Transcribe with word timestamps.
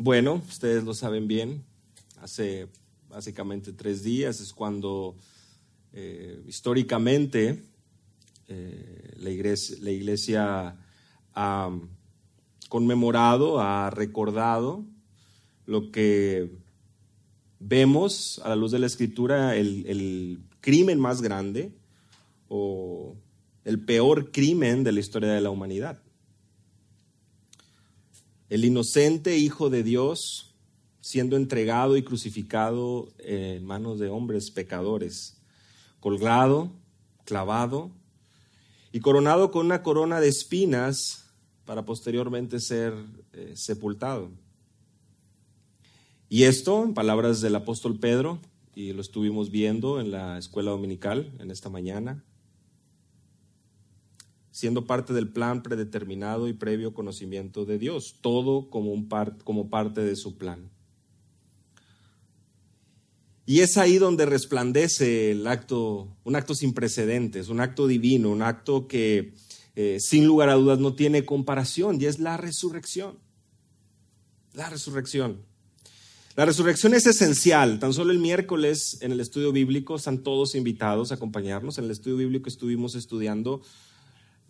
Bueno, 0.00 0.40
ustedes 0.48 0.84
lo 0.84 0.94
saben 0.94 1.26
bien, 1.26 1.64
hace 2.22 2.68
básicamente 3.08 3.72
tres 3.72 4.04
días 4.04 4.38
es 4.38 4.52
cuando 4.52 5.16
eh, 5.92 6.40
históricamente 6.46 7.64
eh, 8.46 9.14
la 9.16 9.90
iglesia, 9.90 10.76
ha 11.34 11.70
conmemorado, 12.68 13.60
ha 13.60 13.90
recordado 13.90 14.84
lo 15.66 15.90
que 15.90 16.48
vemos 17.58 18.40
a 18.44 18.50
la 18.50 18.56
luz 18.56 18.70
de 18.70 18.78
la 18.78 18.86
escritura, 18.86 19.56
el 19.56 20.38
crimen 20.60 21.00
más 21.00 21.22
grande 21.22 21.72
o 22.48 23.16
el 23.64 23.80
peor 23.80 24.30
crimen 24.30 24.84
de 24.84 24.92
la 24.92 25.00
historia 25.00 25.32
de 25.32 25.40
la 25.40 25.50
humanidad. 25.50 26.00
El 28.48 28.64
inocente 28.64 29.36
Hijo 29.36 29.70
de 29.70 29.82
Dios 29.82 30.48
siendo 31.00 31.36
entregado 31.36 31.96
y 31.96 32.02
crucificado 32.02 33.12
en 33.18 33.64
manos 33.64 33.98
de 33.98 34.08
hombres 34.08 34.50
pecadores, 34.50 35.40
colgado, 36.00 36.70
clavado 37.24 37.90
y 38.92 39.00
coronado 39.00 39.50
con 39.50 39.66
una 39.66 39.82
corona 39.82 40.20
de 40.20 40.28
espinas 40.28 41.26
para 41.64 41.84
posteriormente 41.84 42.60
ser 42.60 42.94
eh, 43.32 43.52
sepultado. 43.54 44.30
Y 46.28 46.44
esto, 46.44 46.84
en 46.84 46.94
palabras 46.94 47.40
del 47.40 47.54
apóstol 47.54 47.98
Pedro, 47.98 48.38
y 48.74 48.92
lo 48.92 49.00
estuvimos 49.00 49.50
viendo 49.50 50.00
en 50.00 50.10
la 50.10 50.38
escuela 50.38 50.70
dominical 50.70 51.32
en 51.38 51.50
esta 51.50 51.68
mañana, 51.68 52.22
siendo 54.58 54.86
parte 54.86 55.12
del 55.12 55.28
plan 55.28 55.62
predeterminado 55.62 56.48
y 56.48 56.52
previo 56.52 56.92
conocimiento 56.92 57.64
de 57.64 57.78
Dios, 57.78 58.16
todo 58.20 58.70
como, 58.70 58.90
un 58.90 59.08
como 59.44 59.70
parte 59.70 60.00
de 60.00 60.16
su 60.16 60.36
plan. 60.36 60.68
Y 63.46 63.60
es 63.60 63.76
ahí 63.76 63.98
donde 63.98 64.26
resplandece 64.26 65.30
el 65.30 65.46
acto, 65.46 66.08
un 66.24 66.34
acto 66.34 66.56
sin 66.56 66.74
precedentes, 66.74 67.50
un 67.50 67.60
acto 67.60 67.86
divino, 67.86 68.30
un 68.30 68.42
acto 68.42 68.88
que 68.88 69.32
eh, 69.76 69.98
sin 70.00 70.26
lugar 70.26 70.48
a 70.48 70.54
dudas 70.54 70.80
no 70.80 70.92
tiene 70.92 71.24
comparación, 71.24 72.00
y 72.00 72.06
es 72.06 72.18
la 72.18 72.36
resurrección. 72.36 73.16
La 74.54 74.68
resurrección. 74.68 75.36
La 76.34 76.46
resurrección 76.46 76.94
es 76.94 77.06
esencial. 77.06 77.78
Tan 77.78 77.92
solo 77.92 78.10
el 78.10 78.18
miércoles 78.18 78.98
en 79.02 79.12
el 79.12 79.20
estudio 79.20 79.52
bíblico 79.52 79.94
están 79.94 80.24
todos 80.24 80.56
invitados 80.56 81.12
a 81.12 81.14
acompañarnos. 81.14 81.78
En 81.78 81.84
el 81.84 81.92
estudio 81.92 82.16
bíblico 82.16 82.48
estuvimos 82.48 82.96
estudiando 82.96 83.62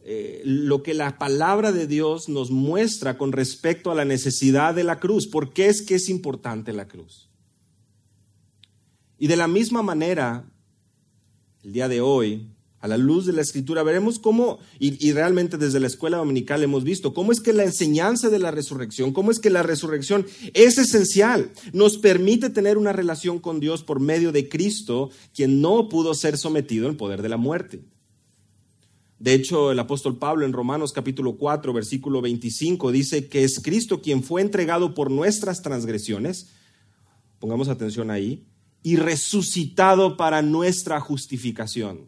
eh, 0.05 0.41
lo 0.45 0.83
que 0.83 0.95
la 0.95 1.19
palabra 1.19 1.73
de 1.73 1.87
Dios 1.87 2.29
nos 2.29 2.51
muestra 2.51 3.19
con 3.19 3.33
respecto 3.33 3.91
a 3.91 3.95
la 3.95 4.05
necesidad 4.05 4.75
de 4.75 4.85
la 4.85 5.01
cruz. 5.01 5.27
¿Por 5.27 5.53
qué 5.53 5.67
es 5.67 5.83
que 5.83 5.97
es 5.97 6.09
importante 6.09 6.73
la 6.73 6.89
cruz? 6.89 7.29
Y 9.19 9.27
de 9.27 9.37
la 9.37 9.49
misma 9.49 9.83
manera, 9.83 10.51
el 11.63 11.73
día 11.73 11.89
de 11.89 12.01
hoy, 12.01 12.49
a 12.81 12.87
la 12.87 12.97
luz 12.97 13.27
de 13.27 13.33
la 13.33 13.43
escritura, 13.43 13.83
veremos 13.83 14.19
cómo, 14.19 14.61
y, 14.79 15.13
realmente 15.13 15.59
desde 15.59 15.81
la 15.81 15.89
escuela 15.89 16.19
dominical 16.19 16.63
hemos 16.63 16.85
visto, 16.85 17.13
cómo 17.13 17.33
es 17.33 17.41
que 17.41 17.53
la 17.53 17.65
enseñanza 17.65 18.29
de 18.29 18.39
la 18.39 18.53
resurrección, 18.53 19.13
cómo 19.13 19.33
es 19.33 19.41
que 19.41 19.51
la 19.51 19.65
resurrección 19.65 20.27
es 20.55 20.79
esencial, 20.79 21.51
nos 21.73 21.99
permite 21.99 22.51
tener 22.51 22.79
una 22.79 22.93
relación 22.93 23.41
con 23.41 23.59
Dios 23.59 23.83
por 23.83 23.99
medio 23.99 24.31
de 24.31 24.49
Cristo, 24.49 25.11
quien 25.35 25.61
no 25.61 25.89
pudo 25.89 26.15
ser 26.15 26.39
sometido 26.39 26.89
al 26.89 26.97
poder 26.97 27.21
de 27.23 27.29
la 27.29 27.37
muerte. 27.37 27.83
De 29.19 29.35
hecho, 29.35 29.73
el 29.73 29.79
apóstol 29.79 30.17
Pablo 30.17 30.47
en 30.47 30.53
Romanos 30.53 30.93
capítulo 30.93 31.37
4, 31.37 31.73
versículo 31.73 32.21
25 32.21 32.93
dice 32.93 33.29
que 33.29 33.43
es 33.43 33.61
Cristo 33.61 34.01
quien 34.01 34.23
fue 34.23 34.43
entregado 34.43 34.95
por 34.95 35.11
nuestras 35.11 35.61
transgresiones, 35.63 36.51
pongamos 37.41 37.69
atención 37.69 38.11
ahí, 38.11 38.47
y 38.83 38.97
resucitado 38.97 40.17
para 40.17 40.41
nuestra 40.43 41.01
justificación. 41.01 42.07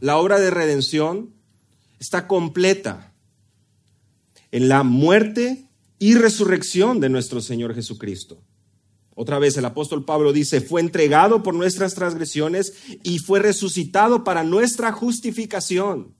La 0.00 0.18
obra 0.18 0.38
de 0.38 0.50
redención 0.50 1.34
está 1.98 2.28
completa 2.28 3.12
en 4.52 4.68
la 4.68 4.84
muerte 4.84 5.68
y 5.98 6.14
resurrección 6.14 7.00
de 7.00 7.08
nuestro 7.08 7.40
Señor 7.40 7.74
Jesucristo. 7.74 8.40
Otra 9.18 9.38
vez 9.38 9.56
el 9.56 9.64
apóstol 9.64 10.04
Pablo 10.04 10.34
dice, 10.34 10.60
fue 10.60 10.82
entregado 10.82 11.42
por 11.42 11.54
nuestras 11.54 11.94
transgresiones 11.94 12.74
y 13.02 13.18
fue 13.18 13.40
resucitado 13.40 14.24
para 14.24 14.44
nuestra 14.44 14.92
justificación. 14.92 16.14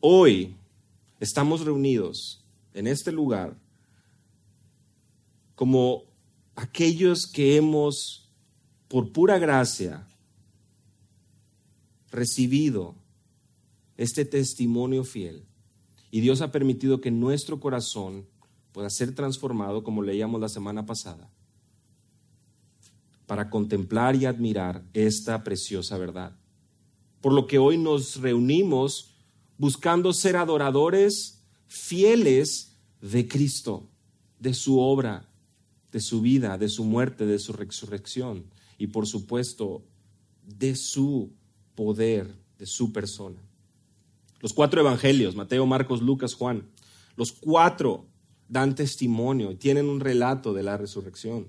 Hoy 0.00 0.56
estamos 1.20 1.66
reunidos 1.66 2.42
en 2.72 2.86
este 2.86 3.12
lugar 3.12 3.58
como 5.54 6.04
aquellos 6.56 7.26
que 7.26 7.56
hemos, 7.56 8.30
por 8.88 9.12
pura 9.12 9.38
gracia, 9.38 10.08
recibido 12.10 12.94
este 13.98 14.24
testimonio 14.24 15.04
fiel. 15.04 15.44
Y 16.10 16.20
Dios 16.20 16.40
ha 16.40 16.50
permitido 16.50 17.02
que 17.02 17.10
nuestro 17.10 17.60
corazón 17.60 18.26
pueda 18.74 18.90
ser 18.90 19.14
transformado, 19.14 19.84
como 19.84 20.02
leíamos 20.02 20.40
la 20.40 20.48
semana 20.48 20.84
pasada, 20.84 21.30
para 23.24 23.48
contemplar 23.48 24.16
y 24.16 24.26
admirar 24.26 24.84
esta 24.92 25.44
preciosa 25.44 25.96
verdad. 25.96 26.36
Por 27.20 27.32
lo 27.32 27.46
que 27.46 27.58
hoy 27.58 27.78
nos 27.78 28.16
reunimos 28.16 29.14
buscando 29.58 30.12
ser 30.12 30.36
adoradores 30.36 31.44
fieles 31.68 32.76
de 33.00 33.28
Cristo, 33.28 33.88
de 34.40 34.52
su 34.52 34.80
obra, 34.80 35.30
de 35.92 36.00
su 36.00 36.20
vida, 36.20 36.58
de 36.58 36.68
su 36.68 36.84
muerte, 36.84 37.26
de 37.26 37.38
su 37.38 37.52
resurrección 37.52 38.44
y 38.76 38.88
por 38.88 39.06
supuesto 39.06 39.84
de 40.42 40.74
su 40.74 41.32
poder, 41.76 42.34
de 42.58 42.66
su 42.66 42.92
persona. 42.92 43.40
Los 44.40 44.52
cuatro 44.52 44.80
evangelios, 44.80 45.36
Mateo, 45.36 45.64
Marcos, 45.64 46.02
Lucas, 46.02 46.34
Juan, 46.34 46.68
los 47.14 47.30
cuatro 47.30 48.08
dan 48.48 48.74
testimonio 48.74 49.56
tienen 49.56 49.88
un 49.88 50.00
relato 50.00 50.52
de 50.52 50.62
la 50.62 50.76
resurrección. 50.76 51.48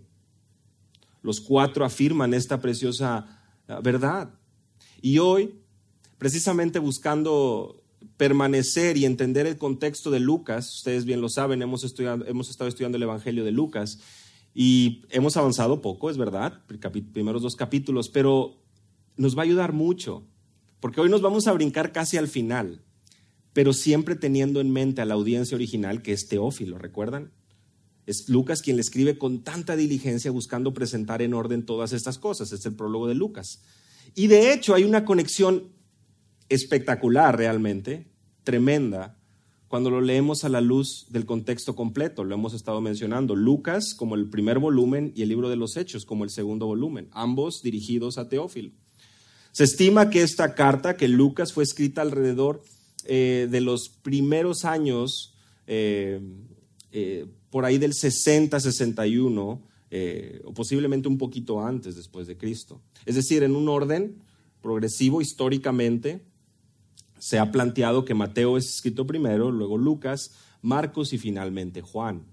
Los 1.21 1.41
cuatro 1.41 1.85
afirman 1.85 2.33
esta 2.33 2.61
preciosa 2.61 3.41
ah, 3.67 3.79
verdad. 3.81 4.33
Y 5.01 5.17
hoy, 5.19 5.55
precisamente 6.17 6.79
buscando 6.79 7.83
permanecer 8.17 8.97
y 8.97 9.05
entender 9.05 9.47
el 9.47 9.57
contexto 9.57 10.11
de 10.11 10.19
Lucas, 10.19 10.73
ustedes 10.75 11.05
bien 11.05 11.21
lo 11.21 11.29
saben, 11.29 11.61
hemos, 11.61 11.83
hemos 11.99 12.49
estado 12.49 12.67
estudiando 12.67 12.97
el 12.97 13.03
Evangelio 13.03 13.43
de 13.43 13.51
Lucas, 13.51 13.99
y 14.53 15.03
hemos 15.09 15.35
avanzado 15.35 15.81
poco, 15.81 16.09
es 16.09 16.17
verdad, 16.17 16.63
primeros 17.11 17.41
dos 17.41 17.55
capítulos, 17.55 18.07
pero 18.07 18.55
nos 19.17 19.37
va 19.37 19.41
a 19.41 19.43
ayudar 19.43 19.73
mucho, 19.73 20.25
porque 20.79 21.01
hoy 21.01 21.09
nos 21.09 21.21
vamos 21.21 21.47
a 21.47 21.51
brincar 21.51 21.91
casi 21.91 22.15
al 22.15 22.29
final, 22.29 22.84
pero 23.55 23.71
siempre 23.71 24.15
teniendo 24.15 24.59
en 24.59 24.69
mente 24.69 25.01
a 25.01 25.05
la 25.05 25.13
audiencia 25.13 25.55
original 25.55 26.01
que 26.01 26.11
es 26.11 26.27
Teófilo, 26.27 26.77
¿recuerdan? 26.77 27.31
Es 28.05 28.27
Lucas 28.27 28.61
quien 28.61 28.75
le 28.75 28.81
escribe 28.81 29.17
con 29.17 29.45
tanta 29.45 29.77
diligencia 29.77 30.29
buscando 30.29 30.73
presentar 30.73 31.21
en 31.21 31.33
orden 31.33 31.65
todas 31.65 31.93
estas 31.93 32.17
cosas, 32.17 32.51
es 32.51 32.65
el 32.65 32.75
prólogo 32.75 33.07
de 33.07 33.15
Lucas. 33.15 33.61
Y 34.13 34.27
de 34.27 34.51
hecho 34.51 34.75
hay 34.75 34.83
una 34.83 35.05
conexión 35.05 35.69
espectacular 36.49 37.37
realmente, 37.37 38.11
tremenda, 38.43 39.17
cuando 39.69 39.89
lo 39.89 40.01
leemos 40.01 40.43
a 40.43 40.49
la 40.49 40.59
luz 40.59 41.05
del 41.09 41.25
contexto 41.25 41.77
completo. 41.77 42.25
Lo 42.25 42.35
hemos 42.35 42.53
estado 42.53 42.81
mencionando. 42.81 43.37
Lucas 43.37 43.95
como 43.95 44.15
el 44.15 44.29
primer 44.29 44.59
volumen 44.59 45.13
y 45.15 45.21
el 45.21 45.29
libro 45.29 45.47
de 45.47 45.55
los 45.55 45.77
Hechos 45.77 46.05
como 46.05 46.25
el 46.25 46.29
segundo 46.29 46.65
volumen, 46.65 47.07
ambos 47.13 47.61
dirigidos 47.61 48.17
a 48.17 48.27
Teófilo. 48.27 48.71
Se 49.53 49.63
estima 49.63 50.09
que 50.09 50.23
esta 50.23 50.55
carta, 50.55 50.97
que 50.97 51.07
Lucas 51.07 51.53
fue 51.53 51.63
escrita 51.63 52.01
alrededor 52.01 52.61
eh, 53.05 53.47
de 53.49 53.61
los 53.61 53.89
primeros 53.89 54.65
años, 54.65 55.35
eh, 55.67 56.19
eh, 56.91 57.27
por 57.49 57.65
ahí 57.65 57.77
del 57.77 57.93
60-61, 57.93 59.61
o 60.43 60.53
posiblemente 60.53 61.07
un 61.07 61.17
poquito 61.17 61.61
antes 61.61 61.95
después 61.95 62.27
de 62.27 62.35
Cristo. 62.35 62.81
Es 63.05 63.15
decir, 63.15 63.43
en 63.43 63.55
un 63.55 63.69
orden 63.69 64.21
progresivo 64.61 65.21
históricamente, 65.21 66.21
se 67.17 67.39
ha 67.39 67.51
planteado 67.51 68.03
que 68.03 68.13
Mateo 68.13 68.57
es 68.57 68.65
escrito 68.65 69.07
primero, 69.07 69.51
luego 69.51 69.77
Lucas, 69.77 70.31
Marcos 70.61 71.13
y 71.13 71.17
finalmente 71.17 71.81
Juan. 71.81 72.25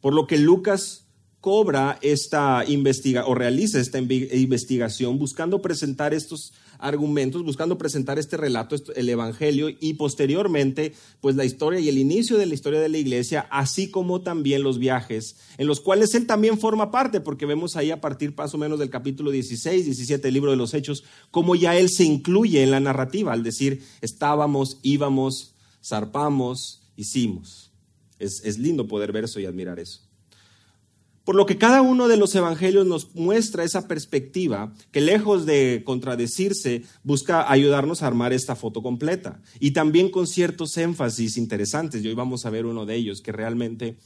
Por 0.00 0.14
lo 0.14 0.28
que 0.28 0.38
Lucas 0.38 1.08
cobra 1.40 1.98
esta 2.02 2.64
investigación 2.66 3.32
o 3.32 3.34
realiza 3.34 3.80
esta 3.80 3.98
investigación 3.98 5.18
buscando 5.18 5.62
presentar 5.62 6.12
estos 6.12 6.52
argumentos, 6.78 7.44
buscando 7.44 7.78
presentar 7.78 8.18
este 8.18 8.36
relato, 8.36 8.76
el 8.94 9.08
Evangelio 9.08 9.68
y 9.68 9.94
posteriormente, 9.94 10.94
pues 11.20 11.36
la 11.36 11.44
historia 11.44 11.80
y 11.80 11.88
el 11.88 11.98
inicio 11.98 12.38
de 12.38 12.46
la 12.46 12.54
historia 12.54 12.80
de 12.80 12.88
la 12.88 12.98
iglesia, 12.98 13.46
así 13.50 13.90
como 13.90 14.22
también 14.22 14.62
los 14.62 14.78
viajes, 14.78 15.36
en 15.58 15.66
los 15.66 15.80
cuales 15.80 16.14
él 16.14 16.26
también 16.26 16.58
forma 16.58 16.90
parte, 16.90 17.20
porque 17.20 17.46
vemos 17.46 17.76
ahí 17.76 17.90
a 17.90 18.00
partir 18.00 18.34
más 18.36 18.54
o 18.54 18.58
menos 18.58 18.78
del 18.78 18.90
capítulo 18.90 19.30
16, 19.30 19.84
17 19.84 20.22
del 20.22 20.34
libro 20.34 20.50
de 20.50 20.56
los 20.56 20.74
Hechos, 20.74 21.04
cómo 21.30 21.54
ya 21.54 21.76
él 21.76 21.90
se 21.90 22.04
incluye 22.04 22.62
en 22.62 22.70
la 22.70 22.80
narrativa, 22.80 23.32
al 23.32 23.42
decir, 23.42 23.82
estábamos, 24.00 24.78
íbamos, 24.82 25.54
zarpamos, 25.84 26.82
hicimos. 26.96 27.70
Es, 28.18 28.42
es 28.44 28.58
lindo 28.58 28.88
poder 28.88 29.12
ver 29.12 29.24
eso 29.24 29.38
y 29.38 29.46
admirar 29.46 29.78
eso. 29.78 30.07
Por 31.28 31.36
lo 31.36 31.44
que 31.44 31.58
cada 31.58 31.82
uno 31.82 32.08
de 32.08 32.16
los 32.16 32.34
evangelios 32.34 32.86
nos 32.86 33.14
muestra 33.14 33.62
esa 33.62 33.86
perspectiva 33.86 34.72
que 34.90 35.02
lejos 35.02 35.44
de 35.44 35.82
contradecirse, 35.84 36.84
busca 37.02 37.52
ayudarnos 37.52 38.02
a 38.02 38.06
armar 38.06 38.32
esta 38.32 38.56
foto 38.56 38.82
completa. 38.82 39.42
Y 39.60 39.72
también 39.72 40.10
con 40.10 40.26
ciertos 40.26 40.78
énfasis 40.78 41.36
interesantes. 41.36 42.02
Y 42.02 42.08
hoy 42.08 42.14
vamos 42.14 42.46
a 42.46 42.50
ver 42.50 42.64
uno 42.64 42.86
de 42.86 42.94
ellos 42.94 43.20
que 43.20 43.32
realmente, 43.32 43.98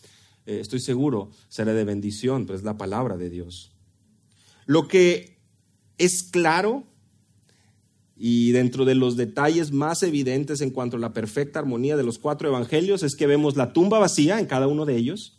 eh, 0.47 0.59
estoy 0.61 0.81
seguro, 0.81 1.31
será 1.49 1.73
de 1.75 1.85
bendición, 1.85 2.45
pues 2.45 2.59
es 2.59 2.65
la 2.65 2.77
palabra 2.77 3.17
de 3.17 3.31
Dios. 3.31 3.71
Lo 4.67 4.89
que 4.89 5.39
es 5.99 6.25
claro 6.25 6.89
y 8.17 8.51
dentro 8.51 8.85
de 8.85 8.97
los 8.97 9.17
detalles 9.17 9.71
más 9.71 10.03
evidentes 10.03 10.61
en 10.61 10.71
cuanto 10.71 10.97
a 10.97 10.99
la 10.99 11.13
perfecta 11.13 11.61
armonía 11.61 11.97
de 11.97 12.03
los 12.03 12.19
cuatro 12.19 12.49
evangelios 12.49 13.05
es 13.05 13.15
que 13.15 13.29
vemos 13.29 13.55
la 13.55 13.73
tumba 13.73 14.01
vacía 14.01 14.41
en 14.41 14.47
cada 14.47 14.67
uno 14.67 14.87
de 14.87 14.97
ellos 14.97 15.39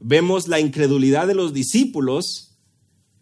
Vemos 0.00 0.48
la 0.48 0.60
incredulidad 0.60 1.26
de 1.26 1.34
los 1.34 1.52
discípulos 1.52 2.58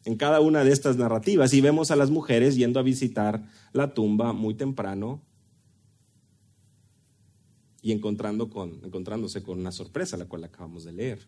en 0.04 0.16
cada 0.16 0.40
una 0.40 0.62
de 0.62 0.72
estas 0.72 0.96
narrativas 0.96 1.52
y 1.52 1.60
vemos 1.60 1.90
a 1.90 1.96
las 1.96 2.10
mujeres 2.10 2.56
yendo 2.56 2.78
a 2.78 2.84
visitar 2.84 3.44
la 3.72 3.92
tumba 3.94 4.32
muy 4.32 4.54
temprano 4.54 5.20
y 7.82 7.92
encontrando 7.92 8.48
con, 8.48 8.80
encontrándose 8.84 9.42
con 9.42 9.58
una 9.58 9.72
sorpresa, 9.72 10.16
la 10.16 10.26
cual 10.26 10.44
acabamos 10.44 10.84
de 10.84 10.92
leer. 10.92 11.26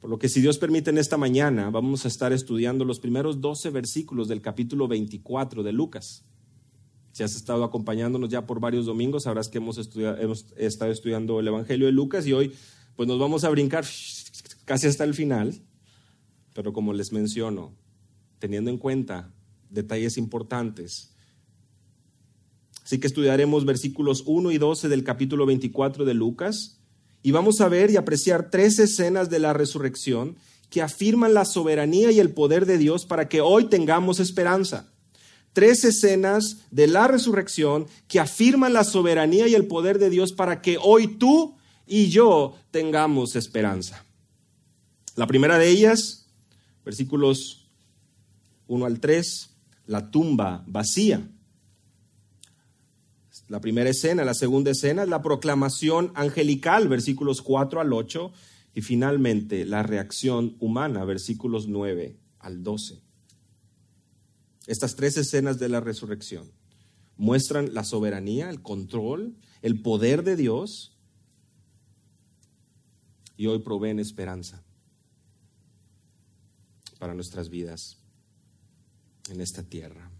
Por 0.00 0.08
lo 0.08 0.18
que 0.18 0.30
si 0.30 0.40
Dios 0.40 0.56
permite 0.56 0.88
en 0.88 0.96
esta 0.96 1.18
mañana, 1.18 1.68
vamos 1.68 2.06
a 2.06 2.08
estar 2.08 2.32
estudiando 2.32 2.86
los 2.86 2.98
primeros 2.98 3.42
12 3.42 3.68
versículos 3.68 4.28
del 4.28 4.40
capítulo 4.40 4.88
24 4.88 5.62
de 5.62 5.72
Lucas. 5.72 6.24
Si 7.12 7.22
has 7.22 7.34
estado 7.34 7.64
acompañándonos 7.64 8.30
ya 8.30 8.46
por 8.46 8.60
varios 8.60 8.86
domingos, 8.86 9.24
sabrás 9.24 9.48
que 9.48 9.58
hemos, 9.58 9.78
hemos 9.96 10.46
estado 10.56 10.90
estudiando 10.90 11.40
el 11.40 11.48
Evangelio 11.48 11.86
de 11.86 11.92
Lucas 11.92 12.26
y 12.26 12.32
hoy 12.32 12.52
pues 12.96 13.08
nos 13.08 13.18
vamos 13.18 13.44
a 13.44 13.50
brincar 13.50 13.84
casi 14.64 14.86
hasta 14.86 15.04
el 15.04 15.14
final, 15.14 15.60
pero 16.54 16.72
como 16.72 16.92
les 16.92 17.12
menciono, 17.12 17.72
teniendo 18.38 18.70
en 18.70 18.78
cuenta 18.78 19.32
detalles 19.70 20.16
importantes. 20.16 21.12
Así 22.84 22.98
que 22.98 23.06
estudiaremos 23.06 23.64
versículos 23.64 24.24
1 24.26 24.50
y 24.50 24.58
12 24.58 24.88
del 24.88 25.04
capítulo 25.04 25.46
24 25.46 26.04
de 26.04 26.14
Lucas 26.14 26.80
y 27.22 27.30
vamos 27.30 27.60
a 27.60 27.68
ver 27.68 27.90
y 27.90 27.96
apreciar 27.96 28.50
tres 28.50 28.78
escenas 28.78 29.30
de 29.30 29.38
la 29.38 29.52
resurrección 29.52 30.36
que 30.70 30.82
afirman 30.82 31.34
la 31.34 31.44
soberanía 31.44 32.10
y 32.10 32.20
el 32.20 32.30
poder 32.30 32.64
de 32.66 32.78
Dios 32.78 33.04
para 33.04 33.28
que 33.28 33.40
hoy 33.40 33.66
tengamos 33.66 34.20
esperanza. 34.20 34.88
Tres 35.52 35.84
escenas 35.84 36.58
de 36.70 36.86
la 36.86 37.08
resurrección 37.08 37.86
que 38.08 38.20
afirman 38.20 38.72
la 38.72 38.84
soberanía 38.84 39.48
y 39.48 39.54
el 39.54 39.66
poder 39.66 39.98
de 39.98 40.10
Dios 40.10 40.32
para 40.32 40.62
que 40.62 40.78
hoy 40.80 41.08
tú 41.08 41.56
y 41.86 42.08
yo 42.08 42.54
tengamos 42.70 43.34
esperanza. 43.34 44.04
La 45.16 45.26
primera 45.26 45.58
de 45.58 45.68
ellas, 45.68 46.26
versículos 46.84 47.68
1 48.68 48.86
al 48.86 49.00
3, 49.00 49.50
la 49.86 50.10
tumba 50.10 50.64
vacía. 50.66 51.28
La 53.48 53.60
primera 53.60 53.90
escena, 53.90 54.24
la 54.24 54.34
segunda 54.34 54.70
escena 54.70 55.02
es 55.02 55.08
la 55.08 55.22
proclamación 55.22 56.12
angelical, 56.14 56.88
versículos 56.88 57.42
4 57.42 57.80
al 57.80 57.92
8, 57.92 58.32
y 58.74 58.82
finalmente 58.82 59.64
la 59.64 59.82
reacción 59.82 60.56
humana, 60.60 61.04
versículos 61.04 61.66
9 61.66 62.16
al 62.38 62.62
12. 62.62 63.02
Estas 64.68 64.94
tres 64.94 65.16
escenas 65.16 65.58
de 65.58 65.68
la 65.68 65.80
resurrección 65.80 66.52
muestran 67.16 67.74
la 67.74 67.82
soberanía, 67.82 68.48
el 68.50 68.62
control, 68.62 69.34
el 69.62 69.82
poder 69.82 70.22
de 70.22 70.36
Dios 70.36 70.96
y 73.36 73.48
hoy 73.48 73.58
proveen 73.58 73.98
esperanza 73.98 74.62
para 77.00 77.14
nuestras 77.14 77.48
vidas 77.48 77.96
en 79.30 79.40
esta 79.40 79.64
tierra. 79.64 80.12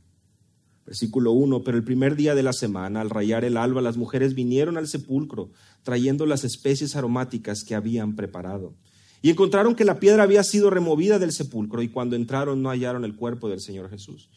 Versículo 0.86 1.30
1, 1.32 1.62
pero 1.62 1.76
el 1.76 1.84
primer 1.84 2.16
día 2.16 2.34
de 2.34 2.42
la 2.42 2.52
semana, 2.52 3.00
al 3.00 3.10
rayar 3.10 3.44
el 3.44 3.56
alba, 3.56 3.80
las 3.80 3.96
mujeres 3.96 4.34
vinieron 4.34 4.76
al 4.76 4.88
sepulcro 4.88 5.50
trayendo 5.84 6.26
las 6.26 6.42
especies 6.42 6.96
aromáticas 6.96 7.62
que 7.62 7.76
habían 7.76 8.16
preparado. 8.16 8.74
Y 9.22 9.30
encontraron 9.30 9.74
que 9.74 9.84
la 9.84 10.00
piedra 10.00 10.22
había 10.22 10.42
sido 10.42 10.70
removida 10.70 11.18
del 11.18 11.32
sepulcro 11.32 11.82
y 11.82 11.90
cuando 11.90 12.16
entraron 12.16 12.62
no 12.62 12.70
hallaron 12.70 13.04
el 13.04 13.14
cuerpo 13.14 13.48
del 13.50 13.60
Señor 13.60 13.90
Jesús. 13.90 14.30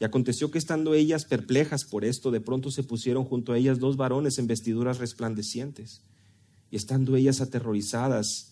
Y 0.00 0.04
aconteció 0.04 0.50
que 0.50 0.58
estando 0.58 0.94
ellas 0.94 1.26
perplejas 1.26 1.84
por 1.84 2.06
esto, 2.06 2.30
de 2.30 2.40
pronto 2.40 2.70
se 2.70 2.82
pusieron 2.82 3.24
junto 3.24 3.52
a 3.52 3.58
ellas 3.58 3.78
dos 3.78 3.98
varones 3.98 4.38
en 4.38 4.46
vestiduras 4.46 4.98
resplandecientes. 4.98 6.02
Y 6.70 6.76
estando 6.76 7.14
ellas 7.16 7.42
aterrorizadas, 7.42 8.49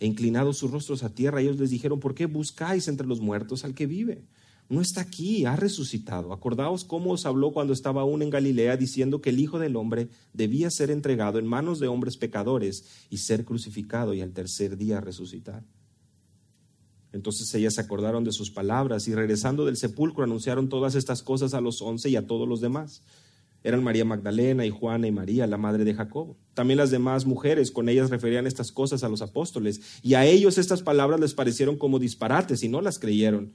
e 0.00 0.06
inclinados 0.06 0.58
sus 0.58 0.70
rostros 0.70 1.02
a 1.02 1.14
tierra, 1.14 1.40
ellos 1.40 1.58
les 1.58 1.70
dijeron, 1.70 2.00
¿por 2.00 2.14
qué 2.14 2.26
buscáis 2.26 2.88
entre 2.88 3.06
los 3.06 3.20
muertos 3.20 3.64
al 3.64 3.74
que 3.74 3.86
vive? 3.86 4.24
No 4.68 4.82
está 4.82 5.00
aquí, 5.00 5.46
ha 5.46 5.56
resucitado. 5.56 6.32
Acordaos 6.32 6.84
cómo 6.84 7.12
os 7.12 7.24
habló 7.24 7.52
cuando 7.52 7.72
estaba 7.72 8.02
aún 8.02 8.20
en 8.22 8.30
Galilea, 8.30 8.76
diciendo 8.76 9.22
que 9.22 9.30
el 9.30 9.40
Hijo 9.40 9.58
del 9.58 9.76
Hombre 9.76 10.08
debía 10.34 10.70
ser 10.70 10.90
entregado 10.90 11.38
en 11.38 11.46
manos 11.46 11.80
de 11.80 11.88
hombres 11.88 12.18
pecadores 12.18 12.84
y 13.08 13.18
ser 13.18 13.44
crucificado 13.44 14.12
y 14.12 14.20
al 14.20 14.32
tercer 14.32 14.76
día 14.76 15.00
resucitar. 15.00 15.64
Entonces 17.12 17.52
ellas 17.54 17.74
se 17.74 17.80
acordaron 17.80 18.22
de 18.24 18.32
sus 18.32 18.50
palabras 18.50 19.08
y 19.08 19.14
regresando 19.14 19.64
del 19.64 19.78
sepulcro 19.78 20.24
anunciaron 20.24 20.68
todas 20.68 20.94
estas 20.94 21.22
cosas 21.22 21.54
a 21.54 21.62
los 21.62 21.80
once 21.80 22.10
y 22.10 22.16
a 22.16 22.26
todos 22.26 22.46
los 22.46 22.60
demás 22.60 23.02
eran 23.64 23.82
María 23.82 24.04
Magdalena 24.04 24.64
y 24.64 24.70
Juana 24.70 25.08
y 25.08 25.12
María, 25.12 25.46
la 25.46 25.56
madre 25.56 25.84
de 25.84 25.94
Jacobo. 25.94 26.36
También 26.54 26.78
las 26.78 26.90
demás 26.90 27.26
mujeres, 27.26 27.70
con 27.70 27.88
ellas 27.88 28.10
referían 28.10 28.46
estas 28.46 28.70
cosas 28.70 29.02
a 29.02 29.08
los 29.08 29.20
apóstoles, 29.22 30.00
y 30.02 30.14
a 30.14 30.24
ellos 30.24 30.58
estas 30.58 30.82
palabras 30.82 31.20
les 31.20 31.34
parecieron 31.34 31.76
como 31.76 31.98
disparates 31.98 32.62
y 32.62 32.68
no 32.68 32.80
las 32.80 32.98
creyeron. 32.98 33.52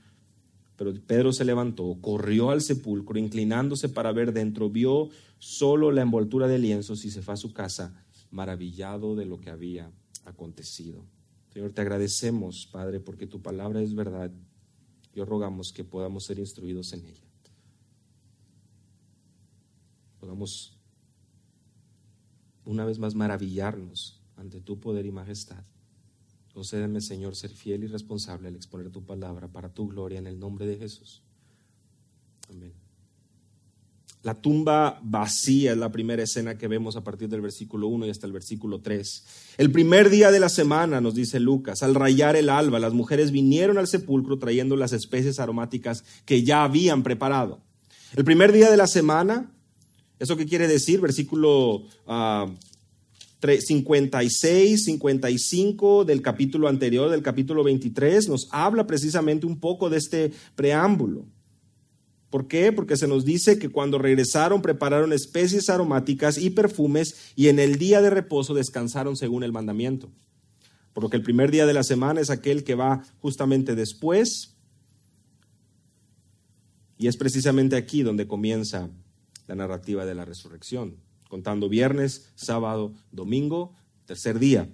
Pero 0.76 0.94
Pedro 1.06 1.32
se 1.32 1.46
levantó, 1.46 1.98
corrió 2.02 2.50
al 2.50 2.62
sepulcro, 2.62 3.18
inclinándose 3.18 3.90
para 3.90 4.12
ver 4.12 4.34
dentro, 4.34 4.70
vio 4.70 5.10
solo 5.40 5.92
la 5.92 6.02
envoltura 6.02 6.48
de 6.48 6.60
lienzos 6.60 7.06
y 7.06 7.12
se 7.12 7.22
fue 7.22 7.36
a 7.36 7.38
su 7.38 7.54
casa, 7.54 8.04
maravillado 8.32 9.16
de 9.16 9.26
lo 9.26 9.40
que 9.40 9.52
había 9.52 9.92
acontecido. 10.26 11.06
Señor, 11.54 11.72
te 11.72 11.82
agradecemos, 11.82 12.68
Padre, 12.72 13.00
porque 13.00 13.28
tu 13.28 13.42
palabra 13.42 13.82
es 13.82 13.94
verdad. 13.94 14.32
Yo 15.14 15.26
rogamos 15.26 15.72
que 15.72 15.84
podamos 15.84 16.24
ser 16.26 16.40
instruidos 16.40 16.92
en 16.94 17.06
ella 17.06 17.33
podamos 20.24 20.80
una 22.64 22.86
vez 22.86 22.98
más 22.98 23.14
maravillarnos 23.14 24.22
ante 24.38 24.62
tu 24.62 24.80
poder 24.80 25.06
y 25.06 25.12
majestad. 25.12 25.66
Concédeme, 26.54 27.02
Señor, 27.02 27.36
ser 27.36 27.50
fiel 27.50 27.84
y 27.84 27.88
responsable 27.88 28.48
al 28.48 28.56
exponer 28.56 28.90
tu 28.90 29.04
palabra 29.04 29.50
para 29.50 29.74
tu 29.74 29.90
gloria 29.90 30.20
en 30.20 30.28
el 30.28 30.40
nombre 30.40 30.66
de 30.66 30.78
Jesús. 30.78 31.24
Amén. 32.50 32.72
La 34.22 34.34
tumba 34.34 35.02
vacía 35.04 35.74
es 35.74 35.78
la 35.78 35.92
primera 35.92 36.24
escena 36.24 36.58
que 36.58 36.70
vemos 36.70 36.96
a 36.96 37.04
partir 37.04 37.28
del 37.28 37.42
versículo 37.42 37.88
1 37.88 38.06
y 38.06 38.10
hasta 38.10 38.26
el 38.26 38.32
versículo 38.32 38.80
3. 38.80 39.26
El 39.58 39.74
primer 39.74 40.10
día 40.10 40.32
de 40.32 40.40
la 40.40 40.48
semana, 40.48 41.02
nos 41.02 41.16
dice 41.16 41.42
Lucas, 41.42 41.84
al 41.84 41.96
rayar 41.96 42.38
el 42.38 42.48
alba, 42.48 42.80
las 42.80 42.94
mujeres 42.94 43.32
vinieron 43.32 43.78
al 43.78 43.88
sepulcro 43.88 44.40
trayendo 44.40 44.78
las 44.78 44.94
especies 44.94 45.42
aromáticas 45.42 46.06
que 46.24 46.44
ya 46.44 46.64
habían 46.64 47.04
preparado. 47.04 47.60
El 48.16 48.24
primer 48.24 48.54
día 48.54 48.72
de 48.72 48.78
la 48.78 48.88
semana, 48.88 49.50
¿Eso 50.24 50.38
qué 50.38 50.46
quiere 50.46 50.70
decir? 50.70 51.02
Versículo 51.02 51.84
56, 53.42 54.82
ah, 54.82 54.86
55 54.86 56.06
del 56.06 56.22
capítulo 56.22 56.70
anterior, 56.70 57.10
del 57.10 57.22
capítulo 57.22 57.62
23, 57.62 58.30
nos 58.30 58.48
habla 58.52 58.88
precisamente 58.88 59.46
un 59.46 59.60
poco 59.60 59.90
de 59.90 59.98
este 59.98 60.32
preámbulo. 60.56 61.26
¿Por 62.30 62.48
qué? 62.48 62.72
Porque 62.72 62.96
se 62.96 63.06
nos 63.06 63.26
dice 63.26 63.60
que 63.60 63.68
cuando 63.68 63.98
regresaron 63.98 64.62
prepararon 64.62 65.12
especies 65.12 65.70
aromáticas 65.70 66.38
y 66.38 66.52
perfumes 66.52 67.34
y 67.36 67.50
en 67.50 67.60
el 67.60 67.78
día 67.78 68.02
de 68.02 68.10
reposo 68.10 68.54
descansaron 68.54 69.18
según 69.18 69.44
el 69.44 69.52
mandamiento. 69.52 70.10
Por 70.94 71.04
lo 71.04 71.10
que 71.10 71.18
el 71.18 71.24
primer 71.24 71.52
día 71.52 71.66
de 71.66 71.74
la 71.74 71.84
semana 71.84 72.22
es 72.22 72.30
aquel 72.30 72.64
que 72.64 72.76
va 72.76 73.04
justamente 73.20 73.76
después 73.76 74.56
y 76.98 77.08
es 77.08 77.18
precisamente 77.18 77.76
aquí 77.76 78.04
donde 78.04 78.26
comienza 78.26 78.90
la 79.48 79.56
narrativa 79.56 80.06
de 80.06 80.16
la 80.16 80.26
resurrección, 80.26 80.98
contando 81.30 81.70
viernes, 81.70 82.32
sábado, 82.36 82.94
domingo, 83.12 83.74
tercer 84.06 84.40
día. 84.40 84.70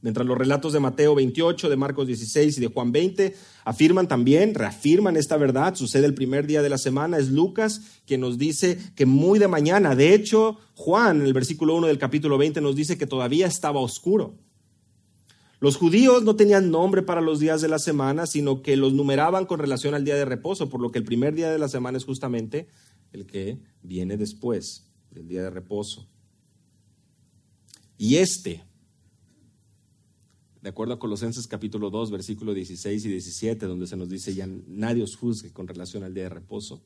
Mientras 0.00 0.26
los 0.26 0.38
relatos 0.38 0.72
de 0.72 0.78
Mateo 0.78 1.16
28, 1.16 1.68
de 1.68 1.76
Marcos 1.76 2.06
16 2.06 2.56
y 2.56 2.60
de 2.60 2.68
Juan 2.68 2.92
20 2.92 3.34
afirman 3.64 4.06
también, 4.06 4.54
reafirman 4.54 5.16
esta 5.16 5.36
verdad, 5.36 5.74
sucede 5.74 6.06
el 6.06 6.14
primer 6.14 6.46
día 6.46 6.62
de 6.62 6.68
la 6.68 6.78
semana, 6.78 7.18
es 7.18 7.30
Lucas 7.30 7.80
quien 8.06 8.20
nos 8.20 8.38
dice 8.38 8.78
que 8.94 9.06
muy 9.06 9.40
de 9.40 9.48
mañana, 9.48 9.96
de 9.96 10.14
hecho 10.14 10.58
Juan 10.74 11.20
en 11.20 11.26
el 11.26 11.32
versículo 11.32 11.74
1 11.74 11.88
del 11.88 11.98
capítulo 11.98 12.38
20 12.38 12.60
nos 12.60 12.76
dice 12.76 12.96
que 12.96 13.08
todavía 13.08 13.48
estaba 13.48 13.80
oscuro. 13.80 14.36
Los 15.60 15.76
judíos 15.76 16.22
no 16.22 16.36
tenían 16.36 16.70
nombre 16.70 17.02
para 17.02 17.20
los 17.20 17.40
días 17.40 17.60
de 17.60 17.66
la 17.66 17.80
semana, 17.80 18.26
sino 18.26 18.62
que 18.62 18.76
los 18.76 18.92
numeraban 18.92 19.46
con 19.46 19.58
relación 19.58 19.94
al 19.94 20.04
día 20.04 20.14
de 20.14 20.24
reposo, 20.24 20.68
por 20.68 20.80
lo 20.80 20.92
que 20.92 21.00
el 21.00 21.04
primer 21.04 21.34
día 21.34 21.50
de 21.50 21.58
la 21.58 21.68
semana 21.68 21.98
es 21.98 22.04
justamente 22.04 22.68
el 23.12 23.26
que 23.26 23.58
viene 23.82 24.16
después 24.16 24.86
del 25.10 25.28
día 25.28 25.42
de 25.42 25.50
reposo. 25.50 26.06
Y 27.96 28.16
este, 28.16 28.62
de 30.62 30.68
acuerdo 30.68 30.94
a 30.94 30.98
Colosenses 30.98 31.46
capítulo 31.46 31.90
2, 31.90 32.10
versículo 32.10 32.54
16 32.54 33.04
y 33.04 33.08
17, 33.08 33.66
donde 33.66 33.86
se 33.86 33.96
nos 33.96 34.08
dice, 34.08 34.34
ya 34.34 34.46
nadie 34.66 35.02
os 35.02 35.16
juzgue 35.16 35.52
con 35.52 35.66
relación 35.66 36.04
al 36.04 36.14
día 36.14 36.24
de 36.24 36.30
reposo. 36.30 36.82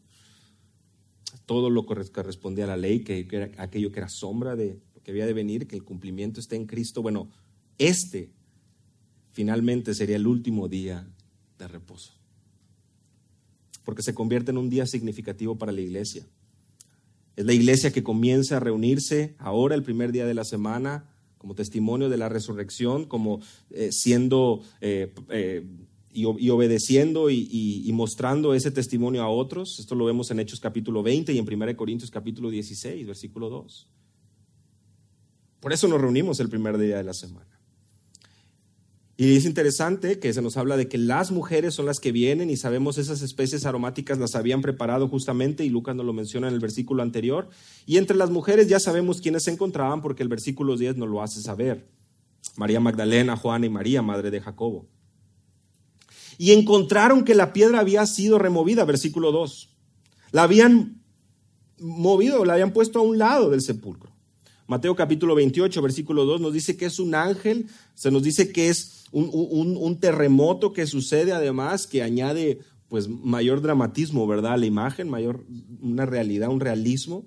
Todo 1.47 1.71
lo 1.71 1.87
que 1.87 2.11
correspondía 2.11 2.65
a 2.65 2.69
la 2.69 2.77
ley, 2.77 3.01
que, 3.01 3.27
era 3.31 3.51
aquello 3.59 3.93
que 3.93 4.01
era 4.01 4.09
sombra 4.09 4.57
de 4.57 4.81
lo 4.95 5.03
que 5.03 5.11
había 5.11 5.27
de 5.27 5.33
venir, 5.33 5.67
que 5.67 5.77
el 5.77 5.85
cumplimiento 5.85 6.41
esté 6.41 6.57
en 6.57 6.67
Cristo. 6.67 7.03
Bueno, 7.03 7.31
este 7.79 8.31
finalmente 9.33 9.95
sería 9.95 10.17
el 10.17 10.27
último 10.27 10.69
día 10.69 11.07
de 11.59 11.69
reposo. 11.69 12.22
Porque 13.85 14.03
se 14.03 14.15
convierte 14.15 14.51
en 14.51 14.59
un 14.59 14.71
día 14.71 14.87
significativo 14.87 15.57
para 15.57 15.73
la 15.73 15.81
iglesia. 15.81 16.27
Es 17.37 17.47
la 17.47 17.53
iglesia 17.53 17.93
que 17.93 18.03
comienza 18.03 18.59
a 18.59 18.61
reunirse 18.61 19.35
ahora, 19.39 19.75
el 19.75 19.83
primer 19.83 20.13
día 20.13 20.27
de 20.27 20.35
la 20.35 20.45
semana, 20.45 21.09
como 21.39 21.55
testimonio 21.55 22.09
de 22.09 22.17
la 22.17 22.29
resurrección, 22.29 23.05
como 23.05 23.41
eh, 23.71 23.91
siendo 23.91 24.63
eh, 24.81 25.13
eh, 25.31 25.67
y, 26.13 26.51
obedeciendo 26.51 27.31
y, 27.31 27.91
mostrando 27.95 28.55
ese 28.55 28.71
testimonio 28.71 29.23
a 29.23 29.29
otros. 29.29 29.79
Esto 29.81 29.95
lo 29.95 30.05
vemos 30.05 30.31
en 30.31 30.41
Hechos 30.41 30.61
capítulo 30.61 31.03
20 31.03 31.33
y 31.33 31.39
en 31.39 31.53
1 31.53 31.77
Corintios 31.77 32.11
capítulo 32.11 32.51
16, 32.51 33.07
versículo 33.07 33.49
2. 33.49 33.89
Por 35.59 35.73
eso 35.73 35.89
nos 35.89 36.01
reunimos 36.01 36.39
el 36.41 36.49
primer 36.49 36.77
día 36.77 36.99
de 36.99 37.05
la 37.05 37.15
semana. 37.15 37.52
Y 39.17 39.37
es 39.37 39.45
interesante 39.45 40.19
que 40.19 40.33
se 40.33 40.41
nos 40.41 40.57
habla 40.57 40.77
de 40.77 40.89
que 40.89 40.97
las 40.97 41.31
mujeres 41.31 41.75
son 41.75 41.85
las 41.85 42.01
que 42.01 42.13
vienen 42.13 42.49
y 42.49 42.57
sabemos 42.57 42.97
esas 42.97 43.21
especies 43.21 43.67
aromáticas 43.67 44.19
las 44.19 44.35
habían 44.35 44.63
preparado 44.63 45.07
justamente 45.07 45.65
y 45.65 45.69
Lucas 45.69 45.95
nos 45.95 46.07
lo 46.07 46.15
menciona 46.15 46.49
en 46.49 46.55
el 46.55 46.61
versículo 46.61 47.03
anterior. 47.03 47.49
Y 47.85 47.99
entre 47.99 48.17
las 48.17 48.31
mujeres 48.31 48.69
ya 48.69 48.81
sabemos 48.81 49.21
quiénes 49.21 49.45
se 49.45 49.51
encontraban 49.51 50.01
porque 50.01 50.23
el 50.23 50.29
versículo 50.29 50.77
10 50.77 50.97
nos 50.97 51.09
lo 51.11 51.23
hace 51.23 51.43
saber. 51.43 51.87
María 52.57 52.81
Magdalena, 52.81 53.37
Juana 53.37 53.67
y 53.67 53.71
María, 53.71 54.03
madre 54.03 54.31
de 54.31 54.41
Jacobo. 54.41 54.89
Y 56.39 56.53
encontraron 56.53 57.25
que 57.25 57.35
la 57.35 57.53
piedra 57.53 57.81
había 57.81 58.07
sido 58.07 58.39
removida, 58.39 58.85
versículo 58.85 59.31
2. 59.31 59.77
La 60.33 60.45
habían 60.45 61.03
movido, 61.79 62.45
la 62.45 62.55
habían 62.55 62.73
puesto 62.73 62.99
a 62.99 63.03
un 63.03 63.19
lado 63.19 63.51
del 63.51 63.61
sepulcro. 63.61 64.12
Mateo 64.67 64.95
capítulo 64.95 65.35
28, 65.35 65.83
versículo 65.83 66.25
2 66.25 66.41
nos 66.41 66.53
dice 66.53 66.77
que 66.77 66.87
es 66.87 66.99
un 66.99 67.15
ángel, 67.15 67.67
se 67.95 68.11
nos 68.11 68.23
dice 68.23 68.53
que 68.53 68.69
es 68.69 69.05
un, 69.13 69.99
terremoto 70.01 70.73
que 70.73 70.87
sucede 70.87 71.33
además 71.33 71.87
que 71.87 72.03
añade 72.03 72.61
pues 72.89 73.09
mayor 73.09 73.63
dramatismo, 73.63 74.27
¿verdad? 74.27 74.53
A 74.53 74.57
la 74.57 74.67
imagen, 74.67 75.09
mayor, 75.09 75.45
una 75.81 76.05
realidad, 76.05 76.51
un 76.51 76.61
realismo. 76.61 77.25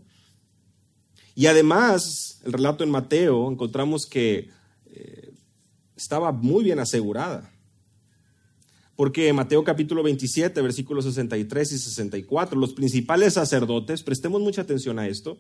Y 1.34 1.48
además, 1.48 2.40
el 2.46 2.54
relato 2.54 2.84
en 2.84 2.92
Mateo, 2.92 3.52
encontramos 3.52 4.06
que 4.06 4.50
eh, 4.86 5.34
estaba 5.96 6.32
muy 6.32 6.64
bien 6.64 6.80
asegurada. 6.80 7.52
Porque 8.96 9.34
Mateo 9.34 9.64
capítulo 9.64 10.04
27, 10.04 10.62
versículos 10.62 11.04
63 11.06 11.72
y 11.72 11.78
64, 11.80 12.60
los 12.60 12.74
principales 12.74 13.34
sacerdotes, 13.34 14.04
prestemos 14.04 14.42
mucha 14.42 14.62
atención 14.62 15.00
a 15.00 15.08
esto, 15.08 15.40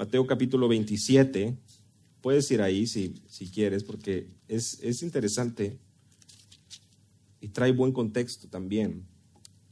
Mateo 0.00 0.26
capítulo 0.26 0.66
27, 0.66 1.58
Puedes 2.22 2.50
ir 2.50 2.62
ahí 2.62 2.86
si, 2.86 3.22
si 3.28 3.50
quieres, 3.50 3.84
porque 3.84 4.30
es, 4.48 4.80
es 4.82 5.02
interesante 5.02 5.78
y 7.38 7.48
trae 7.48 7.72
buen 7.72 7.92
contexto 7.92 8.48
también 8.48 9.06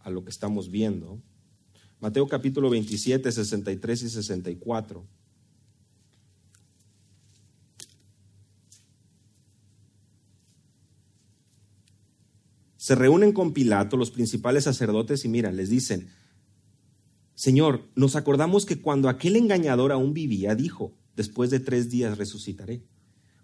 a 0.00 0.10
lo 0.10 0.24
que 0.24 0.30
estamos 0.30 0.70
viendo. 0.70 1.18
Mateo 1.98 2.28
capítulo 2.28 2.68
27, 2.68 3.32
63 3.32 4.02
y 4.02 4.10
64. 4.10 5.06
Se 12.76 12.94
reúnen 12.94 13.32
con 13.32 13.54
Pilato 13.54 13.96
los 13.96 14.10
principales 14.10 14.64
sacerdotes 14.64 15.24
y 15.24 15.28
mira, 15.28 15.50
les 15.52 15.70
dicen, 15.70 16.10
Señor, 17.38 17.82
nos 17.94 18.16
acordamos 18.16 18.66
que 18.66 18.80
cuando 18.80 19.08
aquel 19.08 19.36
engañador 19.36 19.92
aún 19.92 20.12
vivía, 20.12 20.56
dijo, 20.56 20.92
después 21.14 21.50
de 21.50 21.60
tres 21.60 21.88
días 21.88 22.18
resucitaré. 22.18 22.82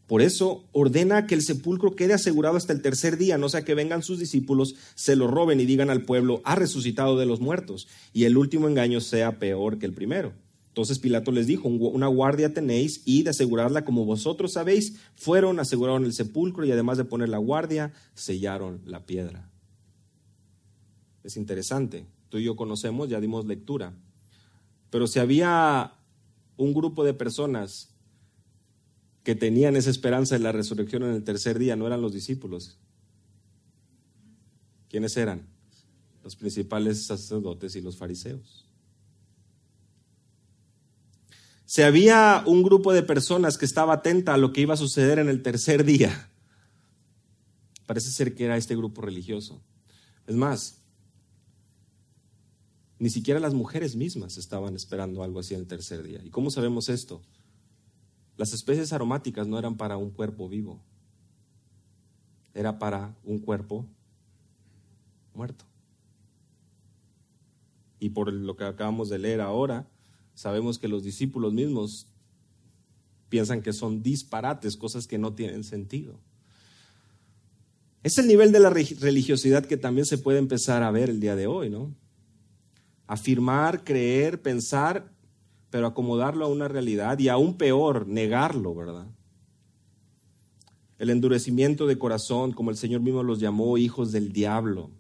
Por 0.09 0.21
eso 0.21 0.65
ordena 0.73 1.29
que 1.29 1.37
el 1.37 1.43
sepulcro 1.43 1.95
quede 1.95 2.13
asegurado 2.13 2.57
hasta 2.57 2.73
el 2.73 2.83
tercer 2.83 3.17
día, 3.19 3.39
no 3.39 3.49
sea 3.49 3.65
que 3.65 3.77
vengan 3.77 4.03
sus 4.03 4.19
discípulos, 4.19 4.75
se 4.97 5.15
lo 5.15 5.29
roben 5.29 5.61
y 5.61 5.65
digan 5.65 5.91
al 5.91 6.03
pueblo, 6.03 6.43
ha 6.45 6.57
resucitado 6.57 7.17
de 7.17 7.27
los 7.27 7.39
muertos, 7.39 7.87
y 8.13 8.25
el 8.25 8.37
último 8.37 8.67
engaño 8.67 9.01
sea 9.01 9.39
peor 9.39 9.79
que 9.79 9.87
el 9.87 9.93
primero. 9.93 10.33
Entonces 10.67 10.99
Pilato 10.99 11.31
les 11.31 11.47
dijo, 11.47 11.69
una 11.69 12.09
guardia 12.09 12.53
tenéis 12.53 13.03
y 13.05 13.23
de 13.23 13.31
asegurarla 13.31 13.85
como 13.85 14.05
vosotros 14.05 14.55
sabéis, 14.55 14.97
fueron, 15.15 15.61
aseguraron 15.61 16.05
el 16.05 16.15
sepulcro 16.15 16.65
y 16.65 16.73
además 16.73 16.99
de 16.99 17.05
poner 17.05 17.29
la 17.29 17.39
guardia, 17.39 17.93
sellaron 18.15 18.81
la 18.87 19.07
piedra. 19.07 19.49
Es 21.23 21.37
interesante, 21.37 22.07
tú 22.35 22.39
y 22.39 22.43
yo 22.43 22.57
conocemos, 22.57 23.09
ya 23.09 23.21
dimos 23.21 23.47
lectura, 23.47 23.95
pero 24.91 25.07
si 25.07 25.21
había 25.21 25.95
un 26.57 26.75
grupo 26.75 27.05
de 27.05 27.15
personas 27.15 27.95
que 29.23 29.37
tenían 29.37 29.77
esa 29.77 29.91
esperanza 29.91 30.35
de 30.35 30.41
la 30.41 30.51
resurrección 30.51 31.05
en 31.05 31.11
el 31.11 31.23
tercer 31.23 31.61
día 31.61 31.77
no 31.77 31.87
eran 31.87 32.03
los 32.03 32.13
discípulos. 32.13 32.77
¿Quiénes 34.89 35.17
eran? 35.17 35.47
Los 36.25 36.35
principales 36.35 37.07
sacerdotes 37.07 37.77
y 37.77 37.81
los 37.81 37.97
fariseos. 37.97 38.69
Si 41.67 41.83
había 41.83 42.43
un 42.49 42.65
grupo 42.65 42.93
de 42.93 43.05
personas 43.05 43.59
que 43.59 43.65
estaba 43.65 43.95
atenta 43.95 44.35
a 44.35 44.39
lo 44.39 44.53
que 44.53 44.63
iba 44.63 44.75
a 44.75 44.77
suceder 44.77 45.21
en 45.21 45.29
el 45.29 45.41
tercer 45.41 45.85
día, 45.85 46.31
parece 47.87 48.11
ser 48.11 48.35
que 48.35 48.47
era 48.47 48.57
este 48.57 48.75
grupo 48.75 49.03
religioso. 49.03 49.63
Es 50.27 50.35
más, 50.35 50.84
ni 53.05 53.11
siquiera 53.11 53.39
las 53.39 53.53
mujeres 53.53 53.97
mismas 53.97 54.39
estaban 54.39 54.75
esperando 54.77 55.23
algo 55.23 55.39
así 55.39 55.53
en 55.53 55.61
el 55.61 55.67
tercer 55.67 56.03
día. 56.03 56.23
¿Y 56.25 56.31
cómo 56.31 56.51
sabemos 56.51 56.89
esto? 56.89 57.21
Las 58.39 58.55
especies 58.55 58.95
aromáticas 58.95 59.47
no 59.47 59.59
eran 59.59 59.77
para 59.77 59.99
un 59.99 60.09
cuerpo 60.09 60.49
vivo, 60.49 60.81
era 62.55 62.79
para 62.79 63.15
un 63.23 63.41
cuerpo 63.41 63.85
muerto. 65.35 65.67
Y 68.01 68.09
por 68.09 68.33
lo 68.33 68.57
que 68.57 68.65
acabamos 68.65 69.11
de 69.11 69.19
leer 69.19 69.43
ahora, 69.43 69.87
sabemos 70.33 70.79
que 70.79 70.89
los 70.89 71.03
discípulos 71.03 71.53
mismos 71.53 72.07
piensan 73.29 73.61
que 73.61 73.75
son 73.75 74.03
disparates, 74.03 74.79
cosas 74.79 75.07
que 75.07 75.19
no 75.19 75.35
tienen 75.35 75.63
sentido. 75.63 76.19
Es 78.03 78.17
el 78.17 78.29
nivel 78.29 78.51
de 78.51 78.61
la 78.61 78.71
religiosidad 78.71 79.67
que 79.67 79.77
también 79.77 80.07
se 80.07 80.17
puede 80.17 80.39
empezar 80.39 80.83
a 80.83 80.91
ver 80.91 81.11
el 81.11 81.21
día 81.21 81.37
de 81.37 81.47
hoy, 81.47 81.69
¿no? 81.69 82.03
Afirmar, 83.07 83.85
creer, 83.85 84.41
pensar, 84.41 85.13
pero 85.71 85.87
acomodarlo 85.87 86.45
a 86.45 86.49
una 86.49 86.69
realidad 86.69 87.19
y 87.19 87.29
aún 87.29 87.57
peor, 87.57 88.07
negarlo, 88.07 88.75
¿verdad? 88.75 89.07
El 90.99 91.11
endurecimiento 91.11 91.87
de 91.87 91.99
corazón, 91.99 92.53
como 92.53 92.71
el 92.71 92.77
Señor 92.77 93.01
mismo 93.01 93.23
los 93.23 93.41
llamó, 93.41 93.77
hijos 93.77 94.13
del 94.13 94.33
diablo. 94.33 94.91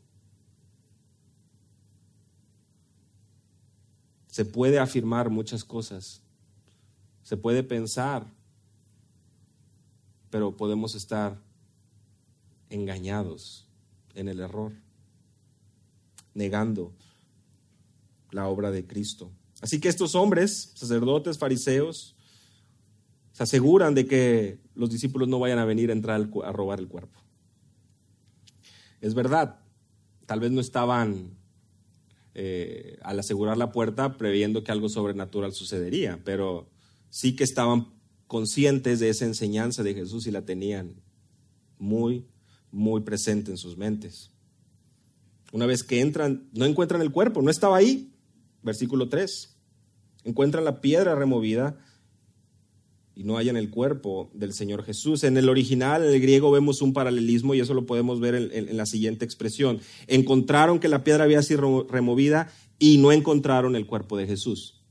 Se 4.26 4.44
puede 4.44 4.80
afirmar 4.80 5.30
muchas 5.30 5.64
cosas, 5.64 6.20
se 7.23 7.37
puede 7.37 7.62
pensar, 7.62 8.26
pero 10.30 10.56
podemos 10.56 10.96
estar 10.96 11.40
engañados 12.68 13.68
en 14.14 14.28
el 14.28 14.40
error, 14.40 14.73
negando 16.34 16.92
la 18.34 18.48
obra 18.48 18.70
de 18.70 18.86
Cristo. 18.86 19.30
Así 19.60 19.80
que 19.80 19.88
estos 19.88 20.14
hombres, 20.14 20.72
sacerdotes, 20.74 21.38
fariseos, 21.38 22.16
se 23.32 23.42
aseguran 23.42 23.94
de 23.94 24.06
que 24.06 24.58
los 24.74 24.90
discípulos 24.90 25.28
no 25.28 25.38
vayan 25.38 25.58
a 25.58 25.64
venir 25.64 25.90
a 25.90 25.92
entrar 25.92 26.28
a 26.44 26.52
robar 26.52 26.80
el 26.80 26.88
cuerpo. 26.88 27.20
Es 29.00 29.14
verdad, 29.14 29.60
tal 30.26 30.40
vez 30.40 30.50
no 30.50 30.60
estaban 30.60 31.36
eh, 32.34 32.98
al 33.02 33.20
asegurar 33.20 33.56
la 33.56 33.70
puerta 33.70 34.16
previendo 34.16 34.64
que 34.64 34.72
algo 34.72 34.88
sobrenatural 34.88 35.52
sucedería, 35.52 36.20
pero 36.24 36.68
sí 37.10 37.36
que 37.36 37.44
estaban 37.44 37.92
conscientes 38.26 38.98
de 38.98 39.10
esa 39.10 39.26
enseñanza 39.26 39.82
de 39.82 39.94
Jesús 39.94 40.26
y 40.26 40.32
la 40.32 40.44
tenían 40.44 40.96
muy, 41.78 42.26
muy 42.72 43.02
presente 43.02 43.50
en 43.50 43.56
sus 43.56 43.76
mentes. 43.76 44.32
Una 45.52 45.66
vez 45.66 45.84
que 45.84 46.00
entran, 46.00 46.48
no 46.52 46.64
encuentran 46.64 47.00
el 47.00 47.12
cuerpo, 47.12 47.42
no 47.42 47.50
estaba 47.50 47.76
ahí, 47.76 48.13
Versículo 48.64 49.09
3. 49.09 49.56
Encuentran 50.25 50.64
la 50.64 50.80
piedra 50.80 51.14
removida 51.14 51.78
y 53.14 53.23
no 53.23 53.37
hallan 53.37 53.56
el 53.56 53.71
cuerpo 53.71 54.30
del 54.35 54.52
Señor 54.52 54.83
Jesús. 54.83 55.23
En 55.23 55.37
el 55.37 55.49
original, 55.49 56.02
en 56.04 56.12
el 56.12 56.21
griego, 56.21 56.50
vemos 56.50 56.83
un 56.83 56.92
paralelismo 56.92 57.54
y 57.54 57.61
eso 57.61 57.75
lo 57.75 57.87
podemos 57.87 58.18
ver 58.21 58.35
en, 58.35 58.76
la 58.76 58.87
siguiente 58.87 59.25
expresión. 59.25 59.80
Encontraron 60.09 60.80
que 60.80 60.88
la 60.88 61.04
piedra 61.04 61.25
había 61.25 61.42
sido 61.42 61.87
removida 61.88 62.50
y 62.78 62.99
no 62.99 63.12
encontraron 63.12 63.76
el 63.76 63.87
cuerpo 63.87 64.16
de 64.16 64.26
Jesús. 64.26 64.83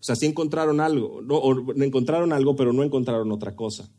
sea, 0.00 0.16
sí 0.16 0.26
encontraron 0.26 0.80
algo, 0.80 1.20
no, 1.20 1.36
o 1.36 1.74
encontraron 1.74 2.32
algo, 2.32 2.56
pero 2.56 2.72
no 2.72 2.82
encontraron 2.82 3.30
otra 3.32 3.54
cosa. 3.54 3.90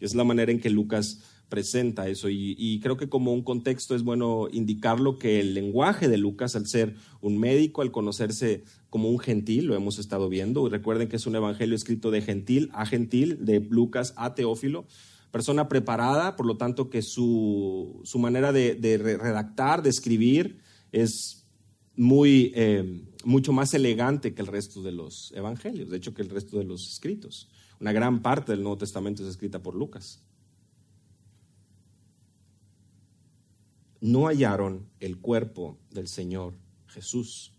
Es 0.00 0.14
la 0.14 0.24
manera 0.24 0.50
en 0.50 0.60
que 0.60 0.70
Lucas 0.70 1.20
presenta 1.50 2.08
eso. 2.08 2.30
Y, 2.30 2.80
creo 2.82 2.96
que 2.96 3.10
como 3.10 3.34
un 3.34 3.42
contexto 3.42 3.94
es 3.94 4.02
bueno 4.02 4.48
indicarlo 4.50 5.18
que 5.18 5.40
el 5.40 5.52
lenguaje 5.52 6.08
de 6.08 6.16
Lucas, 6.16 6.56
al 6.56 6.66
ser 6.66 6.94
un 7.20 7.38
médico, 7.38 7.82
al 7.82 7.90
conocerse 7.90 8.64
como 8.88 9.10
un 9.10 9.18
gentil, 9.18 9.66
lo 9.66 9.74
hemos 9.74 9.98
estado 9.98 10.30
viendo, 10.30 10.66
y 10.66 10.70
recuerden 10.70 11.08
que 11.08 11.16
es 11.16 11.26
un 11.26 11.36
evangelio 11.36 11.76
escrito 11.76 12.10
de 12.10 12.22
gentil 12.22 12.70
a 12.72 12.86
gentil, 12.86 13.44
de 13.44 13.60
Lucas 13.60 14.14
a 14.16 14.34
Teófilo, 14.34 14.86
persona 15.30 15.68
preparada, 15.68 16.36
por 16.36 16.46
lo 16.46 16.56
tanto 16.56 16.88
que 16.88 17.02
su, 17.02 18.02
manera 18.14 18.52
de, 18.52 18.98
redactar, 18.98 19.82
de 19.82 19.90
escribir, 19.90 20.58
es 20.92 21.44
muy, 21.96 22.52
eh, 22.54 23.02
mucho 23.24 23.52
más 23.52 23.74
elegante 23.74 24.34
que 24.34 24.42
el 24.42 24.48
resto 24.48 24.82
de 24.82 24.92
los 24.92 25.32
evangelios, 25.36 25.90
de 25.90 25.98
hecho 25.98 26.14
que 26.14 26.22
el 26.22 26.30
resto 26.30 26.58
de 26.58 26.64
los 26.64 26.88
escritos. 26.88 27.48
Una 27.80 27.92
gran 27.92 28.22
parte 28.22 28.52
del 28.52 28.62
Nuevo 28.62 28.78
Testamento 28.78 29.22
es 29.22 29.28
escrita 29.28 29.62
por 29.62 29.74
Lucas. 29.74 30.22
No 34.00 34.26
hallaron 34.26 34.88
el 34.98 35.18
cuerpo 35.18 35.78
del 35.90 36.08
Señor 36.08 36.54
Jesús. 36.86 37.52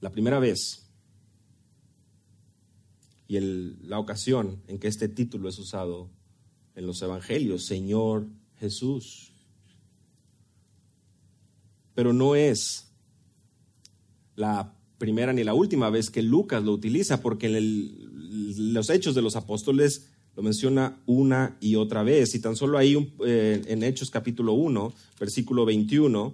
La 0.00 0.10
primera 0.10 0.38
vez 0.38 0.88
y 3.28 3.38
la 3.40 3.98
ocasión 3.98 4.62
en 4.68 4.78
que 4.78 4.88
este 4.88 5.08
título 5.08 5.48
es 5.48 5.58
usado 5.58 6.08
en 6.74 6.86
los 6.86 7.02
evangelios, 7.02 7.66
Señor 7.66 8.26
Jesús. 8.58 9.32
Pero 11.94 12.12
no 12.12 12.34
es 12.34 12.90
la 14.34 14.74
primera 14.96 15.32
ni 15.32 15.44
la 15.44 15.54
última 15.54 15.90
vez 15.90 16.10
que 16.10 16.22
Lucas 16.22 16.62
lo 16.64 16.72
utiliza, 16.72 17.20
porque 17.20 17.46
en 17.46 18.74
los 18.74 18.88
hechos 18.88 19.14
de 19.14 19.22
los 19.22 19.36
apóstoles 19.36 20.07
lo 20.38 20.44
menciona 20.44 20.96
una 21.06 21.56
y 21.60 21.74
otra 21.74 22.04
vez. 22.04 22.32
Y 22.36 22.38
tan 22.38 22.54
solo 22.54 22.78
ahí 22.78 23.12
eh, 23.26 23.60
en 23.66 23.82
Hechos 23.82 24.08
capítulo 24.08 24.52
1, 24.52 24.94
versículo 25.18 25.64
21, 25.64 26.32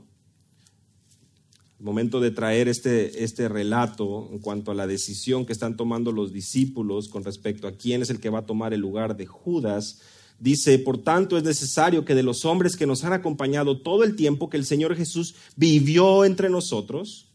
el 1.78 1.84
momento 1.86 2.20
de 2.20 2.30
traer 2.30 2.68
este, 2.68 3.24
este 3.24 3.48
relato 3.48 4.28
en 4.30 4.40
cuanto 4.40 4.70
a 4.70 4.74
la 4.74 4.86
decisión 4.86 5.46
que 5.46 5.54
están 5.54 5.78
tomando 5.78 6.12
los 6.12 6.34
discípulos 6.34 7.08
con 7.08 7.24
respecto 7.24 7.66
a 7.66 7.72
quién 7.72 8.02
es 8.02 8.10
el 8.10 8.20
que 8.20 8.28
va 8.28 8.40
a 8.40 8.46
tomar 8.46 8.74
el 8.74 8.80
lugar 8.80 9.16
de 9.16 9.26
Judas, 9.26 10.02
Dice, 10.40 10.80
por 10.80 10.98
tanto 10.98 11.38
es 11.38 11.44
necesario 11.44 12.04
que 12.04 12.16
de 12.16 12.24
los 12.24 12.44
hombres 12.44 12.76
que 12.76 12.88
nos 12.88 13.04
han 13.04 13.12
acompañado 13.12 13.80
todo 13.80 14.02
el 14.02 14.16
tiempo 14.16 14.50
que 14.50 14.56
el 14.56 14.64
Señor 14.64 14.96
Jesús 14.96 15.36
vivió 15.54 16.24
entre 16.24 16.50
nosotros, 16.50 17.28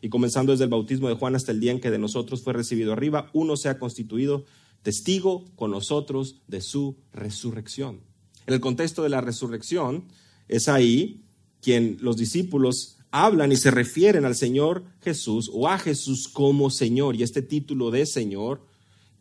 y 0.00 0.08
comenzando 0.08 0.52
desde 0.52 0.64
el 0.64 0.70
bautismo 0.70 1.08
de 1.08 1.14
Juan 1.14 1.36
hasta 1.36 1.52
el 1.52 1.60
día 1.60 1.72
en 1.72 1.80
que 1.80 1.90
de 1.90 1.98
nosotros 1.98 2.42
fue 2.42 2.54
recibido 2.54 2.92
arriba, 2.92 3.30
uno 3.34 3.56
sea 3.56 3.78
constituido 3.78 4.46
testigo 4.88 5.44
con 5.54 5.70
nosotros 5.70 6.40
de 6.46 6.62
su 6.62 6.96
resurrección. 7.12 8.00
En 8.46 8.54
el 8.54 8.60
contexto 8.60 9.02
de 9.02 9.10
la 9.10 9.20
resurrección 9.20 10.04
es 10.48 10.66
ahí 10.66 11.20
quien 11.60 11.98
los 12.00 12.16
discípulos 12.16 12.96
hablan 13.10 13.52
y 13.52 13.56
se 13.56 13.70
refieren 13.70 14.24
al 14.24 14.34
Señor 14.34 14.84
Jesús 15.02 15.50
o 15.52 15.68
a 15.68 15.78
Jesús 15.78 16.26
como 16.26 16.70
Señor. 16.70 17.16
Y 17.16 17.22
este 17.22 17.42
título 17.42 17.90
de 17.90 18.06
Señor, 18.06 18.64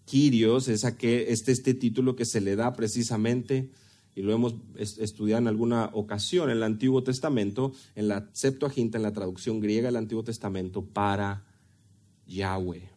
Kyrios, 0.06 0.70
es 0.70 0.86
este, 0.86 1.34
este 1.34 1.74
título 1.74 2.16
que 2.16 2.24
se 2.24 2.40
le 2.40 2.56
da 2.56 2.72
precisamente 2.72 3.70
y 4.16 4.22
lo 4.22 4.32
hemos 4.32 4.56
estudiado 4.78 5.42
en 5.42 5.50
alguna 5.50 5.90
ocasión 5.92 6.50
en 6.50 6.56
el 6.56 6.64
Antiguo 6.64 7.04
Testamento, 7.04 7.74
en 7.96 8.08
la 8.08 8.30
Septuaginta, 8.32 8.98
en 8.98 9.04
la 9.04 9.12
traducción 9.12 9.60
griega 9.60 9.90
del 9.90 9.98
Antiguo 9.98 10.24
Testamento, 10.24 10.86
para 10.86 11.44
Yahweh. 12.26 12.97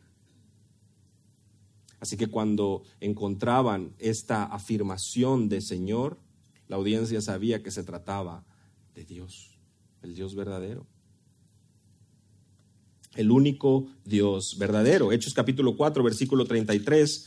Así 2.01 2.17
que 2.17 2.29
cuando 2.29 2.83
encontraban 3.01 3.95
esta 3.99 4.45
afirmación 4.45 5.49
de 5.49 5.61
Señor, 5.61 6.19
la 6.67 6.77
audiencia 6.77 7.21
sabía 7.21 7.63
que 7.63 7.71
se 7.71 7.85
trataba 7.85 8.45
de 8.95 9.05
Dios, 9.05 9.59
el 10.03 10.15
Dios 10.15 10.35
verdadero. 10.35 10.87
El 13.17 13.31
único 13.31 13.87
Dios 14.05 14.57
verdadero. 14.57 15.13
Hechos 15.13 15.35
capítulo 15.35 15.77
4, 15.77 16.03
versículo 16.03 16.45
33 16.45 17.27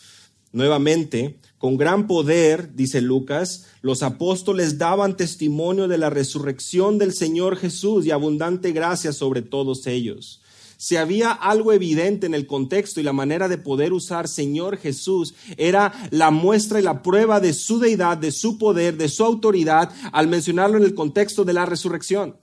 Nuevamente, 0.53 1.39
con 1.57 1.77
gran 1.77 2.05
poder, 2.05 2.75
dice 2.75 3.01
Lucas, 3.01 3.65
los 3.81 4.03
apóstoles 4.03 4.77
daban 4.77 5.17
testimonio 5.17 5.87
de 5.87 5.97
la 5.97 6.11
resurrección 6.11 6.99
del 6.99 7.11
Señor 7.11 7.57
Jesús 7.57 8.05
y 8.05 8.11
abundante 8.11 8.71
gracia 8.71 9.13
sobre 9.13 9.41
todos 9.41 9.87
ellos. 9.87 10.42
Si 10.77 10.95
había 10.95 11.31
algo 11.31 11.73
evidente 11.73 12.25
en 12.25 12.33
el 12.33 12.47
contexto 12.47 12.99
y 12.99 13.03
la 13.03 13.13
manera 13.13 13.47
de 13.47 13.57
poder 13.57 13.93
usar 13.93 14.27
Señor 14.27 14.77
Jesús, 14.77 15.35
era 15.57 15.93
la 16.11 16.31
muestra 16.31 16.79
y 16.79 16.83
la 16.83 17.01
prueba 17.01 17.39
de 17.39 17.53
su 17.53 17.79
deidad, 17.79 18.17
de 18.17 18.31
su 18.31 18.57
poder, 18.57 18.97
de 18.97 19.09
su 19.09 19.23
autoridad, 19.23 19.91
al 20.11 20.27
mencionarlo 20.27 20.77
en 20.77 20.83
el 20.83 20.95
contexto 20.95 21.45
de 21.45 21.53
la 21.53 21.65
resurrección. 21.65 22.37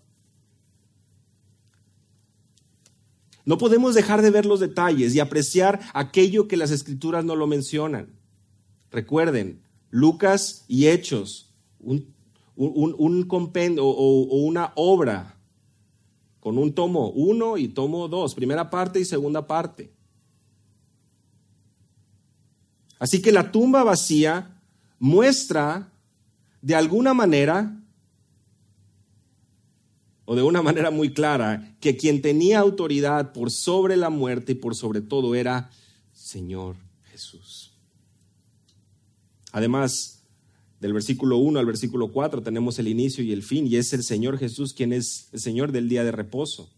No 3.44 3.58
podemos 3.58 3.94
dejar 3.94 4.22
de 4.22 4.30
ver 4.30 4.46
los 4.46 4.60
detalles 4.60 5.14
y 5.14 5.20
apreciar 5.20 5.80
aquello 5.92 6.46
que 6.46 6.56
las 6.56 6.70
escrituras 6.70 7.24
no 7.24 7.34
lo 7.34 7.46
mencionan. 7.46 8.14
Recuerden, 8.90 9.62
Lucas 9.90 10.64
y 10.68 10.86
Hechos, 10.86 11.52
un, 11.80 12.14
un, 12.54 13.26
o 13.80 14.36
una 14.44 14.72
obra 14.76 15.39
con 16.40 16.58
un 16.58 16.74
tomo 16.74 17.10
uno 17.10 17.58
y 17.58 17.68
tomo 17.68 18.08
dos, 18.08 18.34
primera 18.34 18.70
parte 18.70 18.98
y 18.98 19.04
segunda 19.04 19.46
parte. 19.46 19.92
Así 22.98 23.22
que 23.22 23.32
la 23.32 23.52
tumba 23.52 23.82
vacía 23.84 24.60
muestra 24.98 25.92
de 26.60 26.74
alguna 26.74 27.14
manera 27.14 27.76
o 30.26 30.36
de 30.36 30.42
una 30.42 30.62
manera 30.62 30.92
muy 30.92 31.12
clara, 31.12 31.74
que 31.80 31.96
quien 31.96 32.22
tenía 32.22 32.60
autoridad 32.60 33.32
por 33.32 33.50
sobre 33.50 33.96
la 33.96 34.10
muerte 34.10 34.52
y 34.52 34.54
por 34.54 34.76
sobre 34.76 35.00
todo 35.00 35.34
era 35.34 35.70
Señor 36.12 36.76
Jesús. 37.10 37.72
Además, 39.50 40.19
del 40.80 40.94
versículo 40.94 41.36
1 41.36 41.58
al 41.58 41.66
versículo 41.66 42.10
4 42.10 42.42
tenemos 42.42 42.78
el 42.78 42.88
inicio 42.88 43.22
y 43.22 43.32
el 43.32 43.42
fin, 43.42 43.66
y 43.66 43.76
es 43.76 43.92
el 43.92 44.02
Señor 44.02 44.38
Jesús 44.38 44.72
quien 44.72 44.92
es 44.92 45.28
el 45.32 45.40
Señor 45.40 45.72
del 45.72 45.88
día 45.88 46.04
de 46.04 46.12
reposo. 46.12 46.70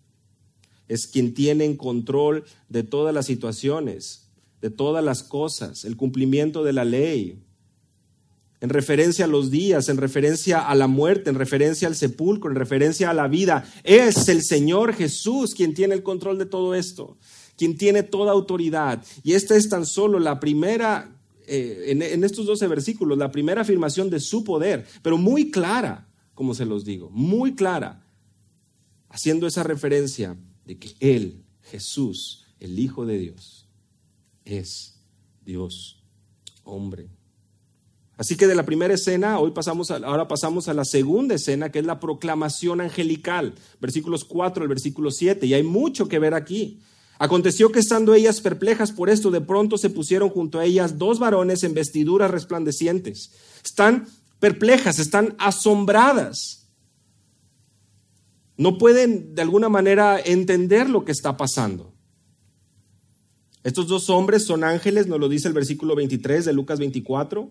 Es 0.88 1.06
quien 1.06 1.32
tiene 1.32 1.64
en 1.64 1.76
control 1.76 2.44
de 2.68 2.82
todas 2.82 3.14
las 3.14 3.26
situaciones, 3.26 4.28
de 4.60 4.70
todas 4.70 5.04
las 5.04 5.22
cosas, 5.22 5.84
el 5.84 5.96
cumplimiento 5.96 6.64
de 6.64 6.72
la 6.72 6.84
ley, 6.84 7.42
en 8.60 8.68
referencia 8.68 9.24
a 9.24 9.28
los 9.28 9.50
días, 9.50 9.88
en 9.88 9.96
referencia 9.96 10.60
a 10.60 10.74
la 10.76 10.86
muerte, 10.86 11.30
en 11.30 11.36
referencia 11.36 11.88
al 11.88 11.96
sepulcro, 11.96 12.48
en 12.50 12.56
referencia 12.56 13.10
a 13.10 13.14
la 13.14 13.26
vida. 13.26 13.64
Es 13.82 14.28
el 14.28 14.42
Señor 14.42 14.94
Jesús 14.94 15.54
quien 15.54 15.74
tiene 15.74 15.94
el 15.94 16.04
control 16.04 16.38
de 16.38 16.46
todo 16.46 16.74
esto, 16.76 17.18
quien 17.56 17.76
tiene 17.76 18.04
toda 18.04 18.30
autoridad. 18.30 19.04
Y 19.24 19.32
esta 19.32 19.56
es 19.56 19.68
tan 19.68 19.84
solo 19.84 20.20
la 20.20 20.38
primera, 20.38 21.10
eh, 21.46 21.86
en, 21.88 22.24
estos 22.24 22.46
12 22.46 22.66
versículos, 22.68 23.18
la 23.18 23.30
primera 23.30 23.62
afirmación 23.62 24.10
de 24.10 24.20
su 24.20 24.44
poder, 24.44 24.86
pero 25.02 25.18
muy 25.18 25.50
clara, 25.50 26.08
como 26.34 26.54
se 26.54 26.66
los 26.66 26.84
digo, 26.84 27.10
muy 27.10 27.54
clara, 27.54 28.04
haciendo 29.08 29.46
esa 29.46 29.62
referencia 29.62 30.36
de 30.64 30.78
que 30.78 30.92
Él, 31.00 31.42
Jesús, 31.62 32.44
el 32.60 32.78
Hijo 32.78 33.06
de 33.06 33.18
Dios, 33.18 33.66
es 34.44 34.98
Dios 35.44 36.02
hombre. 36.64 37.08
Así 38.16 38.36
que 38.36 38.46
de 38.46 38.54
la 38.54 38.64
primera 38.64 38.94
escena, 38.94 39.40
hoy 39.40 39.50
pasamos 39.50 39.90
ahora 39.90 40.28
pasamos 40.28 40.68
a 40.68 40.74
la 40.74 40.84
segunda 40.84 41.34
escena, 41.34 41.72
que 41.72 41.80
es 41.80 41.86
la 41.86 41.98
proclamación 41.98 42.80
angelical, 42.80 43.54
versículos 43.80 44.24
4 44.24 44.62
al 44.62 44.68
versículo 44.68 45.10
7, 45.10 45.46
y 45.46 45.54
hay 45.54 45.62
mucho 45.62 46.08
que 46.08 46.18
ver 46.18 46.34
aquí. 46.34 46.80
Aconteció 47.18 47.70
que 47.70 47.78
estando 47.78 48.14
ellas 48.14 48.40
perplejas 48.40 48.90
por 48.92 49.08
esto, 49.08 49.30
de 49.30 49.40
pronto 49.40 49.78
se 49.78 49.90
pusieron 49.90 50.28
junto 50.28 50.58
a 50.58 50.64
ellas 50.64 50.98
dos 50.98 51.18
varones 51.18 51.62
en 51.62 51.74
vestiduras 51.74 52.30
resplandecientes. 52.30 53.32
Están 53.64 54.06
perplejas, 54.40 54.98
están 54.98 55.36
asombradas. 55.38 56.66
No 58.56 58.78
pueden 58.78 59.34
de 59.34 59.42
alguna 59.42 59.68
manera 59.68 60.20
entender 60.20 60.90
lo 60.90 61.04
que 61.04 61.12
está 61.12 61.36
pasando. 61.36 61.92
Estos 63.64 63.86
dos 63.86 64.10
hombres 64.10 64.44
son 64.44 64.64
ángeles, 64.64 65.06
nos 65.06 65.20
lo 65.20 65.28
dice 65.28 65.46
el 65.46 65.54
versículo 65.54 65.94
23 65.94 66.44
de 66.44 66.52
Lucas 66.52 66.80
24. 66.80 67.48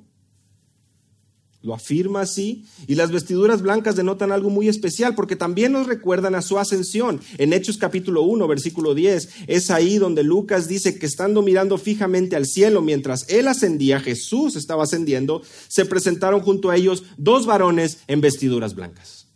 Lo 1.64 1.76
afirma 1.76 2.22
así. 2.22 2.66
Y 2.88 2.96
las 2.96 3.12
vestiduras 3.12 3.62
blancas 3.62 3.96
denotan 3.96 4.32
algo 4.32 4.50
muy 4.50 4.68
especial 4.68 5.14
porque 5.14 5.36
también 5.36 5.72
nos 5.72 5.88
recuerdan 5.88 6.34
a 6.34 6.42
su 6.42 6.58
ascensión. 6.58 7.22
En 7.38 7.54
Hechos 7.54 7.78
capítulo 7.78 8.24
1, 8.24 8.48
versículo 8.48 8.96
10, 8.96 9.30
es 9.48 9.70
ahí 9.70 9.98
donde 9.98 10.24
Lucas 10.24 10.68
dice 10.68 10.98
que 10.98 11.06
estando 11.06 11.42
mirando 11.42 11.78
fijamente 11.78 12.36
al 12.36 12.48
cielo 12.48 12.82
mientras 12.82 13.30
él 13.30 13.48
ascendía, 13.48 14.00
Jesús 14.00 14.56
estaba 14.56 14.84
ascendiendo, 14.84 15.44
se 15.68 15.86
presentaron 15.86 16.42
junto 16.42 16.70
a 16.70 16.76
ellos 16.76 17.04
dos 17.18 17.46
varones 17.46 18.00
en 18.08 18.22
vestiduras 18.22 18.74
blancas. 18.74 19.28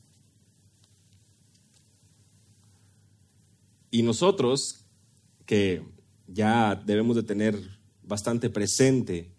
Y 3.91 4.01
nosotros 4.01 4.85
que 5.45 5.83
ya 6.27 6.75
debemos 6.75 7.15
de 7.15 7.23
tener 7.23 7.55
bastante 8.03 8.49
presente 8.49 9.31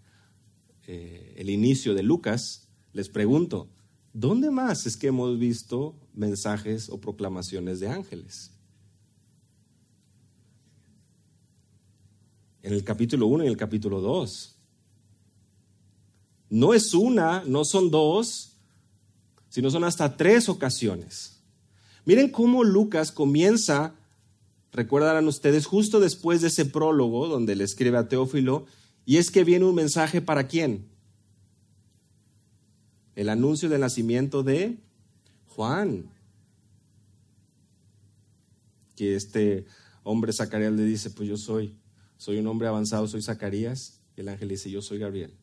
eh, 0.87 1.35
el 1.37 1.51
inicio 1.51 1.95
de 1.95 2.03
Lucas, 2.03 2.66
les 2.97 3.11
pregunto, 3.11 3.69
¿dónde 4.15 4.51
más 4.51 4.87
es 4.87 4.97
que 4.97 5.09
hemos 5.09 5.39
visto 5.39 5.95
mensajes 6.15 6.89
o 6.89 6.99
proclamaciones 6.99 7.79
de 7.79 7.89
ángeles? 7.89 8.53
En 12.63 12.73
el 12.73 12.83
capítulo 12.83 13.27
1 13.27 13.45
y 13.45 13.49
el 13.49 13.57
capítulo 13.59 14.01
2. 14.01 14.57
No 16.49 16.73
es 16.73 16.95
una, 16.95 17.45
no 17.45 17.67
son 17.67 17.91
dos, 17.91 18.57
sino 19.51 19.71
son 19.71 19.85
hasta 19.85 20.17
tres 20.17 20.49
ocasiones. 20.49 21.43
Miren 22.07 22.31
cómo 22.31 22.65
Lucas 22.65 23.13
comienza, 23.13 23.95
recuerdan 24.73 25.29
ustedes, 25.29 25.67
justo 25.67 26.01
después 26.01 26.41
de 26.41 26.49
ese 26.49 26.65
prólogo 26.65 27.29
donde 27.29 27.57
le 27.57 27.65
escribe 27.65 27.99
a 27.99 28.09
Teófilo, 28.09 28.65
y 29.05 29.19
es 29.19 29.31
que 29.31 29.45
viene 29.45 29.67
un 29.67 29.75
mensaje 29.75 30.23
para 30.23 30.49
quién? 30.49 30.96
El 33.17 33.31
anuncio 33.31 33.69
del 33.69 33.81
nacimiento 33.81 34.45
de 34.45 34.79
Juan. 35.49 36.13
Que 38.95 39.17
este 39.17 39.67
hombre 40.05 40.33
Zacarías 40.33 40.73
le 40.73 40.85
dice, 40.85 41.11
pues 41.11 41.29
yo 41.29 41.37
soy, 41.37 41.75
soy 42.19 42.39
un 42.39 42.47
hombre 42.47 42.69
avanzado, 42.69 43.09
soy 43.09 43.23
Zacarías. 43.23 44.01
El 44.17 44.29
ángel 44.29 44.51
dice, 44.51 44.71
yo 44.71 44.83
soy 44.83 44.99
Gabriel. 44.99 45.35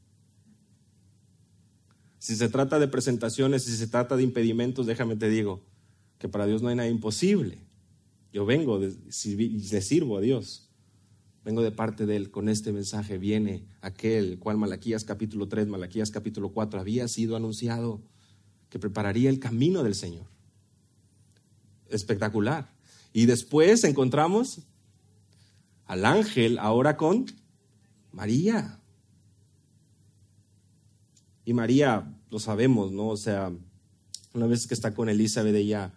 Si 2.19 2.35
se 2.35 2.47
trata 2.47 2.79
de 2.79 2.87
presentaciones, 2.87 3.63
si 3.63 3.75
se 3.75 3.87
trata 3.87 4.15
de 4.15 4.23
impedimentos, 4.23 4.85
déjame 4.85 5.17
te 5.17 5.29
digo 5.29 5.65
que 6.19 6.29
para 6.29 6.45
Dios 6.45 6.61
no 6.61 6.69
hay 6.69 6.75
nada 6.75 6.87
imposible. 6.87 7.57
Yo 8.31 8.45
vengo, 8.45 8.79
de, 8.79 8.95
le 8.95 9.81
sirvo 9.81 10.17
a 10.17 10.21
Dios. 10.21 10.69
Vengo 11.43 11.61
de 11.61 11.71
parte 11.71 12.05
de 12.05 12.15
Él. 12.15 12.31
Con 12.31 12.47
este 12.47 12.71
mensaje 12.71 13.17
viene 13.17 13.65
aquel 13.81 14.39
cual 14.39 14.57
Malaquías 14.57 15.03
capítulo 15.03 15.47
3, 15.47 15.67
Malaquías 15.67 16.09
capítulo 16.09 16.53
4 16.53 16.79
había 16.79 17.07
sido 17.07 17.35
anunciado 17.35 18.01
que 18.69 18.79
prepararía 18.79 19.29
el 19.29 19.39
camino 19.39 19.83
del 19.83 19.95
Señor. 19.95 20.25
Espectacular. 21.89 22.73
Y 23.11 23.25
después 23.25 23.83
encontramos 23.83 24.61
al 25.85 26.05
ángel 26.05 26.57
ahora 26.59 26.95
con 26.95 27.25
María. 28.11 28.79
Y 31.45 31.53
María, 31.53 32.17
lo 32.31 32.39
sabemos, 32.39 32.93
¿no? 32.93 33.09
O 33.09 33.17
sea, 33.17 33.51
una 34.33 34.47
vez 34.47 34.65
que 34.65 34.73
está 34.73 34.93
con 34.93 35.09
Elizabeth, 35.09 35.55
ella, 35.55 35.93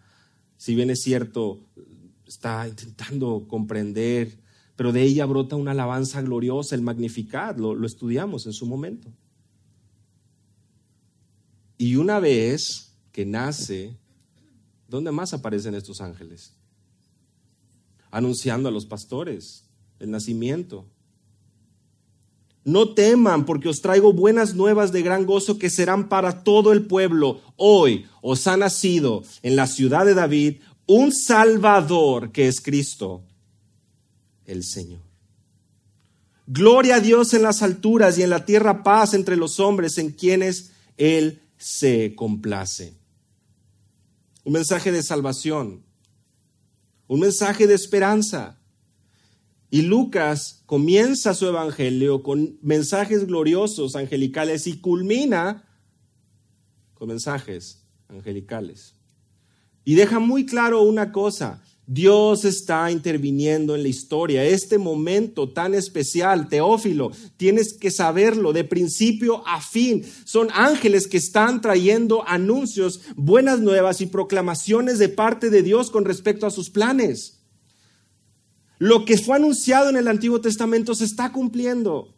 si 0.57 0.75
bien 0.75 0.91
es 0.91 1.03
cierto, 1.03 1.61
está 2.27 2.67
intentando 2.67 3.47
comprender 3.47 4.45
pero 4.77 4.93
de 4.93 5.03
ella 5.03 5.25
brota 5.25 5.57
una 5.57 5.71
alabanza 5.71 6.21
gloriosa, 6.21 6.75
el 6.75 6.83
Magnificat, 6.83 7.59
lo, 7.59 7.75
lo 7.75 7.87
estudiamos 7.87 8.47
en 8.47 8.53
su 8.53 8.67
momento. 8.67 9.11
Y 11.79 11.97
una 11.97 12.21
vez 12.21 12.93
que 13.11 13.25
nace, 13.25 13.97
¿dónde 14.89 15.13
más 15.13 15.33
aparecen 15.33 15.75
estos 15.75 16.01
ángeles? 16.03 16.55
Anunciando 18.11 18.69
a 18.69 18.73
los 18.73 18.85
pastores 18.87 19.65
el 19.99 20.11
nacimiento. 20.11 20.85
No 22.65 22.95
teman, 22.95 23.47
porque 23.47 23.69
os 23.69 23.81
traigo 23.81 24.13
buenas 24.13 24.55
nuevas 24.55 24.93
de 24.93 25.03
gran 25.03 25.25
gozo 25.25 25.59
que 25.59 25.71
serán 25.71 26.09
para 26.09 26.43
todo 26.43 26.73
el 26.73 26.87
pueblo. 26.87 27.41
Hoy 27.57 28.07
os 28.21 28.47
ha 28.47 28.57
nacido 28.57 29.23
en 29.43 29.57
la 29.57 29.67
ciudad 29.67 30.05
de 30.05 30.15
David 30.15 30.57
un 30.87 31.13
Salvador 31.13 32.33
que 32.33 32.49
es 32.49 32.61
Cristo 32.61 33.23
el 34.47 34.65
Señor. 34.65 35.01
Gloria 36.47 36.97
a 36.97 37.01
Dios 37.01 37.35
en 37.35 37.43
las 37.43 37.63
alturas 37.63 38.19
y 38.19 38.23
en 38.23 38.31
la 38.31 38.45
tierra 38.45 38.83
paz 38.83 39.15
entre 39.15 39.37
los 39.37 39.59
hombres 39.59 39.99
en 39.99 40.13
quienes 40.13 40.71
Él 40.97 41.43
se 41.59 42.15
complace. 42.15 42.95
Un 44.45 44.53
mensaje 44.53 44.93
de 44.93 45.03
salvación, 45.03 45.83
un 47.09 47.21
mensaje 47.21 47.67
de 47.67 47.75
esperanza. 47.75 48.59
Y 49.71 49.83
Lucas 49.83 50.63
comienza 50.67 51.35
su 51.35 51.47
evangelio 51.47 52.23
con 52.23 52.57
mensajes 52.63 53.27
gloriosos, 53.27 53.97
angelicales, 53.97 54.69
y 54.69 54.79
culmina 54.79 55.65
con 56.95 57.09
mensajes 57.09 57.83
angelicales. 58.09 58.95
Y 59.85 59.97
deja 59.97 60.21
muy 60.21 60.47
claro 60.47 60.83
una 60.83 61.11
cosa, 61.11 61.63
Dios 61.87 62.45
está 62.45 62.91
interviniendo 62.91 63.77
en 63.77 63.83
la 63.83 63.89
historia. 63.89 64.45
Este 64.45 64.77
momento 64.77 65.49
tan 65.49 65.73
especial, 65.73 66.49
Teófilo, 66.49 67.13
tienes 67.37 67.75
que 67.75 67.93
saberlo 67.93 68.53
de 68.53 68.65
principio 68.65 69.47
a 69.47 69.61
fin. 69.61 70.05
Son 70.25 70.49
ángeles 70.53 71.07
que 71.07 71.17
están 71.17 71.61
trayendo 71.61 72.27
anuncios, 72.27 73.03
buenas 73.15 73.61
nuevas 73.61 74.01
y 74.01 74.07
proclamaciones 74.07 74.99
de 74.99 75.09
parte 75.09 75.49
de 75.49 75.63
Dios 75.63 75.91
con 75.91 76.05
respecto 76.05 76.47
a 76.47 76.51
sus 76.51 76.71
planes. 76.71 77.39
Lo 78.79 79.05
que 79.05 79.17
fue 79.17 79.37
anunciado 79.37 79.89
en 79.89 79.97
el 79.97 80.09
Antiguo 80.09 80.41
Testamento 80.41 80.95
se 80.95 81.05
está 81.05 81.31
cumpliendo 81.31 82.15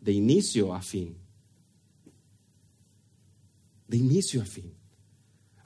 de 0.00 0.12
inicio 0.12 0.74
a 0.74 0.82
fin. 0.82 1.16
De 3.88 3.96
inicio 3.96 4.42
a 4.42 4.44
fin. 4.44 4.75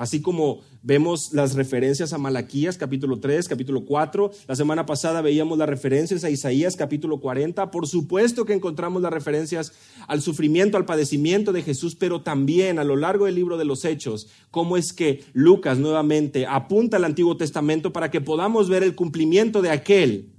Así 0.01 0.23
como 0.23 0.61
vemos 0.83 1.35
las 1.35 1.57
referencias 1.57 2.15
a 2.15 2.19
Malaquías 2.19 2.79
capítulo 2.79 3.21
3, 3.21 3.47
capítulo 3.47 3.85
4, 3.85 4.31
la 4.49 4.57
semana 4.57 4.87
pasada 4.87 5.21
veíamos 5.21 5.59
las 5.59 5.69
referencias 5.69 6.25
a 6.25 6.31
Isaías 6.31 6.75
capítulo 6.75 7.21
40, 7.21 7.71
por 7.71 7.87
supuesto 7.87 8.47
que 8.47 8.55
encontramos 8.55 9.03
las 9.03 9.13
referencias 9.13 9.75
al 10.09 10.23
sufrimiento, 10.23 10.79
al 10.79 10.87
padecimiento 10.87 11.53
de 11.53 11.61
Jesús, 11.61 11.97
pero 11.97 12.23
también 12.23 12.79
a 12.79 12.85
lo 12.85 12.97
largo 12.97 13.27
del 13.27 13.35
libro 13.35 13.59
de 13.59 13.67
los 13.67 13.85
Hechos, 13.85 14.29
cómo 14.51 14.79
es 14.79 14.95
que 14.95 15.23
Lucas 15.35 15.77
nuevamente 15.77 16.47
apunta 16.47 16.97
al 16.97 17.05
Antiguo 17.05 17.37
Testamento 17.37 17.93
para 17.93 18.11
que 18.11 18.23
podamos 18.23 18.71
ver 18.71 18.83
el 18.83 18.95
cumplimiento 18.95 19.61
de 19.61 19.69
aquel 19.69 20.33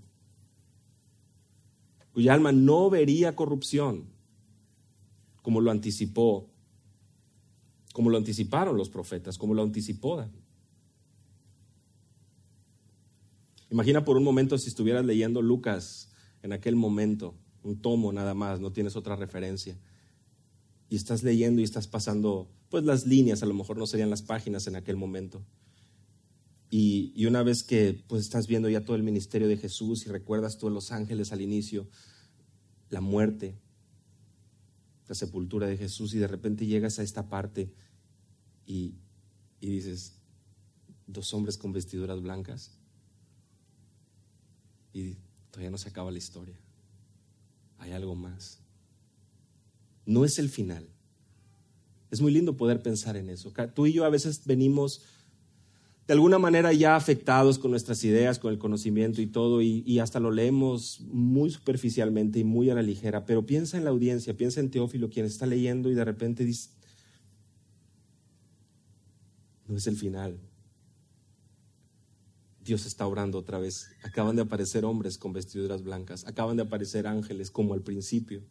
cuya 2.13 2.33
alma 2.33 2.51
no 2.51 2.89
vería 2.89 3.35
corrupción, 3.35 4.05
como 5.43 5.61
lo 5.61 5.69
anticipó 5.69 6.50
como 7.93 8.09
lo 8.09 8.17
anticiparon 8.17 8.77
los 8.77 8.89
profetas, 8.89 9.37
como 9.37 9.53
lo 9.53 9.63
anticipó 9.63 10.17
David. 10.17 10.39
Imagina 13.69 14.03
por 14.03 14.17
un 14.17 14.23
momento 14.23 14.57
si 14.57 14.67
estuvieras 14.67 15.05
leyendo 15.05 15.41
Lucas 15.41 16.09
en 16.43 16.51
aquel 16.51 16.75
momento, 16.75 17.35
un 17.63 17.81
tomo 17.81 18.11
nada 18.11 18.33
más, 18.33 18.59
no 18.59 18.71
tienes 18.71 18.95
otra 18.95 19.15
referencia, 19.15 19.77
y 20.89 20.95
estás 20.97 21.23
leyendo 21.23 21.61
y 21.61 21.63
estás 21.63 21.87
pasando, 21.87 22.49
pues 22.69 22.83
las 22.83 23.05
líneas, 23.05 23.43
a 23.43 23.45
lo 23.45 23.53
mejor 23.53 23.77
no 23.77 23.87
serían 23.87 24.09
las 24.09 24.23
páginas 24.23 24.67
en 24.67 24.75
aquel 24.75 24.97
momento. 24.97 25.45
Y, 26.69 27.13
y 27.15 27.25
una 27.27 27.43
vez 27.43 27.63
que 27.63 28.03
pues 28.07 28.23
estás 28.23 28.47
viendo 28.47 28.69
ya 28.69 28.83
todo 28.83 28.95
el 28.95 29.03
ministerio 29.03 29.47
de 29.47 29.57
Jesús 29.57 30.05
y 30.05 30.09
recuerdas 30.09 30.57
todos 30.57 30.73
los 30.73 30.91
ángeles 30.91 31.31
al 31.31 31.41
inicio, 31.41 31.87
la 32.89 32.99
muerte, 32.99 33.55
la 35.11 35.15
sepultura 35.15 35.67
de 35.67 35.75
Jesús 35.75 36.13
y 36.13 36.19
de 36.19 36.27
repente 36.27 36.65
llegas 36.65 36.97
a 36.97 37.03
esta 37.03 37.27
parte 37.27 37.69
y, 38.65 38.95
dices, 39.59 40.13
dos 41.05 41.33
hombres 41.33 41.57
con 41.57 41.73
vestiduras 41.73 42.21
blancas 42.21 42.71
y 44.93 45.17
todavía 45.49 45.69
no 45.69 45.77
se 45.77 45.89
acaba 45.89 46.11
la 46.11 46.17
historia. 46.17 46.55
Hay 47.79 47.91
algo 47.91 48.15
más. 48.15 48.59
No 50.05 50.23
es 50.23 50.39
el 50.39 50.47
final. 50.47 50.87
Es 52.09 52.21
muy 52.21 52.31
lindo 52.31 52.55
poder 52.55 52.81
pensar 52.81 53.17
en 53.17 53.29
eso. 53.29 53.51
Tú 53.75 53.87
y 53.87 53.91
yo 53.91 54.05
a 54.05 54.09
veces 54.09 54.45
venimos 54.45 55.01
de 56.11 56.15
alguna 56.15 56.39
manera 56.39 56.73
ya 56.73 56.97
afectados 56.97 57.57
con 57.57 57.71
nuestras 57.71 58.03
ideas, 58.03 58.37
con 58.37 58.51
el 58.51 58.59
conocimiento 58.59 59.21
y 59.21 59.27
todo, 59.27 59.61
y, 59.61 59.97
hasta 59.99 60.19
lo 60.19 60.29
leemos 60.29 60.99
muy 61.07 61.49
superficialmente 61.49 62.37
y 62.39 62.43
muy 62.43 62.69
a 62.69 62.75
la 62.75 62.81
ligera, 62.81 63.25
pero 63.25 63.45
piensa 63.45 63.77
en 63.77 63.85
la 63.85 63.91
audiencia, 63.91 64.35
piensa 64.35 64.59
en 64.59 64.69
Teófilo, 64.69 65.09
quien 65.09 65.25
está 65.25 65.45
leyendo 65.45 65.89
y 65.89 65.93
de 65.93 66.03
repente 66.03 66.43
dice, 66.43 66.71
no 69.69 69.77
es 69.77 69.87
el 69.87 69.95
final. 69.95 70.37
Dios 72.61 72.85
está 72.85 73.07
orando 73.07 73.37
otra 73.37 73.59
vez. 73.59 73.87
Acaban 74.03 74.35
de 74.35 74.41
aparecer 74.41 74.83
hombres 74.83 75.17
con 75.17 75.31
vestiduras 75.31 75.81
blancas, 75.81 76.27
acaban 76.27 76.57
de 76.57 76.63
aparecer 76.63 77.07
ángeles 77.07 77.51
como 77.51 77.73
al 77.73 77.83
principio. 77.83 78.43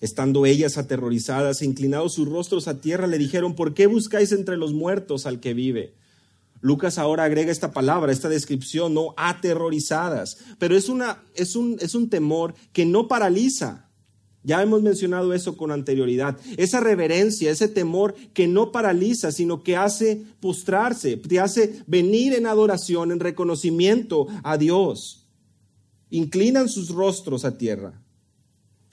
Estando 0.00 0.46
ellas 0.46 0.78
aterrorizadas 0.78 1.60
e 1.60 1.64
inclinados 1.64 2.14
sus 2.14 2.28
rostros 2.28 2.68
a 2.68 2.80
tierra, 2.80 3.08
le 3.08 3.18
dijeron, 3.18 3.56
¿por 3.56 3.74
qué 3.74 3.88
buscáis 3.88 4.30
entre 4.30 4.56
los 4.56 4.72
muertos 4.72 5.26
al 5.26 5.40
que 5.40 5.54
vive? 5.54 6.03
Lucas 6.60 6.96
ahora 6.96 7.24
agrega 7.24 7.52
esta 7.52 7.72
palabra, 7.72 8.10
esta 8.10 8.30
descripción, 8.30 8.94
no 8.94 9.14
aterrorizadas, 9.18 10.38
pero 10.58 10.76
es, 10.76 10.88
una, 10.88 11.22
es, 11.34 11.56
un, 11.56 11.76
es 11.80 11.94
un 11.94 12.08
temor 12.08 12.54
que 12.72 12.86
no 12.86 13.06
paraliza, 13.06 13.90
Ya 14.42 14.62
hemos 14.62 14.82
mencionado 14.82 15.32
eso 15.32 15.56
con 15.56 15.70
anterioridad. 15.70 16.38
Esa 16.58 16.80
reverencia, 16.80 17.50
ese 17.50 17.68
temor 17.68 18.14
que 18.34 18.46
no 18.46 18.72
paraliza, 18.72 19.32
sino 19.32 19.62
que 19.62 19.76
hace 19.76 20.22
postrarse, 20.40 21.16
te 21.16 21.40
hace 21.40 21.82
venir 21.86 22.34
en 22.34 22.46
adoración, 22.46 23.10
en 23.10 23.20
reconocimiento 23.20 24.26
a 24.42 24.58
Dios. 24.58 25.28
Inclinan 26.10 26.68
sus 26.68 26.90
rostros 26.90 27.44
a 27.44 27.56
tierra. 27.56 28.02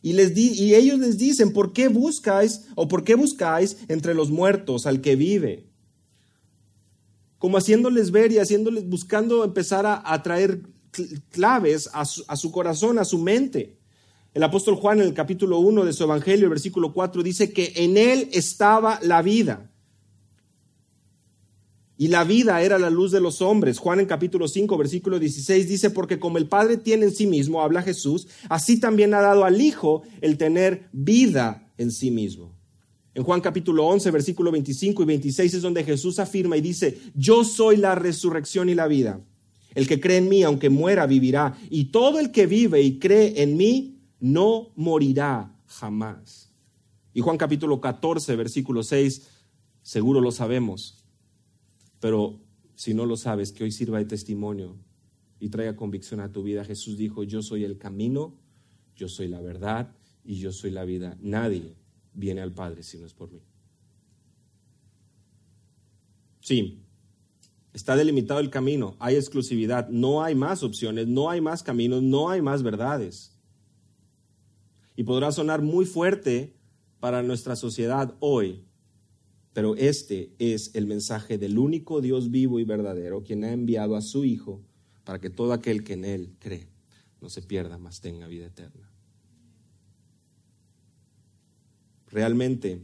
Y, 0.02 0.14
les 0.14 0.36
y 0.36 0.74
ellos 0.74 1.00
les 1.00 1.18
dicen, 1.18 1.54
¿por 1.54 1.74
qué 1.74 1.88
buscáis 1.88 2.64
o 2.76 2.88
por 2.88 3.04
qué 3.04 3.16
buscáis 3.16 3.78
entre 3.88 4.14
los 4.14 4.32
muertos 4.32 4.86
al 4.86 5.02
que 5.02 5.16
vive? 5.16 5.71
Como 7.42 7.58
haciéndoles 7.58 8.12
ver 8.12 8.32
y 8.32 8.38
haciéndoles, 8.38 8.88
buscando 8.88 9.44
empezar 9.44 9.84
a, 9.88 10.22
traer 10.22 10.62
claves 11.32 11.90
a 11.92 12.06
su, 12.06 12.24
a 12.28 12.36
su 12.36 12.52
corazón, 12.52 13.00
a 13.00 13.04
su 13.04 13.18
mente. 13.18 13.80
El 14.36 14.44
apóstol 14.44 14.76
Juan 14.76 15.00
en 15.00 15.08
el 15.08 15.16
capítulo 15.16 15.58
1 15.58 15.84
de 15.84 15.92
su 15.92 16.04
Evangelio, 16.04 16.46
el 16.46 16.52
versículo 16.52 16.94
4, 16.94 17.24
dice 17.24 17.52
que 17.52 17.74
en 17.78 17.98
él 17.98 18.30
estaba 18.32 19.00
la 19.02 19.24
vida. 19.24 19.72
Y 21.98 22.10
la 22.10 22.24
vida 22.26 22.62
era 22.62 22.78
la 22.78 22.92
luz 22.92 23.12
de 23.12 23.22
los 23.22 23.42
hombres. 23.42 23.80
Juan 23.80 24.00
en 24.00 24.06
capítulo 24.06 24.48
5, 24.48 24.78
versículo 24.78 25.18
16 25.18 25.68
dice, 25.68 25.90
porque 25.90 26.20
como 26.20 26.38
el 26.38 26.48
Padre 26.48 26.78
tiene 26.78 27.06
en 27.06 27.16
sí 27.16 27.26
mismo, 27.26 27.64
habla 27.64 27.82
Jesús, 27.82 28.28
así 28.50 28.80
también 28.80 29.16
ha 29.16 29.22
dado 29.22 29.46
al 29.46 29.60
Hijo 29.60 30.04
el 30.22 30.38
tener 30.38 30.90
vida 30.92 31.74
en 31.80 31.90
sí 31.90 32.12
mismo. 32.12 32.61
En 33.14 33.24
Juan 33.24 33.42
capítulo 33.42 33.86
11, 33.88 34.10
versículo 34.10 34.52
25 34.52 35.04
y 35.04 35.06
26 35.06 35.54
es 35.56 35.62
donde 35.62 35.84
Jesús 35.84 36.18
afirma 36.20 36.56
y 36.56 36.62
dice, 36.62 36.98
yo 37.14 37.44
soy 37.44 37.76
la 37.78 37.94
resurrección 37.94 38.70
y 38.70 38.76
la 38.76 38.88
vida. 38.88 39.20
El 39.76 39.88
que 39.88 40.00
cree 40.00 40.18
en 40.18 40.30
mí, 40.30 40.44
aunque 40.44 40.70
muera, 40.70 41.06
vivirá. 41.08 41.58
Y 41.70 41.86
todo 41.86 42.20
el 42.20 42.32
que 42.32 42.46
vive 42.46 42.82
y 42.82 43.00
cree 43.00 43.42
en 43.42 43.58
mí, 43.58 44.00
no 44.20 44.72
morirá 44.76 45.58
jamás. 45.66 46.54
Y 47.14 47.20
Juan 47.22 47.38
capítulo 47.38 47.82
14, 47.82 48.36
versículo 48.38 48.84
6, 48.84 49.28
seguro 49.82 50.22
lo 50.22 50.32
sabemos, 50.32 51.04
pero 52.00 52.40
si 52.76 52.94
no 52.94 53.06
lo 53.06 53.18
sabes, 53.18 53.52
que 53.52 53.66
hoy 53.66 53.72
sirva 53.72 53.98
de 53.98 54.06
testimonio 54.06 54.78
y 55.40 55.50
traiga 55.50 55.76
convicción 55.76 56.22
a 56.22 56.32
tu 56.32 56.44
vida. 56.44 56.64
Jesús 56.64 56.98
dijo, 56.98 57.24
yo 57.24 57.42
soy 57.42 57.66
el 57.66 57.78
camino, 57.78 58.38
yo 58.96 59.10
soy 59.10 59.28
la 59.28 59.42
verdad 59.42 59.94
y 60.24 60.36
yo 60.36 60.54
soy 60.54 60.72
la 60.72 60.86
vida. 60.86 61.18
Nadie 61.20 61.81
viene 62.14 62.42
al 62.42 62.54
Padre 62.54 62.84
si 62.84 62.98
no 62.98 63.06
es 63.06 63.14
por 63.14 63.32
mí. 63.32 63.42
Sí, 66.42 66.84
está 67.74 67.96
delimitado 67.96 68.40
el 68.40 68.50
camino, 68.50 68.96
hay 69.00 69.16
exclusividad, 69.16 69.90
no 69.90 70.24
hay 70.24 70.36
más 70.36 70.64
opciones, 70.64 71.08
no 71.08 71.30
hay 71.30 71.42
más 71.42 71.64
caminos, 71.64 72.02
no 72.02 72.30
hay 72.30 72.42
más 72.42 72.64
verdades. 72.64 73.38
Y 74.96 75.04
podrá 75.04 75.32
sonar 75.32 75.62
muy 75.62 75.86
fuerte 75.86 76.56
para 77.00 77.24
nuestra 77.24 77.56
sociedad 77.56 78.16
hoy, 78.20 78.66
pero 79.54 79.76
este 79.76 80.34
es 80.40 80.76
el 80.76 80.88
mensaje 80.88 81.38
del 81.38 81.58
único 81.58 82.02
Dios 82.02 82.32
vivo 82.32 82.60
y 82.60 82.64
verdadero, 82.64 83.24
quien 83.24 83.44
ha 83.44 83.52
enviado 83.52 83.96
a 83.96 84.02
su 84.02 84.26
Hijo 84.26 84.62
para 85.04 85.20
que 85.20 85.30
todo 85.30 85.54
aquel 85.54 85.84
que 85.84 85.94
en 85.94 86.06
Él 86.06 86.36
cree 86.40 86.70
no 87.22 87.30
se 87.30 87.42
pierda, 87.42 87.78
mas 87.78 88.02
tenga 88.02 88.28
vida 88.28 88.48
eterna. 88.48 88.91
Realmente, 92.12 92.82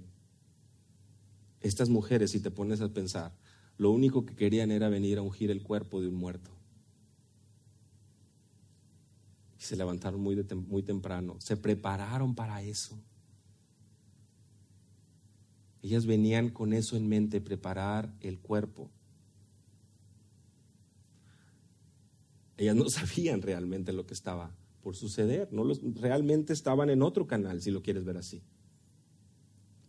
estas 1.62 1.90
mujeres, 1.90 2.32
si 2.32 2.40
te 2.40 2.52
pones 2.52 2.82
a 2.82 2.94
pensar, 2.94 3.34
lo 3.78 3.92
único 3.92 4.26
que 4.26 4.36
querían 4.36 4.72
era 4.72 4.90
venir 4.90 5.18
a 5.18 5.22
ungir 5.22 5.52
el 5.52 5.62
cuerpo 5.62 6.02
de 6.02 6.08
un 6.08 6.16
muerto. 6.16 6.52
Y 9.60 9.64
se 9.64 9.76
levantaron 9.76 10.22
muy, 10.22 10.36
muy 10.68 10.84
temprano. 10.84 11.36
Se 11.40 11.58
prepararon 11.58 12.36
para 12.36 12.62
eso. 12.62 12.98
Ellas 15.82 16.06
venían 16.06 16.50
con 16.50 16.74
eso 16.74 16.96
en 16.98 17.08
mente, 17.08 17.42
preparar 17.42 18.14
el 18.22 18.40
cuerpo. 18.40 18.90
Ellas 22.58 22.76
no 22.76 22.90
sabían 22.90 23.42
realmente 23.42 23.94
lo 23.94 24.06
que 24.06 24.14
estaba 24.14 24.56
por 24.82 24.96
suceder, 24.96 25.50
no 25.52 25.66
los, 25.66 25.82
realmente 25.96 26.54
estaban 26.54 26.90
en 26.90 27.02
otro 27.02 27.28
canal, 27.28 27.62
si 27.62 27.72
lo 27.72 27.82
quieres 27.82 28.06
ver 28.06 28.16
así. 28.16 28.42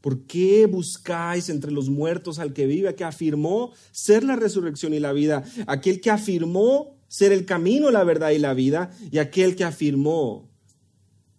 ¿Por 0.00 0.26
qué 0.26 0.66
buscáis 0.66 1.48
entre 1.48 1.72
los 1.72 1.88
muertos 1.88 2.38
al 2.38 2.52
que 2.52 2.66
vive, 2.66 2.94
que 2.94 3.04
afirmó 3.04 3.72
ser 3.90 4.22
la 4.22 4.36
resurrección 4.36 4.94
y 4.94 5.00
la 5.00 5.12
vida, 5.12 5.44
aquel 5.66 6.00
que 6.00 6.10
afirmó 6.10 6.96
ser 7.08 7.32
el 7.32 7.44
camino, 7.44 7.90
la 7.90 8.04
verdad 8.04 8.30
y 8.30 8.38
la 8.38 8.54
vida, 8.54 8.90
y 9.10 9.18
aquel 9.18 9.56
que 9.56 9.64
afirmó 9.64 10.48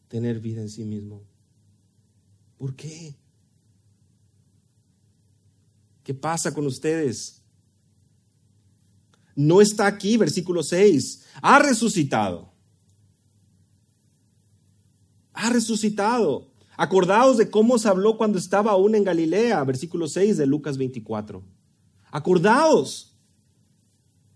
tener 0.10 0.40
vida 0.40 0.62
en 0.62 0.70
sí 0.70 0.84
mismo. 0.84 1.24
¿Por 2.58 2.76
qué? 2.76 3.16
¿Qué 6.04 6.14
pasa 6.14 6.54
con 6.54 6.66
ustedes? 6.66 7.42
No 9.36 9.62
está 9.62 9.88
aquí, 9.88 10.18
versículo 10.18 10.64
6. 10.64 11.24
Ha 11.42 11.60
resucitado. 11.60 12.52
Ha 15.32 15.50
resucitado. 15.50 16.49
Acordaos 16.82 17.36
de 17.36 17.50
cómo 17.50 17.78
se 17.78 17.90
habló 17.90 18.16
cuando 18.16 18.38
estaba 18.38 18.72
aún 18.72 18.96
en 18.96 19.04
Galilea, 19.04 19.62
versículo 19.66 20.08
6 20.08 20.38
de 20.38 20.46
Lucas 20.46 20.78
24. 20.78 21.44
Acordaos. 22.10 23.19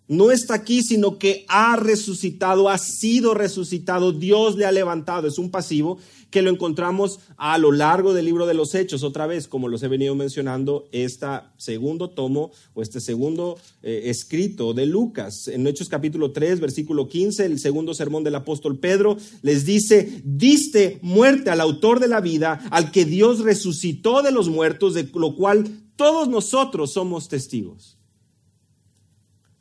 No 0.07 0.31
está 0.31 0.55
aquí, 0.55 0.83
sino 0.83 1.17
que 1.17 1.45
ha 1.47 1.77
resucitado, 1.77 2.69
ha 2.69 2.77
sido 2.77 3.33
resucitado, 3.33 4.11
Dios 4.11 4.57
le 4.57 4.65
ha 4.65 4.71
levantado. 4.71 5.27
Es 5.27 5.37
un 5.37 5.49
pasivo 5.49 5.97
que 6.29 6.41
lo 6.41 6.49
encontramos 6.49 7.19
a 7.37 7.57
lo 7.57 7.71
largo 7.71 8.13
del 8.13 8.25
libro 8.25 8.45
de 8.45 8.53
los 8.53 8.75
Hechos, 8.75 9.03
otra 9.03 9.27
vez, 9.27 9.47
como 9.47 9.69
los 9.69 9.81
he 9.81 9.87
venido 9.87 10.13
mencionando, 10.15 10.89
este 10.91 11.27
segundo 11.57 12.09
tomo 12.09 12.51
o 12.73 12.81
este 12.81 12.99
segundo 12.99 13.57
eh, 13.81 14.03
escrito 14.05 14.73
de 14.73 14.87
Lucas. 14.87 15.47
En 15.47 15.65
Hechos 15.67 15.87
capítulo 15.89 16.31
3, 16.31 16.59
versículo 16.59 17.07
15, 17.07 17.45
el 17.45 17.59
segundo 17.59 17.93
sermón 17.93 18.23
del 18.23 18.35
apóstol 18.35 18.79
Pedro 18.79 19.15
les 19.41 19.63
dice, 19.63 20.21
diste 20.25 20.99
muerte 21.01 21.49
al 21.49 21.61
autor 21.61 21.99
de 21.99 22.07
la 22.07 22.19
vida, 22.19 22.67
al 22.71 22.91
que 22.91 23.05
Dios 23.05 23.39
resucitó 23.39 24.21
de 24.21 24.31
los 24.31 24.49
muertos, 24.49 24.95
de 24.95 25.09
lo 25.13 25.35
cual 25.35 25.65
todos 25.95 26.27
nosotros 26.27 26.91
somos 26.91 27.29
testigos. 27.29 27.99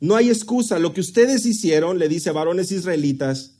No 0.03 0.17
hay 0.17 0.27
excusa. 0.27 0.79
Lo 0.79 0.91
que 0.91 0.99
ustedes 0.99 1.45
hicieron, 1.45 1.97
le 1.97 2.09
dice 2.09 2.29
varones 2.31 2.73
israelitas, 2.73 3.55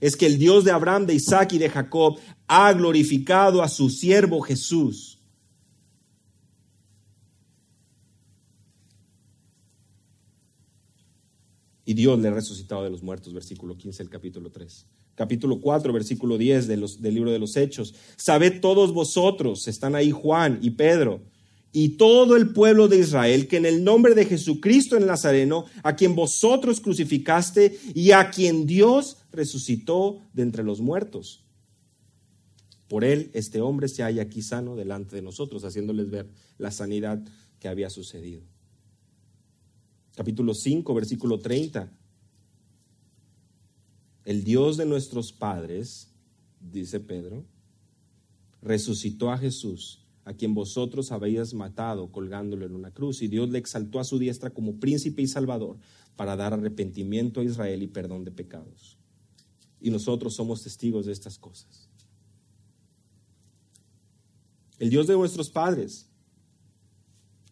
es 0.00 0.16
que 0.16 0.26
el 0.26 0.38
Dios 0.38 0.64
de 0.64 0.72
Abraham, 0.72 1.06
de 1.06 1.14
Isaac 1.14 1.52
y 1.52 1.58
de 1.58 1.70
Jacob 1.70 2.18
ha 2.48 2.72
glorificado 2.72 3.62
a 3.62 3.68
su 3.68 3.88
siervo 3.90 4.40
Jesús. 4.40 5.20
Y 11.84 11.94
Dios 11.94 12.18
le 12.18 12.26
ha 12.26 12.32
resucitado 12.32 12.82
de 12.82 12.90
los 12.90 13.04
muertos, 13.04 13.32
versículo 13.32 13.76
15 13.78 14.02
del 14.02 14.10
capítulo 14.10 14.50
3. 14.50 14.86
Capítulo 15.14 15.60
4, 15.60 15.92
versículo 15.92 16.36
10 16.36 16.66
de 16.66 16.76
los, 16.76 17.00
del 17.00 17.14
libro 17.14 17.30
de 17.30 17.38
los 17.38 17.56
Hechos. 17.56 17.94
Sabed 18.16 18.60
todos 18.60 18.92
vosotros, 18.92 19.68
están 19.68 19.94
ahí 19.94 20.10
Juan 20.10 20.58
y 20.60 20.70
Pedro, 20.70 21.20
y 21.72 21.90
todo 21.90 22.36
el 22.36 22.50
pueblo 22.52 22.86
de 22.86 22.98
Israel 22.98 23.48
que 23.48 23.56
en 23.56 23.64
el 23.64 23.82
nombre 23.82 24.14
de 24.14 24.26
Jesucristo 24.26 24.96
el 24.96 25.06
Nazareno, 25.06 25.64
a 25.82 25.96
quien 25.96 26.14
vosotros 26.14 26.80
crucificaste 26.80 27.78
y 27.94 28.12
a 28.12 28.30
quien 28.30 28.66
Dios 28.66 29.16
resucitó 29.32 30.20
de 30.34 30.42
entre 30.42 30.62
los 30.62 30.80
muertos. 30.80 31.44
Por 32.88 33.04
él 33.04 33.30
este 33.32 33.62
hombre 33.62 33.88
se 33.88 34.02
halla 34.02 34.22
aquí 34.22 34.42
sano 34.42 34.76
delante 34.76 35.16
de 35.16 35.22
nosotros, 35.22 35.64
haciéndoles 35.64 36.10
ver 36.10 36.28
la 36.58 36.70
sanidad 36.70 37.22
que 37.58 37.68
había 37.68 37.88
sucedido. 37.88 38.42
Capítulo 40.14 40.52
5, 40.52 40.94
versículo 40.94 41.38
30. 41.38 41.90
El 44.26 44.44
Dios 44.44 44.76
de 44.76 44.84
nuestros 44.84 45.32
padres, 45.32 46.08
dice 46.60 47.00
Pedro, 47.00 47.46
resucitó 48.60 49.32
a 49.32 49.38
Jesús 49.38 50.01
a 50.24 50.34
quien 50.34 50.54
vosotros 50.54 51.10
habéis 51.10 51.54
matado 51.54 52.10
colgándolo 52.12 52.66
en 52.66 52.74
una 52.74 52.92
cruz, 52.92 53.22
y 53.22 53.28
Dios 53.28 53.50
le 53.50 53.58
exaltó 53.58 53.98
a 53.98 54.04
su 54.04 54.18
diestra 54.18 54.50
como 54.50 54.78
príncipe 54.78 55.22
y 55.22 55.26
salvador 55.26 55.78
para 56.16 56.36
dar 56.36 56.52
arrepentimiento 56.52 57.40
a 57.40 57.44
Israel 57.44 57.82
y 57.82 57.88
perdón 57.88 58.24
de 58.24 58.30
pecados. 58.30 58.98
Y 59.80 59.90
nosotros 59.90 60.34
somos 60.34 60.62
testigos 60.62 61.06
de 61.06 61.12
estas 61.12 61.38
cosas. 61.38 61.88
El 64.78 64.90
Dios 64.90 65.06
de 65.06 65.14
nuestros 65.14 65.50
padres, 65.50 66.08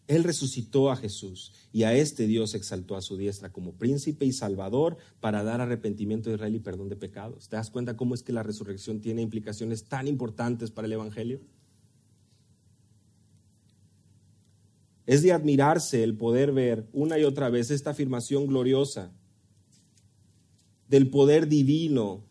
Él 0.07 0.23
resucitó 0.23 0.91
a 0.91 0.95
Jesús 0.95 1.53
y 1.73 1.83
a 1.83 1.93
este 1.93 2.27
Dios 2.27 2.53
exaltó 2.53 2.95
a 2.95 3.01
su 3.01 3.17
diestra 3.17 3.51
como 3.51 3.73
príncipe 3.73 4.25
y 4.25 4.31
salvador 4.31 4.97
para 5.19 5.43
dar 5.43 5.61
arrepentimiento 5.61 6.29
a 6.29 6.33
Israel 6.33 6.55
y 6.55 6.59
perdón 6.59 6.89
de 6.89 6.95
pecados. 6.95 7.49
¿Te 7.49 7.57
das 7.57 7.69
cuenta 7.69 7.97
cómo 7.97 8.15
es 8.15 8.23
que 8.23 8.33
la 8.33 8.43
resurrección 8.43 9.01
tiene 9.01 9.21
implicaciones 9.21 9.85
tan 9.85 10.07
importantes 10.07 10.71
para 10.71 10.87
el 10.87 10.93
Evangelio? 10.93 11.41
Es 15.11 15.23
de 15.23 15.33
admirarse 15.33 16.05
el 16.05 16.15
poder 16.15 16.53
ver 16.53 16.87
una 16.93 17.19
y 17.19 17.25
otra 17.25 17.49
vez 17.49 17.69
esta 17.69 17.89
afirmación 17.89 18.47
gloriosa 18.47 19.11
del 20.87 21.09
poder 21.09 21.49
divino 21.49 22.23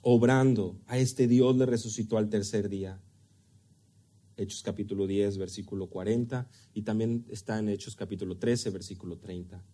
obrando. 0.00 0.76
A 0.88 0.98
este 0.98 1.28
Dios 1.28 1.56
le 1.56 1.66
resucitó 1.66 2.18
al 2.18 2.30
tercer 2.30 2.68
día. 2.68 3.00
Hechos 4.36 4.60
capítulo 4.60 5.06
10, 5.06 5.38
versículo 5.38 5.86
40, 5.86 6.48
y 6.74 6.82
también 6.82 7.24
está 7.28 7.60
en 7.60 7.68
Hechos 7.68 7.94
capítulo 7.94 8.38
13, 8.38 8.70
versículo 8.70 9.18
30. 9.18 9.64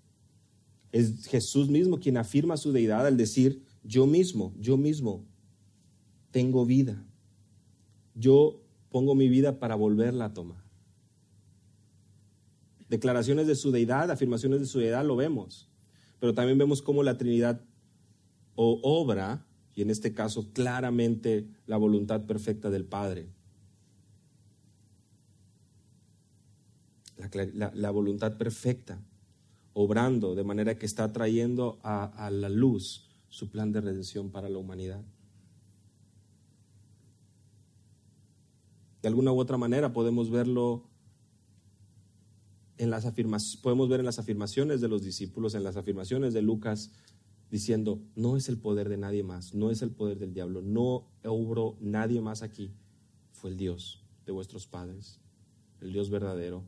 Es 0.93 1.25
Jesús 1.25 1.71
mismo 1.71 1.99
quien 1.99 2.19
afirma 2.19 2.59
su 2.59 2.71
deidad 2.71 3.07
al 3.07 3.17
decir, 3.17 3.63
yo 3.83 4.07
mismo, 4.07 4.53
yo 4.59 4.77
mismo 4.77 5.25
tengo 6.33 6.67
vida. 6.67 7.03
Yo 8.15 8.68
pongo 8.91 9.15
mi 9.15 9.29
vida 9.29 9.59
para 9.59 9.75
volverla 9.75 10.27
a 10.27 10.35
tomar. 10.35 10.65
Declaraciones 12.89 13.47
de 13.47 13.55
su 13.55 13.71
deidad, 13.71 14.11
afirmaciones 14.11 14.61
de 14.61 14.67
su 14.67 14.79
deidad, 14.79 15.05
lo 15.05 15.17
vemos. 15.17 15.69
Pero 16.21 16.35
también 16.35 16.59
vemos 16.59 16.83
cómo 16.83 17.03
la 17.03 17.19
Trinidad 17.19 17.61
obra, 18.55 19.47
y 19.75 19.83
en 19.83 19.91
este 19.91 20.13
caso 20.13 20.53
claramente 20.53 21.47
la 21.67 21.77
voluntad 21.77 22.25
perfecta 22.27 22.71
del 22.71 22.85
Padre. 22.85 23.29
La, 27.75 27.91
voluntad 27.91 28.37
perfecta, 28.37 29.01
obrando 29.75 30.35
de 30.35 30.45
manera 30.45 30.79
que 30.79 30.87
está 30.87 31.13
trayendo 31.13 31.79
a 31.83 32.31
la 32.33 32.49
luz 32.49 33.09
su 33.29 33.51
plan 33.51 33.71
de 33.71 33.81
redención 33.81 34.31
para 34.31 34.49
la 34.49 34.59
humanidad. 34.59 35.05
De 39.03 39.09
alguna 39.09 39.33
u 39.33 39.39
otra 39.39 39.57
manera 39.57 39.93
podemos 39.93 40.31
verlo 40.31 40.85
en 42.79 42.91
las 42.91 43.05
afirmaciones, 43.05 43.61
podemos 43.63 43.89
ver 43.89 44.01
en 44.01 44.07
las 44.07 44.19
afirmaciones 44.19 44.81
de 44.81 44.89
los 44.89 45.03
discípulos, 45.03 45.55
en 45.55 45.65
las 45.65 45.77
afirmaciones 45.77 46.33
de 46.33 46.43
Lucas, 46.43 46.91
diciendo, 47.51 48.01
no 48.15 48.37
es 48.37 48.49
el 48.49 48.59
poder 48.59 48.89
de 48.89 48.97
nadie 48.97 49.23
más, 49.23 49.55
no 49.55 49.71
es 49.71 49.83
el 49.83 49.91
poder 49.91 50.19
del 50.19 50.35
diablo, 50.35 50.63
no 50.63 51.09
obró 51.25 51.77
nadie 51.81 52.21
más 52.21 52.43
aquí, 52.43 52.73
fue 53.33 53.51
el 53.51 53.57
Dios 53.57 54.05
de 54.27 54.33
vuestros 54.33 54.67
padres, 54.67 55.19
el 55.81 55.93
Dios 55.93 56.11
verdadero, 56.11 56.65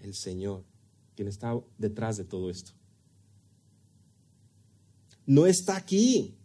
el 0.00 0.14
Señor, 0.14 0.64
quien 1.14 1.28
está 1.28 1.58
detrás 1.78 2.16
de 2.16 2.24
todo 2.24 2.50
esto. 2.50 2.72
No 5.26 5.46
está 5.46 5.76
aquí, 5.76 6.36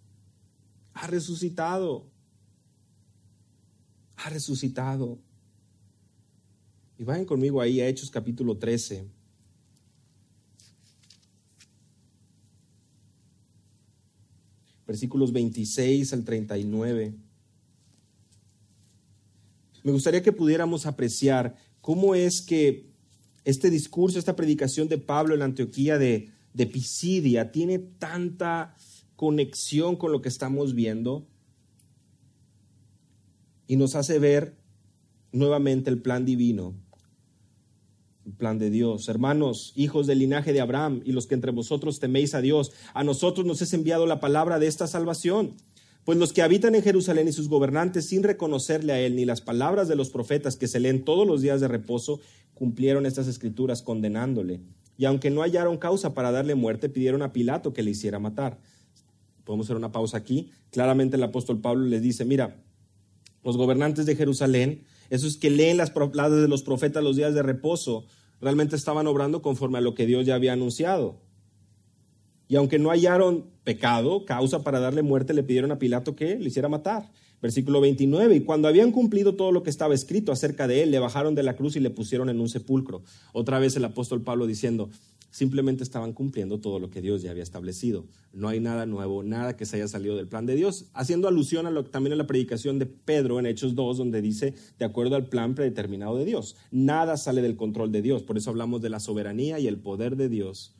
ha 0.93 1.07
resucitado, 1.07 2.11
resucitado. 4.29 5.19
Y 6.97 7.03
vayan 7.03 7.25
conmigo 7.25 7.61
ahí 7.61 7.81
a 7.81 7.87
Hechos 7.87 8.09
capítulo 8.09 8.57
13. 8.57 9.05
Versículos 14.87 15.33
26 15.33 16.13
al 16.13 16.23
39. 16.23 17.15
Me 19.83 19.91
gustaría 19.91 20.23
que 20.23 20.31
pudiéramos 20.31 20.85
apreciar 20.85 21.55
cómo 21.81 22.15
es 22.15 22.41
que 22.41 22.87
este 23.43 23.69
discurso, 23.69 24.17
esta 24.17 24.35
predicación 24.35 24.87
de 24.87 24.97
Pablo 24.97 25.33
en 25.33 25.39
la 25.39 25.45
Antioquía 25.45 25.97
de, 25.97 26.31
de 26.53 26.65
Pisidia 26.65 27.51
tiene 27.51 27.79
tanta 27.79 28.75
conexión 29.15 29.95
con 29.95 30.11
lo 30.11 30.21
que 30.21 30.29
estamos 30.29 30.73
viendo 30.73 31.27
y 33.67 33.75
nos 33.75 33.95
hace 33.95 34.19
ver 34.19 34.55
nuevamente 35.31 35.89
el 35.89 36.01
plan 36.01 36.25
divino, 36.25 36.73
el 38.25 38.33
plan 38.33 38.57
de 38.57 38.69
Dios. 38.69 39.07
Hermanos, 39.09 39.73
hijos 39.75 40.07
del 40.07 40.19
linaje 40.19 40.53
de 40.53 40.61
Abraham 40.61 41.01
y 41.05 41.11
los 41.11 41.27
que 41.27 41.35
entre 41.35 41.51
vosotros 41.51 41.99
teméis 41.99 42.33
a 42.33 42.41
Dios, 42.41 42.71
a 42.93 43.03
nosotros 43.03 43.45
nos 43.45 43.61
es 43.61 43.73
enviado 43.73 44.05
la 44.05 44.19
palabra 44.19 44.59
de 44.59 44.67
esta 44.67 44.87
salvación. 44.87 45.53
Pues 46.05 46.19
los 46.19 46.33
que 46.33 46.43
habitan 46.43 46.75
en 46.75 46.83
Jerusalén 46.83 47.27
y 47.27 47.31
sus 47.31 47.49
gobernantes, 47.49 48.07
sin 48.07 48.21
reconocerle 48.21 48.93
a 48.93 48.99
él 48.99 49.15
ni 49.15 49.25
las 49.25 49.41
palabras 49.41 49.87
de 49.87 49.95
los 49.95 50.11
profetas 50.11 50.55
que 50.55 50.67
se 50.67 50.79
leen 50.79 51.03
todos 51.03 51.25
los 51.25 51.41
días 51.41 51.61
de 51.61 51.67
reposo, 51.67 52.19
cumplieron 52.53 53.07
estas 53.07 53.27
escrituras 53.27 53.81
condenándole. 53.81 54.61
Y 54.97 55.05
aunque 55.05 55.31
no 55.31 55.41
hallaron 55.41 55.77
causa 55.77 56.13
para 56.13 56.31
darle 56.31 56.53
muerte, 56.53 56.89
pidieron 56.89 57.23
a 57.23 57.33
Pilato 57.33 57.73
que 57.73 57.81
le 57.81 57.91
hiciera 57.91 58.19
matar. 58.19 58.59
Podemos 59.43 59.65
hacer 59.65 59.77
una 59.77 59.91
pausa 59.91 60.17
aquí. 60.17 60.51
Claramente 60.71 61.17
el 61.17 61.23
apóstol 61.23 61.59
Pablo 61.59 61.85
les 61.85 62.03
dice, 62.03 62.23
mira, 62.23 62.63
los 63.45 63.57
gobernantes 63.57 64.07
de 64.07 64.15
Jerusalén, 64.15 64.83
esos 65.09 65.37
que 65.37 65.51
leen 65.51 65.77
las 65.77 65.91
palabras 65.91 66.41
de 66.41 66.47
los 66.47 66.63
profetas 66.63 67.03
los 67.03 67.15
días 67.15 67.35
de 67.35 67.43
reposo, 67.43 68.05
realmente 68.41 68.75
estaban 68.75 69.05
obrando 69.05 69.41
conforme 69.43 69.77
a 69.77 69.81
lo 69.81 69.93
que 69.93 70.07
Dios 70.07 70.25
ya 70.25 70.35
había 70.35 70.53
anunciado. 70.53 71.21
Y 72.47 72.55
aunque 72.55 72.79
no 72.79 72.89
hallaron 72.89 73.45
pecado, 73.63 74.25
causa 74.25 74.63
para 74.63 74.79
darle 74.79 75.03
muerte, 75.03 75.33
le 75.33 75.43
pidieron 75.43 75.71
a 75.71 75.79
Pilato 75.79 76.15
que 76.15 76.37
le 76.37 76.47
hiciera 76.47 76.69
matar. 76.69 77.11
Versículo 77.41 77.81
29, 77.81 78.35
y 78.35 78.39
cuando 78.41 78.67
habían 78.67 78.91
cumplido 78.91 79.35
todo 79.35 79.51
lo 79.51 79.61
que 79.61 79.69
estaba 79.69 79.93
escrito 79.93 80.31
acerca 80.31 80.67
de 80.67 80.81
él, 80.81 80.89
le 80.89 80.97
bajaron 80.97 81.35
de 81.35 81.43
la 81.43 81.55
cruz 81.55 81.75
y 81.75 81.79
le 81.79 81.91
pusieron 81.91 82.29
en 82.29 82.39
un 82.39 82.49
sepulcro. 82.49 83.03
Otra 83.33 83.59
vez 83.59 83.75
el 83.75 83.85
apóstol 83.85 84.23
Pablo 84.23 84.47
diciendo, 84.47 84.89
simplemente 85.35 85.83
estaban 85.83 86.13
cumpliendo 86.13 86.61
todo 86.61 86.79
lo 86.79 86.89
que 86.89 87.01
Dios 87.01 87.21
ya 87.21 87.31
había 87.31 87.43
establecido. 87.43 88.05
No 88.31 88.47
hay 88.47 88.61
nada 88.61 88.85
nuevo, 88.85 89.21
nada 89.21 89.57
que 89.57 89.65
se 89.65 89.75
haya 89.75 89.89
salido 89.89 90.15
del 90.15 90.29
plan 90.29 90.45
de 90.45 90.55
Dios, 90.55 90.85
haciendo 90.93 91.27
alusión 91.27 91.67
a 91.67 91.71
lo, 91.71 91.83
también 91.83 92.13
a 92.13 92.15
la 92.15 92.25
predicación 92.25 92.79
de 92.79 92.85
Pedro 92.85 93.37
en 93.37 93.45
Hechos 93.45 93.75
2, 93.75 93.97
donde 93.97 94.21
dice, 94.21 94.53
de 94.79 94.85
acuerdo 94.85 95.17
al 95.17 95.27
plan 95.27 95.53
predeterminado 95.53 96.15
de 96.15 96.23
Dios. 96.23 96.55
Nada 96.71 97.17
sale 97.17 97.41
del 97.41 97.57
control 97.57 97.91
de 97.91 98.01
Dios, 98.01 98.23
por 98.23 98.37
eso 98.37 98.49
hablamos 98.49 98.81
de 98.81 98.89
la 98.89 99.01
soberanía 99.01 99.59
y 99.59 99.67
el 99.67 99.77
poder 99.77 100.15
de 100.15 100.29
Dios 100.29 100.73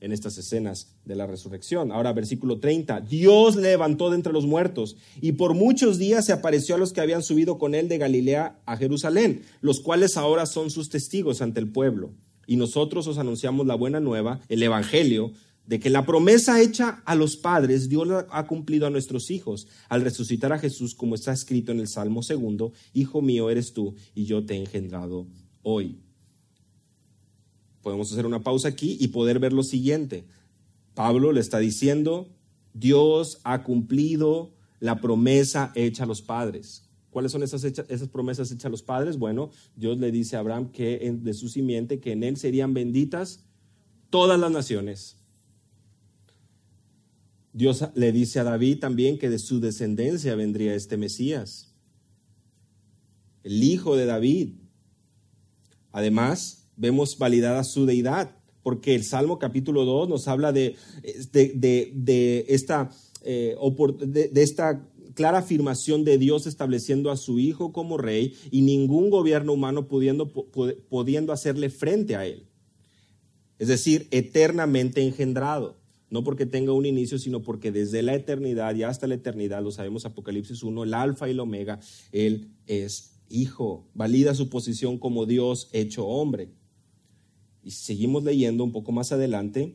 en 0.00 0.12
estas 0.12 0.36
escenas 0.36 0.98
de 1.06 1.16
la 1.16 1.26
resurrección. 1.26 1.90
Ahora, 1.90 2.12
versículo 2.12 2.60
30, 2.60 3.00
Dios 3.00 3.56
le 3.56 3.70
levantó 3.70 4.10
de 4.10 4.16
entre 4.16 4.34
los 4.34 4.44
muertos 4.44 4.98
y 5.22 5.32
por 5.32 5.54
muchos 5.54 5.96
días 5.96 6.26
se 6.26 6.34
apareció 6.34 6.74
a 6.74 6.78
los 6.78 6.92
que 6.92 7.00
habían 7.00 7.22
subido 7.22 7.56
con 7.56 7.74
él 7.74 7.88
de 7.88 7.96
Galilea 7.96 8.60
a 8.66 8.76
Jerusalén, 8.76 9.44
los 9.62 9.80
cuales 9.80 10.18
ahora 10.18 10.44
son 10.44 10.70
sus 10.70 10.90
testigos 10.90 11.40
ante 11.40 11.58
el 11.58 11.68
pueblo. 11.68 12.12
Y 12.46 12.56
nosotros 12.56 13.06
os 13.06 13.18
anunciamos 13.18 13.66
la 13.66 13.74
buena 13.74 14.00
nueva, 14.00 14.40
el 14.48 14.62
Evangelio, 14.62 15.32
de 15.66 15.80
que 15.80 15.90
la 15.90 16.04
promesa 16.04 16.60
hecha 16.60 17.02
a 17.06 17.14
los 17.14 17.36
padres 17.36 17.88
Dios 17.88 18.06
la 18.06 18.26
ha 18.30 18.46
cumplido 18.46 18.86
a 18.86 18.90
nuestros 18.90 19.30
hijos 19.30 19.66
al 19.88 20.02
resucitar 20.02 20.52
a 20.52 20.58
Jesús 20.58 20.94
como 20.94 21.14
está 21.14 21.32
escrito 21.32 21.72
en 21.72 21.80
el 21.80 21.88
Salmo 21.88 22.22
segundo, 22.22 22.72
Hijo 22.92 23.22
mío 23.22 23.50
eres 23.50 23.72
tú 23.72 23.94
y 24.14 24.24
yo 24.24 24.44
te 24.44 24.54
he 24.54 24.58
engendrado 24.58 25.26
hoy. 25.62 25.98
Podemos 27.82 28.10
hacer 28.12 28.26
una 28.26 28.42
pausa 28.42 28.68
aquí 28.68 28.96
y 29.00 29.08
poder 29.08 29.38
ver 29.38 29.52
lo 29.52 29.62
siguiente. 29.62 30.24
Pablo 30.94 31.32
le 31.32 31.40
está 31.40 31.58
diciendo, 31.58 32.28
Dios 32.72 33.40
ha 33.44 33.62
cumplido 33.62 34.54
la 34.80 35.00
promesa 35.00 35.72
hecha 35.74 36.04
a 36.04 36.06
los 36.06 36.22
padres. 36.22 36.83
¿Cuáles 37.14 37.30
son 37.30 37.44
esas, 37.44 37.62
esas 37.62 38.08
promesas 38.08 38.50
hechas 38.50 38.64
a 38.64 38.70
los 38.70 38.82
padres? 38.82 39.18
Bueno, 39.18 39.52
Dios 39.76 39.98
le 39.98 40.10
dice 40.10 40.34
a 40.34 40.40
Abraham 40.40 40.72
que 40.72 41.16
de 41.22 41.32
su 41.32 41.48
simiente, 41.48 42.00
que 42.00 42.10
en 42.10 42.24
él 42.24 42.36
serían 42.36 42.74
benditas 42.74 43.44
todas 44.10 44.36
las 44.36 44.50
naciones. 44.50 45.16
Dios 47.52 47.84
le 47.94 48.10
dice 48.10 48.40
a 48.40 48.42
David 48.42 48.80
también 48.80 49.16
que 49.16 49.30
de 49.30 49.38
su 49.38 49.60
descendencia 49.60 50.34
vendría 50.34 50.74
este 50.74 50.96
Mesías, 50.96 51.72
el 53.44 53.62
hijo 53.62 53.94
de 53.94 54.06
David. 54.06 54.54
Además, 55.92 56.66
vemos 56.76 57.16
validada 57.16 57.62
su 57.62 57.86
deidad, 57.86 58.36
porque 58.64 58.96
el 58.96 59.04
Salmo 59.04 59.38
capítulo 59.38 59.84
2 59.84 60.08
nos 60.08 60.26
habla 60.26 60.52
de, 60.52 60.74
de, 61.30 62.44
esta, 62.48 62.90
eh, 63.22 63.54
de 64.04 64.42
esta 64.42 64.84
clara 65.14 65.38
afirmación 65.38 66.04
de 66.04 66.18
Dios 66.18 66.46
estableciendo 66.46 67.10
a 67.10 67.16
su 67.16 67.38
Hijo 67.38 67.72
como 67.72 67.96
rey 67.96 68.34
y 68.50 68.62
ningún 68.62 69.10
gobierno 69.10 69.52
humano 69.52 69.88
pudiendo, 69.88 70.28
pudiendo 70.30 71.32
hacerle 71.32 71.70
frente 71.70 72.16
a 72.16 72.26
él. 72.26 72.46
Es 73.58 73.68
decir, 73.68 74.08
eternamente 74.10 75.02
engendrado. 75.02 75.78
No 76.10 76.22
porque 76.22 76.46
tenga 76.46 76.72
un 76.72 76.86
inicio, 76.86 77.18
sino 77.18 77.42
porque 77.42 77.72
desde 77.72 78.02
la 78.02 78.14
eternidad 78.14 78.74
y 78.76 78.82
hasta 78.82 79.06
la 79.06 79.14
eternidad, 79.14 79.62
lo 79.62 79.72
sabemos 79.72 80.04
Apocalipsis 80.04 80.62
1, 80.62 80.84
el 80.84 80.94
alfa 80.94 81.26
y 81.26 81.32
el 81.32 81.40
omega, 81.40 81.80
Él 82.12 82.50
es 82.66 83.14
Hijo. 83.28 83.88
Valida 83.94 84.34
su 84.34 84.48
posición 84.48 84.98
como 84.98 85.26
Dios 85.26 85.68
hecho 85.72 86.06
hombre. 86.06 86.50
Y 87.64 87.72
seguimos 87.72 88.22
leyendo 88.22 88.62
un 88.62 88.70
poco 88.70 88.92
más 88.92 89.10
adelante. 89.10 89.74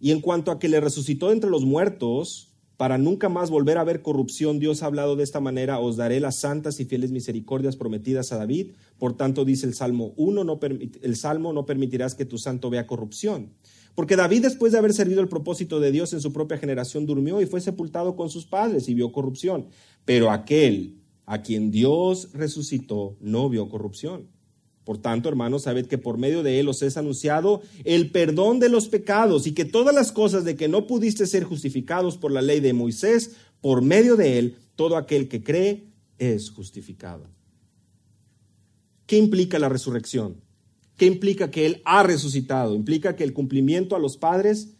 Y 0.00 0.10
en 0.10 0.20
cuanto 0.20 0.50
a 0.50 0.58
que 0.58 0.68
le 0.68 0.80
resucitó 0.80 1.30
entre 1.30 1.50
los 1.50 1.64
muertos, 1.64 2.49
para 2.80 2.96
nunca 2.96 3.28
más 3.28 3.50
volver 3.50 3.76
a 3.76 3.84
ver 3.84 4.00
corrupción, 4.00 4.58
Dios 4.58 4.82
ha 4.82 4.86
hablado 4.86 5.14
de 5.14 5.22
esta 5.22 5.38
manera, 5.38 5.78
os 5.80 5.98
daré 5.98 6.18
las 6.18 6.36
santas 6.36 6.80
y 6.80 6.86
fieles 6.86 7.10
misericordias 7.10 7.76
prometidas 7.76 8.32
a 8.32 8.38
David. 8.38 8.70
Por 8.98 9.18
tanto, 9.18 9.44
dice 9.44 9.66
el 9.66 9.74
Salmo 9.74 10.14
1, 10.16 10.44
no 10.44 10.58
el 11.02 11.16
Salmo, 11.16 11.52
no 11.52 11.66
permitirás 11.66 12.14
que 12.14 12.24
tu 12.24 12.38
santo 12.38 12.70
vea 12.70 12.86
corrupción. 12.86 13.50
Porque 13.94 14.16
David, 14.16 14.40
después 14.40 14.72
de 14.72 14.78
haber 14.78 14.94
servido 14.94 15.20
el 15.20 15.28
propósito 15.28 15.78
de 15.78 15.92
Dios 15.92 16.14
en 16.14 16.22
su 16.22 16.32
propia 16.32 16.56
generación, 16.56 17.04
durmió 17.04 17.42
y 17.42 17.44
fue 17.44 17.60
sepultado 17.60 18.16
con 18.16 18.30
sus 18.30 18.46
padres 18.46 18.88
y 18.88 18.94
vio 18.94 19.12
corrupción. 19.12 19.66
Pero 20.06 20.30
aquel 20.30 21.02
a 21.26 21.42
quien 21.42 21.70
Dios 21.70 22.30
resucitó 22.32 23.14
no 23.20 23.50
vio 23.50 23.68
corrupción. 23.68 24.28
Por 24.84 24.98
tanto, 24.98 25.28
hermanos, 25.28 25.62
sabed 25.62 25.86
que 25.86 25.98
por 25.98 26.18
medio 26.18 26.42
de 26.42 26.58
él 26.58 26.68
os 26.68 26.82
es 26.82 26.96
anunciado 26.96 27.62
el 27.84 28.10
perdón 28.10 28.60
de 28.60 28.68
los 28.68 28.88
pecados 28.88 29.46
y 29.46 29.52
que 29.52 29.64
todas 29.64 29.94
las 29.94 30.10
cosas 30.10 30.44
de 30.44 30.56
que 30.56 30.68
no 30.68 30.86
pudiste 30.86 31.26
ser 31.26 31.44
justificados 31.44 32.16
por 32.16 32.32
la 32.32 32.42
ley 32.42 32.60
de 32.60 32.72
Moisés, 32.72 33.32
por 33.60 33.82
medio 33.82 34.16
de 34.16 34.38
él, 34.38 34.56
todo 34.76 34.96
aquel 34.96 35.28
que 35.28 35.42
cree 35.42 35.84
es 36.18 36.50
justificado. 36.50 37.26
¿Qué 39.06 39.18
implica 39.18 39.58
la 39.58 39.68
resurrección? 39.68 40.36
¿Qué 40.96 41.06
implica 41.06 41.50
que 41.50 41.64
Él 41.66 41.82
ha 41.86 42.02
resucitado? 42.02 42.74
Implica 42.74 43.16
que 43.16 43.24
el 43.24 43.32
cumplimiento 43.32 43.96
a 43.96 43.98
los 43.98 44.18
padres 44.18 44.74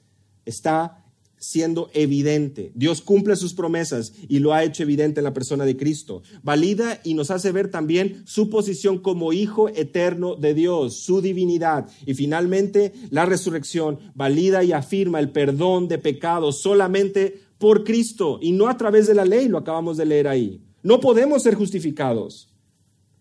está 0.44 0.99
siendo 1.40 1.90
evidente. 1.94 2.70
Dios 2.74 3.00
cumple 3.00 3.34
sus 3.34 3.54
promesas 3.54 4.12
y 4.28 4.38
lo 4.38 4.52
ha 4.52 4.62
hecho 4.62 4.84
evidente 4.84 5.18
en 5.18 5.24
la 5.24 5.32
persona 5.32 5.64
de 5.64 5.76
Cristo. 5.76 6.22
Valida 6.42 7.00
y 7.02 7.14
nos 7.14 7.30
hace 7.32 7.50
ver 7.50 7.70
también 7.70 8.22
su 8.26 8.50
posición 8.50 8.98
como 8.98 9.32
Hijo 9.32 9.68
eterno 9.70 10.36
de 10.36 10.54
Dios, 10.54 10.98
su 10.98 11.20
divinidad. 11.20 11.88
Y 12.06 12.14
finalmente, 12.14 12.92
la 13.10 13.24
resurrección 13.24 13.98
valida 14.14 14.62
y 14.62 14.72
afirma 14.72 15.18
el 15.18 15.30
perdón 15.30 15.88
de 15.88 15.98
pecados 15.98 16.60
solamente 16.60 17.40
por 17.58 17.84
Cristo 17.84 18.38
y 18.40 18.52
no 18.52 18.68
a 18.68 18.76
través 18.76 19.06
de 19.06 19.14
la 19.14 19.24
ley, 19.24 19.48
lo 19.48 19.58
acabamos 19.58 19.96
de 19.96 20.06
leer 20.06 20.28
ahí. 20.28 20.62
No 20.82 21.00
podemos 21.00 21.42
ser 21.42 21.54
justificados, 21.54 22.48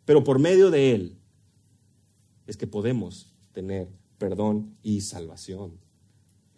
pero 0.05 0.23
por 0.23 0.39
medio 0.39 0.69
de 0.69 0.93
Él 0.93 1.17
es 2.47 2.57
que 2.57 2.67
podemos 2.67 3.33
tener 3.53 3.89
perdón 4.17 4.75
y 4.83 5.01
salvación. 5.01 5.88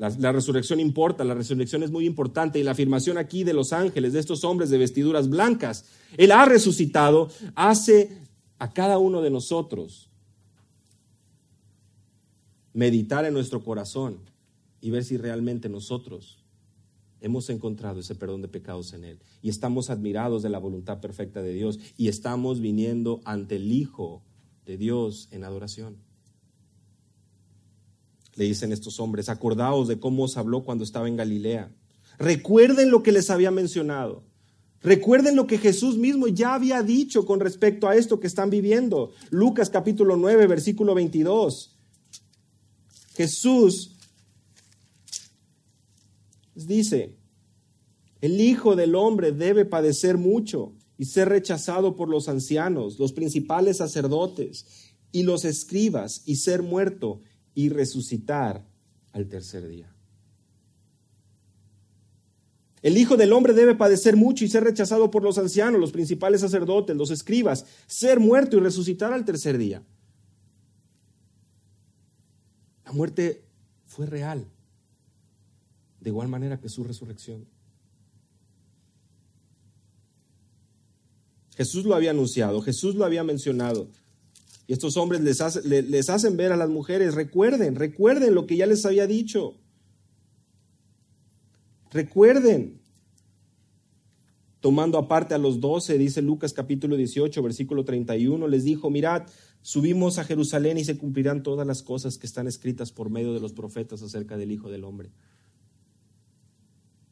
La, 0.02 0.32
resurrección 0.32 0.80
importa, 0.80 1.24
la 1.24 1.36
resurrección 1.36 1.84
es 1.84 1.92
muy 1.92 2.08
importante 2.08 2.58
y 2.58 2.64
la 2.64 2.72
afirmación 2.72 3.20
aquí 3.20 3.44
de 3.44 3.54
los 3.54 3.72
ángeles, 3.72 4.14
de 4.14 4.20
estos 4.20 4.44
hombres 4.44 4.72
de 4.72 4.80
vestiduras 4.80 5.30
blancas, 5.30 5.86
Él 6.18 6.32
ha 6.32 6.44
resucitado, 6.46 7.30
hace 7.54 8.10
a 8.58 8.74
cada 8.74 8.98
uno 8.98 9.22
de 9.22 9.30
nosotros 9.30 10.10
meditar 12.74 13.26
en 13.26 13.36
nuestro 13.36 13.64
corazón 13.64 14.18
y 14.82 14.90
ver 14.90 15.04
si 15.04 15.18
realmente 15.18 15.70
nosotros 15.70 16.44
hemos 17.20 17.48
encontrado 17.52 18.00
ese 18.00 18.16
perdón 18.16 18.42
de 18.42 18.48
pecados 18.48 18.94
en 18.94 19.04
Él. 19.04 19.20
Y 19.44 19.50
estamos 19.50 19.92
admirados 19.92 20.42
de 20.42 20.50
la 20.50 20.58
voluntad 20.58 21.00
perfecta 21.00 21.44
de 21.44 21.54
Dios 21.54 21.80
y 21.96 22.08
estamos 22.08 22.60
viniendo 22.60 23.22
ante 23.24 23.58
el 23.58 23.72
Hijo 23.72 24.24
de 24.66 24.78
Dios 24.78 25.28
en 25.30 25.44
adoración 25.44 25.98
le 28.36 28.46
dicen 28.46 28.72
estos 28.72 29.00
hombres, 29.00 29.30
acordaos 29.30 29.88
de 29.88 30.00
cómo 30.00 30.24
os 30.24 30.38
habló 30.38 30.64
cuando 30.64 30.84
estaba 30.84 31.08
en 31.08 31.18
Galilea. 31.18 31.72
Recuerden 32.18 32.92
lo 32.92 33.04
que 33.04 33.12
les 33.12 33.30
había 33.30 33.52
mencionado. 33.52 34.24
Recuerden 34.82 35.36
lo 35.36 35.46
que 35.46 35.58
Jesús 35.58 35.98
mismo 35.98 36.28
ya 36.28 36.56
había 36.56 36.82
dicho 36.82 37.26
con 37.26 37.40
respecto 37.40 37.88
a 37.88 37.96
esto 37.96 38.20
que 38.20 38.28
están 38.28 38.50
viviendo. 38.50 39.12
Lucas 39.30 39.70
capítulo 39.70 40.18
9, 40.18 40.48
versículo 40.48 40.96
22. 40.96 41.78
Jesús 43.16 43.96
dice, 46.56 47.16
el 48.22 48.40
Hijo 48.40 48.76
del 48.76 48.96
Hombre 48.96 49.32
debe 49.32 49.66
padecer 49.66 50.18
mucho 50.18 50.74
y 50.98 51.06
ser 51.06 51.30
rechazado 51.30 51.96
por 51.96 52.10
los 52.10 52.30
ancianos, 52.30 53.00
los 53.00 53.14
principales 53.14 53.78
sacerdotes 53.78 54.66
y 55.12 55.24
los 55.24 55.46
escribas 55.46 56.22
y 56.26 56.38
ser 56.38 56.62
muerto 56.62 57.22
y 57.54 57.70
resucitar 57.70 58.66
al 59.12 59.28
tercer 59.28 59.68
día. 59.68 59.94
El 62.82 62.98
Hijo 62.98 63.16
del 63.16 63.34
Hombre 63.34 63.54
debe 63.54 63.76
padecer 63.76 64.16
mucho 64.16 64.44
y 64.44 64.48
ser 64.48 64.64
rechazado 64.64 65.12
por 65.12 65.24
los 65.24 65.38
ancianos, 65.38 65.80
los 65.80 65.92
principales 65.92 66.42
sacerdotes, 66.42 66.96
los 66.96 67.12
escribas, 67.12 67.66
ser 67.86 68.20
muerto 68.20 68.58
y 68.58 68.60
resucitar 68.60 69.14
al 69.14 69.24
tercer 69.24 69.58
día. 69.58 69.84
La 72.86 72.92
muerte 72.92 73.44
fue 73.86 74.08
real, 74.08 74.48
de 76.00 76.10
igual 76.10 76.28
manera 76.28 76.60
que 76.60 76.70
su 76.70 76.84
resurrección. 76.84 77.46
Jesús 81.56 81.86
lo 81.86 81.94
había 81.94 82.12
anunciado, 82.12 82.62
Jesús 82.62 82.96
lo 82.96 83.06
había 83.06 83.24
mencionado. 83.24 83.90
Y 84.68 84.74
estos 84.74 84.98
hombres 84.98 85.22
les, 85.22 85.66
les 85.66 86.10
hacen 86.10 86.38
ver 86.38 86.52
a 86.52 86.58
las 86.58 86.70
mujeres, 86.70 87.16
recuerden, 87.16 87.76
recuerden 87.76 88.36
lo 88.36 88.46
que 88.46 88.58
ya 88.58 88.66
les 88.66 88.86
había 88.86 89.08
dicho. 89.08 89.58
Recuerden. 91.92 92.80
Tomando 94.60 95.00
aparte 95.00 95.34
a 95.34 95.40
los 95.40 95.60
doce, 95.60 95.98
dice 95.98 96.22
Lucas 96.22 96.54
capítulo 96.54 96.96
18, 96.96 97.42
versículo 97.42 97.84
31, 97.84 98.48
les 98.48 98.64
dijo, 98.64 98.92
mirad, 98.92 99.24
subimos 99.64 100.20
a 100.20 100.24
Jerusalén 100.24 100.78
y 100.78 100.84
se 100.84 101.00
cumplirán 101.00 101.42
todas 101.42 101.66
las 101.66 101.82
cosas 101.82 102.20
que 102.20 102.28
están 102.28 102.48
escritas 102.48 102.92
por 102.92 103.10
medio 103.10 103.34
de 103.34 103.40
los 103.40 103.54
profetas 103.54 104.04
acerca 104.04 104.38
del 104.38 104.52
Hijo 104.52 104.70
del 104.70 104.84
Hombre. 104.84 105.10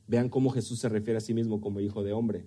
Vean 0.08 0.30
cómo 0.30 0.52
Jesús 0.52 0.80
se 0.80 0.90
refiere 0.90 1.18
a 1.18 1.22
sí 1.22 1.34
mismo 1.34 1.60
como 1.60 1.80
Hijo 1.80 2.04
de 2.04 2.14
Hombre 2.14 2.46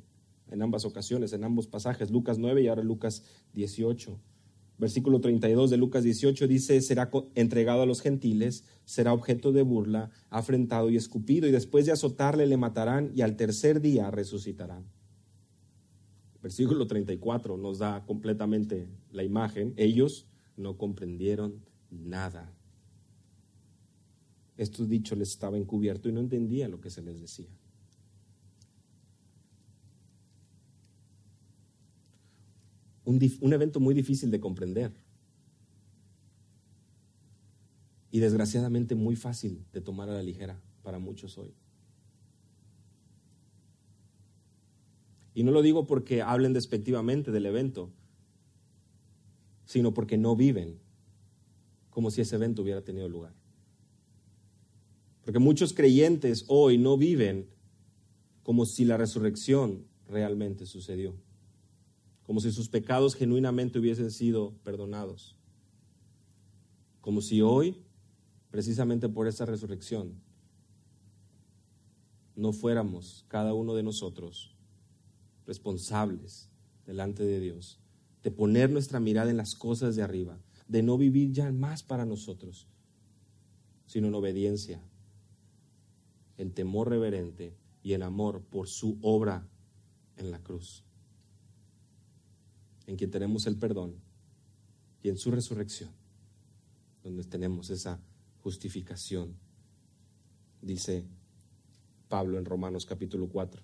en 0.53 0.63
ambas 0.63 0.85
ocasiones, 0.85 1.33
en 1.33 1.43
ambos 1.45 1.67
pasajes, 1.67 2.11
Lucas 2.11 2.39
9 2.39 2.63
y 2.63 2.69
ahora 2.69 2.83
Lucas 2.83 3.25
18 3.55 4.21
versículo 4.79 5.21
32 5.21 5.71
de 5.71 5.77
Lucas 5.77 6.03
18 6.03 6.49
dice, 6.49 6.81
será 6.81 7.11
entregado 7.35 7.83
a 7.83 7.87
los 7.87 8.01
gentiles, 8.01 8.65
será 8.85 9.13
objeto 9.13 9.53
de 9.53 9.63
burla, 9.63 10.11
afrentado 10.31 10.91
y 10.91 10.97
escupido, 10.97 11.47
y 11.47 11.53
después 11.53 11.87
de 11.87 11.93
azotarle 11.93 12.47
le 12.47 12.57
matarán 12.57 13.11
y 13.15 13.23
al 13.23 13.37
tercer 13.37 13.81
día 13.81 14.11
resucitarán. 14.11 14.85
Versículo 16.43 16.87
34 16.87 17.57
nos 17.57 17.79
da 17.79 18.05
completamente 18.05 18.89
la 19.13 19.23
imagen. 19.23 19.75
Ellos 19.77 20.27
no 20.57 20.77
comprendieron 20.77 21.65
nada. 21.91 22.53
Estos 24.57 24.89
dichos 24.89 25.17
les 25.17 25.31
estaba 25.31 25.57
encubierto 25.57 26.09
y 26.09 26.13
no 26.13 26.21
entendían 26.21 26.73
lo 26.73 26.81
que 26.81 26.91
se 26.91 27.03
les 27.03 27.21
decía. 27.21 27.62
Un, 33.05 33.53
evento 33.53 33.81
muy 33.81 33.95
difícil 33.95 34.31
de 34.31 34.41
comprender. 34.41 34.93
Y 38.11 38.21
desgraciadamente 38.21 38.95
muy 38.95 39.17
fácil 39.17 39.65
de 39.73 39.81
tomar 39.81 40.11
a 40.11 40.15
la 40.15 40.23
ligera 40.23 40.61
para 40.83 40.99
muchos 40.99 41.39
hoy. 41.39 41.55
Y 45.35 45.45
no 45.45 45.51
lo 45.51 45.63
digo 45.63 45.87
porque 45.87 46.21
hablen 46.21 46.53
despectivamente 46.53 47.31
del 47.31 47.47
evento, 47.47 47.91
sino 49.65 49.95
porque 49.95 50.19
no 50.19 50.37
viven 50.37 50.79
como 51.89 52.11
si 52.11 52.21
ese 52.21 52.37
evento 52.37 52.63
hubiera 52.63 52.85
tenido 52.85 53.09
lugar. 53.09 53.33
Porque 55.25 55.39
muchos 55.39 55.73
creyentes 55.73 56.45
hoy 56.49 56.77
no 56.77 56.99
viven 56.99 57.49
como 58.43 58.67
si 58.67 58.85
la 58.85 58.99
resurrección 58.99 59.87
realmente 60.07 60.67
sucedió 60.67 61.15
como 62.33 62.41
si 62.41 62.51
sus 62.51 62.71
pecados 62.71 63.15
genuinamente 63.15 63.79
hubiesen 63.79 64.11
sido 64.11 64.55
perdonados. 64.65 65.37
Como 67.03 67.21
si 67.21 67.43
hoy, 67.43 67.85
precisamente 68.51 69.07
por 69.11 69.29
esa 69.29 69.45
resurrección, 69.45 70.15
no 72.35 72.55
fuéramos 72.55 73.27
cada 73.29 73.53
uno 73.53 73.75
de 73.75 73.83
nosotros 73.83 74.57
responsables 75.47 76.49
delante 76.87 77.23
de 77.23 77.39
Dios, 77.39 77.83
de 78.23 78.31
poner 78.31 78.71
nuestra 78.71 78.99
mirada 78.99 79.31
en 79.31 79.37
las 79.37 79.55
cosas 79.55 79.95
de 79.95 80.01
arriba, 80.01 80.41
de 80.69 80.83
no 80.83 80.97
vivir 80.97 81.33
ya 81.33 81.53
más 81.53 81.83
para 81.83 82.07
nosotros, 82.07 82.67
sino 83.85 84.09
en 84.09 84.15
obediencia, 84.15 84.83
en 86.39 86.51
temor 86.55 86.89
reverente 86.89 87.55
y 87.83 87.93
en 87.93 88.03
amor 88.03 88.41
por 88.41 88.69
su 88.69 88.99
obra 89.03 89.47
en 90.17 90.31
la 90.31 90.43
cruz 90.43 90.83
en 92.87 92.97
quien 92.97 93.11
tenemos 93.11 93.47
el 93.47 93.57
perdón 93.57 93.95
y 95.03 95.09
en 95.09 95.19
su 95.19 95.31
resurrección, 95.31 95.91
donde 97.03 97.25
tenemos 97.25 97.71
esa 97.71 98.01
justificación, 98.43 99.35
dice 100.61 101.05
Pablo 102.09 102.39
en 102.39 102.45
Romanos 102.45 102.87
capítulo 102.87 103.29
4. 103.29 103.63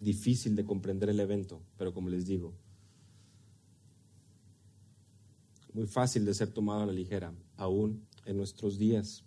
Difícil 0.00 0.54
de 0.54 0.64
comprender 0.64 1.08
el 1.08 1.20
evento, 1.20 1.62
pero 1.78 1.94
como 1.94 2.08
les 2.08 2.26
digo, 2.26 2.52
muy 5.72 5.86
fácil 5.86 6.24
de 6.24 6.34
ser 6.34 6.52
tomado 6.52 6.82
a 6.82 6.86
la 6.86 6.92
ligera, 6.92 7.34
aún 7.56 8.06
en 8.24 8.36
nuestros 8.36 8.78
días. 8.78 9.24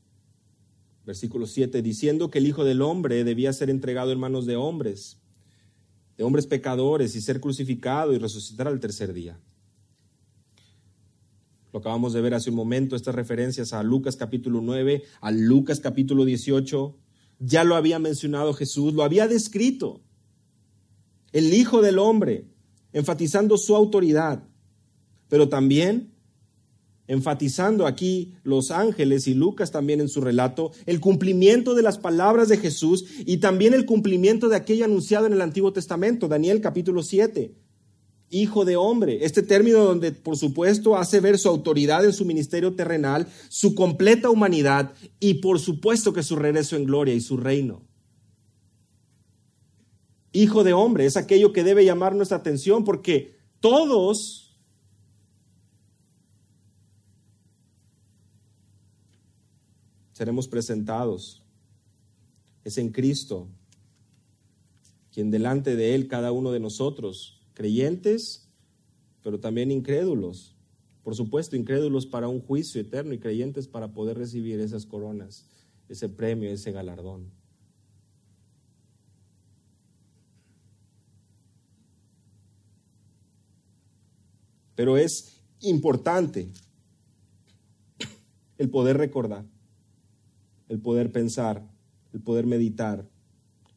Versículo 1.06 1.46
7, 1.46 1.82
diciendo 1.82 2.30
que 2.30 2.40
el 2.40 2.48
Hijo 2.48 2.64
del 2.64 2.82
Hombre 2.82 3.24
debía 3.24 3.52
ser 3.54 3.70
entregado 3.70 4.12
en 4.12 4.20
manos 4.20 4.46
de 4.46 4.56
hombres 4.56 5.18
de 6.18 6.24
hombres 6.24 6.48
pecadores 6.48 7.16
y 7.16 7.22
ser 7.22 7.40
crucificado 7.40 8.14
y 8.14 8.18
resucitar 8.18 8.68
al 8.68 8.80
tercer 8.80 9.14
día. 9.14 9.40
Lo 11.72 11.80
acabamos 11.80 12.14
de 12.14 12.22
ver 12.22 12.34
hace 12.34 12.50
un 12.50 12.56
momento, 12.56 12.96
estas 12.96 13.14
referencias 13.14 13.74
a 13.74 13.84
Lucas 13.84 14.16
capítulo 14.16 14.62
9, 14.62 15.04
a 15.22 15.32
Lucas 15.32 15.80
capítulo 15.80 16.26
18, 16.26 16.98
ya 17.40 17.64
lo 17.64 17.76
había 17.76 18.00
mencionado 18.00 18.54
Jesús, 18.54 18.94
lo 18.94 19.04
había 19.04 19.28
descrito. 19.28 20.02
El 21.34 21.54
Hijo 21.54 21.82
del 21.82 22.00
Hombre, 22.00 22.46
enfatizando 22.94 23.58
su 23.58 23.76
autoridad, 23.76 24.44
pero 25.30 25.50
también 25.50 26.14
enfatizando 27.08 27.88
aquí 27.88 28.34
los 28.44 28.72
ángeles 28.72 29.28
y 29.28 29.34
Lucas 29.34 29.72
también 29.72 30.02
en 30.02 30.10
su 30.10 30.22
relato, 30.22 30.72
el 30.86 31.00
cumplimiento 31.00 31.74
de 31.74 31.82
las 31.82 31.98
palabras 31.98 32.50
de 32.50 32.58
Jesús 32.58 33.06
y 33.26 33.38
también 33.38 33.74
el 33.74 33.86
cumplimiento 33.86 34.50
de 34.50 34.58
aquello 34.58 34.86
anunciado 34.86 35.26
en 35.26 35.34
el 35.34 35.42
Antiguo 35.42 35.74
Testamento, 35.74 36.28
Daniel 36.28 36.62
capítulo 36.62 37.04
7. 37.04 37.56
Hijo 38.30 38.66
de 38.66 38.76
hombre, 38.76 39.24
este 39.24 39.42
término 39.42 39.86
donde 39.86 40.12
por 40.12 40.36
supuesto 40.36 40.98
hace 40.98 41.22
ver 41.22 41.38
su 41.38 41.48
autoridad 41.48 42.04
en 42.04 42.12
su 42.12 42.26
ministerio 42.26 42.76
terrenal, 42.76 43.28
su 43.48 43.74
completa 43.74 44.30
humanidad 44.30 44.94
y 45.22 45.36
por 45.36 45.60
supuesto 45.60 46.12
que 46.12 46.24
su 46.24 46.36
regreso 46.36 46.76
en 46.76 46.84
gloria 46.84 47.14
y 47.14 47.22
su 47.22 47.38
reino. 47.38 47.84
Hijo 50.34 50.66
de 50.66 50.74
hombre 50.74 51.06
es 51.06 51.16
aquello 51.16 51.54
que 51.54 51.64
debe 51.64 51.86
llamar 51.86 52.16
nuestra 52.16 52.38
atención 52.38 52.84
porque 52.84 53.38
todos 53.62 54.47
seremos 60.18 60.48
presentados. 60.48 61.44
Es 62.64 62.80
en 62.80 62.92
Cristo, 62.92 63.48
quien 65.14 65.30
delante 65.30 65.76
de 65.76 65.94
Él 65.94 66.08
cada 66.08 66.32
uno 66.32 66.52
de 66.52 66.60
nosotros, 66.60 67.40
creyentes, 67.54 68.50
pero 69.22 69.40
también 69.40 69.70
incrédulos, 69.70 70.56
por 71.04 71.16
supuesto, 71.16 71.56
incrédulos 71.56 72.08
para 72.08 72.30
un 72.30 72.42
juicio 72.42 72.82
eterno 72.82 73.14
y 73.14 73.20
creyentes 73.20 73.68
para 73.68 73.94
poder 73.94 74.18
recibir 74.18 74.60
esas 74.60 74.88
coronas, 74.88 75.46
ese 75.88 76.10
premio, 76.10 76.50
ese 76.50 76.72
galardón. 76.72 77.30
Pero 84.74 84.98
es 84.98 85.44
importante 85.60 86.50
el 88.58 88.72
poder 88.72 88.98
recordar 88.98 89.46
el 90.70 90.80
poder 90.80 91.12
pensar, 91.12 91.68
el 92.14 92.22
poder 92.22 92.46
meditar 92.46 93.08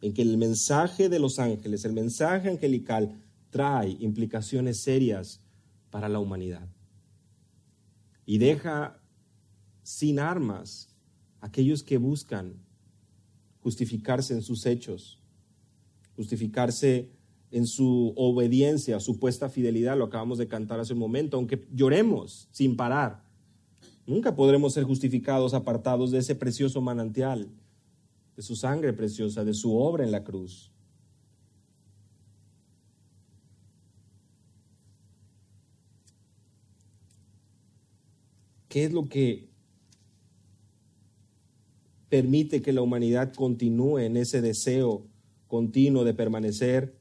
en 0.01 0.13
que 0.13 0.23
el 0.23 0.37
mensaje 0.39 1.09
de 1.09 1.19
los 1.19 1.39
ángeles, 1.39 1.85
el 1.85 1.93
mensaje 1.93 2.49
angelical, 2.49 3.23
trae 3.51 3.97
implicaciones 4.01 4.79
serias 4.79 5.41
para 5.91 6.09
la 6.09 6.19
humanidad. 6.19 6.69
Y 8.25 8.39
deja 8.39 9.01
sin 9.83 10.19
armas 10.19 10.95
aquellos 11.41 11.83
que 11.83 11.99
buscan 11.99 12.55
justificarse 13.61 14.35
en 14.35 14.43
sus 14.43 14.67
hechos, 14.67 15.21
justificarse 16.17 17.11
en 17.51 17.67
su 17.67 18.13
obediencia, 18.17 19.01
supuesta 19.01 19.49
fidelidad, 19.49 19.99
lo 19.99 20.05
acabamos 20.05 20.39
de 20.39 20.49
cantar 20.49 20.81
hace 20.81 20.93
un 20.93 21.01
momento, 21.01 21.37
aunque 21.37 21.67
lloremos 21.73 22.49
sin 22.53 22.77
parar 22.77 23.30
Nunca 24.07 24.35
podremos 24.35 24.73
ser 24.75 24.85
justificados 24.85 25.55
apartados 25.55 26.11
de 26.11 26.19
ese 26.19 26.35
precioso 26.35 26.81
manantial, 26.81 27.49
de 28.37 28.43
su 28.43 28.57
sangre 28.57 28.93
preciosa, 28.93 29.45
de 29.45 29.55
su 29.55 29.77
obra 29.77 30.05
en 30.05 30.11
la 30.11 30.25
cruz. 30.25 30.73
¿Qué 38.71 38.85
es 38.85 38.93
lo 38.93 39.09
que 39.09 39.49
permite 42.09 42.63
que 42.63 42.73
la 42.73 42.83
humanidad 42.83 43.33
continúe 43.35 43.99
en 43.99 44.17
ese 44.17 44.41
deseo 44.41 45.07
continuo 45.49 46.05
de 46.05 46.15
permanecer 46.15 46.97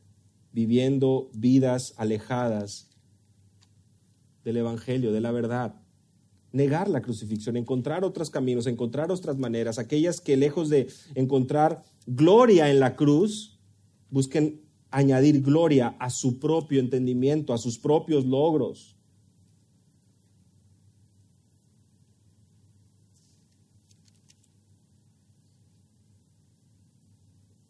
viviendo 0.51 1.29
vidas 1.33 1.93
alejadas 1.97 2.89
del 4.43 4.57
Evangelio, 4.57 5.11
de 5.11 5.21
la 5.21 5.31
verdad? 5.31 5.75
Negar 6.51 6.89
la 6.89 7.01
crucifixión, 7.01 7.57
encontrar 7.57 8.03
otros 8.03 8.29
caminos, 8.29 8.67
encontrar 8.67 9.11
otras 9.11 9.37
maneras, 9.37 9.79
aquellas 9.79 10.21
que 10.21 10.37
lejos 10.37 10.69
de 10.69 10.87
encontrar 11.15 11.83
gloria 12.07 12.69
en 12.69 12.79
la 12.79 12.95
cruz, 12.95 13.59
busquen 14.09 14.61
añadir 14.91 15.41
gloria 15.41 15.95
a 15.99 16.09
su 16.09 16.39
propio 16.39 16.79
entendimiento, 16.79 17.53
a 17.53 17.57
sus 17.57 17.77
propios 17.77 18.25
logros. 18.25 18.95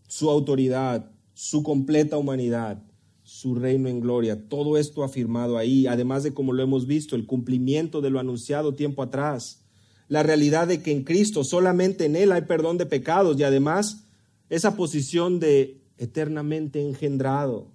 Su 0.08 0.30
autoridad, 0.30 1.12
su 1.34 1.64
completa 1.64 2.18
humanidad, 2.18 2.84
su 3.40 3.56
reino 3.56 3.88
en 3.88 4.02
gloria. 4.02 4.50
Todo 4.50 4.78
esto 4.78 5.02
afirmado 5.02 5.58
ahí, 5.58 5.88
además 5.88 6.24
de 6.24 6.34
como 6.34 6.52
lo 6.52 6.62
hemos 6.62 6.86
visto, 6.88 7.16
el 7.16 7.26
cumplimiento 7.26 8.02
de 8.02 8.10
lo 8.10 8.20
anunciado 8.20 8.74
tiempo 8.74 9.02
atrás, 9.02 9.64
la 10.10 10.24
realidad 10.24 10.68
de 10.68 10.82
que 10.82 10.92
en 10.92 11.06
Cristo 11.06 11.46
solamente 11.46 12.04
en 12.04 12.18
Él 12.18 12.34
hay 12.34 12.42
perdón 12.42 12.78
de 12.78 12.86
pecados 12.86 13.40
y 13.40 13.44
además 13.44 14.04
esa 14.50 14.76
posición 14.76 15.40
de 15.40 15.80
eternamente 15.98 16.82
engendrado. 16.82 17.72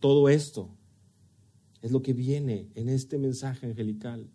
Todo 0.00 0.28
esto 0.28 0.70
es 1.80 1.92
lo 1.92 2.02
que 2.02 2.12
viene 2.12 2.66
en 2.74 2.88
este 2.88 3.18
mensaje 3.18 3.66
angelical. 3.66 4.28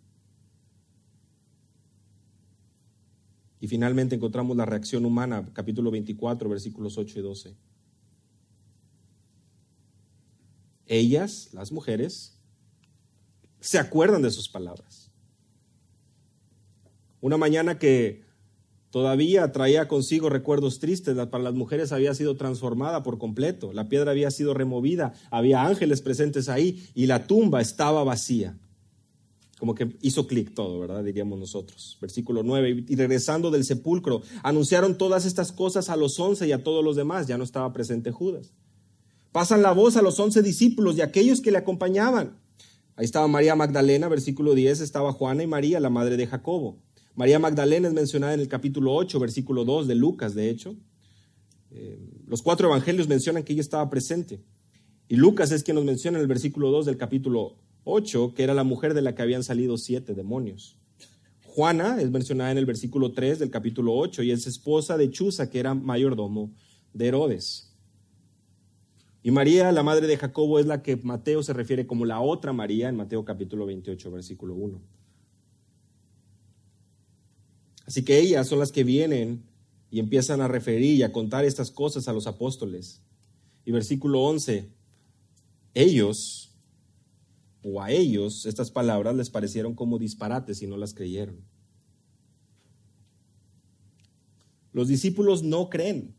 Y 3.60 3.68
finalmente 3.68 4.14
encontramos 4.14 4.56
la 4.56 4.64
reacción 4.64 5.04
humana, 5.04 5.44
capítulo 5.52 5.90
24, 5.90 6.48
versículos 6.48 6.96
8 6.96 7.18
y 7.18 7.22
12. 7.22 7.71
Ellas, 10.86 11.48
las 11.52 11.72
mujeres, 11.72 12.38
se 13.60 13.78
acuerdan 13.78 14.22
de 14.22 14.30
sus 14.30 14.48
palabras. 14.48 15.10
Una 17.20 17.36
mañana 17.36 17.78
que 17.78 18.24
todavía 18.90 19.52
traía 19.52 19.88
consigo 19.88 20.28
recuerdos 20.28 20.80
tristes, 20.80 21.16
para 21.28 21.44
las 21.44 21.54
mujeres 21.54 21.92
había 21.92 22.14
sido 22.14 22.36
transformada 22.36 23.02
por 23.02 23.18
completo, 23.18 23.72
la 23.72 23.88
piedra 23.88 24.10
había 24.10 24.30
sido 24.30 24.52
removida, 24.52 25.14
había 25.30 25.64
ángeles 25.64 26.02
presentes 26.02 26.48
ahí 26.48 26.88
y 26.94 27.06
la 27.06 27.26
tumba 27.26 27.60
estaba 27.60 28.04
vacía. 28.04 28.58
Como 29.62 29.76
que 29.76 29.96
hizo 30.02 30.26
clic 30.26 30.54
todo, 30.54 30.80
¿verdad? 30.80 31.04
Diríamos 31.04 31.38
nosotros. 31.38 31.96
Versículo 32.00 32.42
9. 32.42 32.86
Y 32.88 32.96
regresando 32.96 33.52
del 33.52 33.62
sepulcro, 33.62 34.22
anunciaron 34.42 34.98
todas 34.98 35.24
estas 35.24 35.52
cosas 35.52 35.88
a 35.88 35.94
los 35.94 36.18
once 36.18 36.48
y 36.48 36.50
a 36.50 36.64
todos 36.64 36.84
los 36.84 36.96
demás. 36.96 37.28
Ya 37.28 37.38
no 37.38 37.44
estaba 37.44 37.72
presente 37.72 38.10
Judas. 38.10 38.52
Pasan 39.32 39.62
la 39.62 39.72
voz 39.72 39.96
a 39.96 40.02
los 40.02 40.20
once 40.20 40.42
discípulos 40.42 40.96
y 40.96 41.00
a 41.00 41.06
aquellos 41.06 41.40
que 41.40 41.50
le 41.50 41.58
acompañaban. 41.58 42.38
Ahí 42.96 43.06
estaba 43.06 43.26
María 43.26 43.56
Magdalena, 43.56 44.08
versículo 44.08 44.54
10, 44.54 44.80
estaba 44.80 45.12
Juana 45.12 45.42
y 45.42 45.46
María, 45.46 45.80
la 45.80 45.88
madre 45.88 46.18
de 46.18 46.26
Jacobo. 46.26 46.78
María 47.14 47.38
Magdalena 47.38 47.88
es 47.88 47.94
mencionada 47.94 48.34
en 48.34 48.40
el 48.40 48.48
capítulo 48.48 48.94
8, 48.94 49.18
versículo 49.18 49.64
2 49.64 49.88
de 49.88 49.94
Lucas, 49.94 50.34
de 50.34 50.50
hecho. 50.50 50.76
Eh, 51.70 51.98
los 52.26 52.42
cuatro 52.42 52.68
evangelios 52.68 53.08
mencionan 53.08 53.42
que 53.42 53.54
ella 53.54 53.62
estaba 53.62 53.88
presente. 53.88 54.42
Y 55.08 55.16
Lucas 55.16 55.50
es 55.50 55.62
quien 55.62 55.76
nos 55.76 55.84
menciona 55.84 56.18
en 56.18 56.22
el 56.22 56.28
versículo 56.28 56.70
2 56.70 56.84
del 56.84 56.98
capítulo 56.98 57.56
8, 57.84 58.34
que 58.34 58.42
era 58.42 58.52
la 58.52 58.64
mujer 58.64 58.92
de 58.92 59.02
la 59.02 59.14
que 59.14 59.22
habían 59.22 59.42
salido 59.42 59.78
siete 59.78 60.14
demonios. 60.14 60.78
Juana 61.44 62.00
es 62.00 62.10
mencionada 62.10 62.50
en 62.50 62.58
el 62.58 62.66
versículo 62.66 63.12
3 63.12 63.38
del 63.38 63.50
capítulo 63.50 63.94
8 63.94 64.22
y 64.22 64.30
es 64.30 64.46
esposa 64.46 64.96
de 64.96 65.10
Chuza, 65.10 65.50
que 65.50 65.58
era 65.58 65.74
mayordomo 65.74 66.54
de 66.92 67.08
Herodes. 67.08 67.71
Y 69.22 69.30
María, 69.30 69.70
la 69.70 69.82
madre 69.82 70.06
de 70.06 70.16
Jacobo, 70.16 70.58
es 70.58 70.66
la 70.66 70.82
que 70.82 70.96
Mateo 70.96 71.42
se 71.42 71.52
refiere 71.52 71.86
como 71.86 72.04
la 72.04 72.20
otra 72.20 72.52
María 72.52 72.88
en 72.88 72.96
Mateo 72.96 73.24
capítulo 73.24 73.66
28, 73.66 74.10
versículo 74.10 74.54
1. 74.54 74.80
Así 77.86 78.04
que 78.04 78.18
ellas 78.18 78.48
son 78.48 78.58
las 78.58 78.72
que 78.72 78.84
vienen 78.84 79.44
y 79.90 80.00
empiezan 80.00 80.40
a 80.40 80.48
referir 80.48 80.96
y 80.96 81.02
a 81.02 81.12
contar 81.12 81.44
estas 81.44 81.70
cosas 81.70 82.08
a 82.08 82.12
los 82.12 82.26
apóstoles. 82.26 83.00
Y 83.64 83.70
versículo 83.70 84.22
11, 84.22 84.68
ellos 85.74 86.52
o 87.62 87.80
a 87.80 87.92
ellos 87.92 88.44
estas 88.46 88.72
palabras 88.72 89.14
les 89.14 89.30
parecieron 89.30 89.74
como 89.74 89.98
disparates 89.98 90.62
y 90.62 90.66
no 90.66 90.76
las 90.76 90.94
creyeron. 90.94 91.36
Los 94.72 94.88
discípulos 94.88 95.42
no 95.42 95.68
creen. 95.68 96.14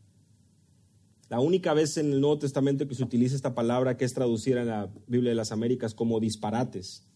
La 1.34 1.40
única 1.40 1.74
vez 1.74 1.96
en 1.96 2.12
el 2.12 2.20
Nuevo 2.20 2.38
Testamento 2.38 2.86
que 2.86 2.94
se 2.94 3.02
utiliza 3.02 3.34
esta 3.34 3.56
palabra 3.56 3.96
que 3.96 4.04
es 4.04 4.14
traducida 4.14 4.60
en 4.60 4.68
la 4.68 4.88
Biblia 5.08 5.30
de 5.30 5.34
las 5.34 5.50
Américas 5.50 5.92
como 5.92 6.20
disparates, 6.20 7.08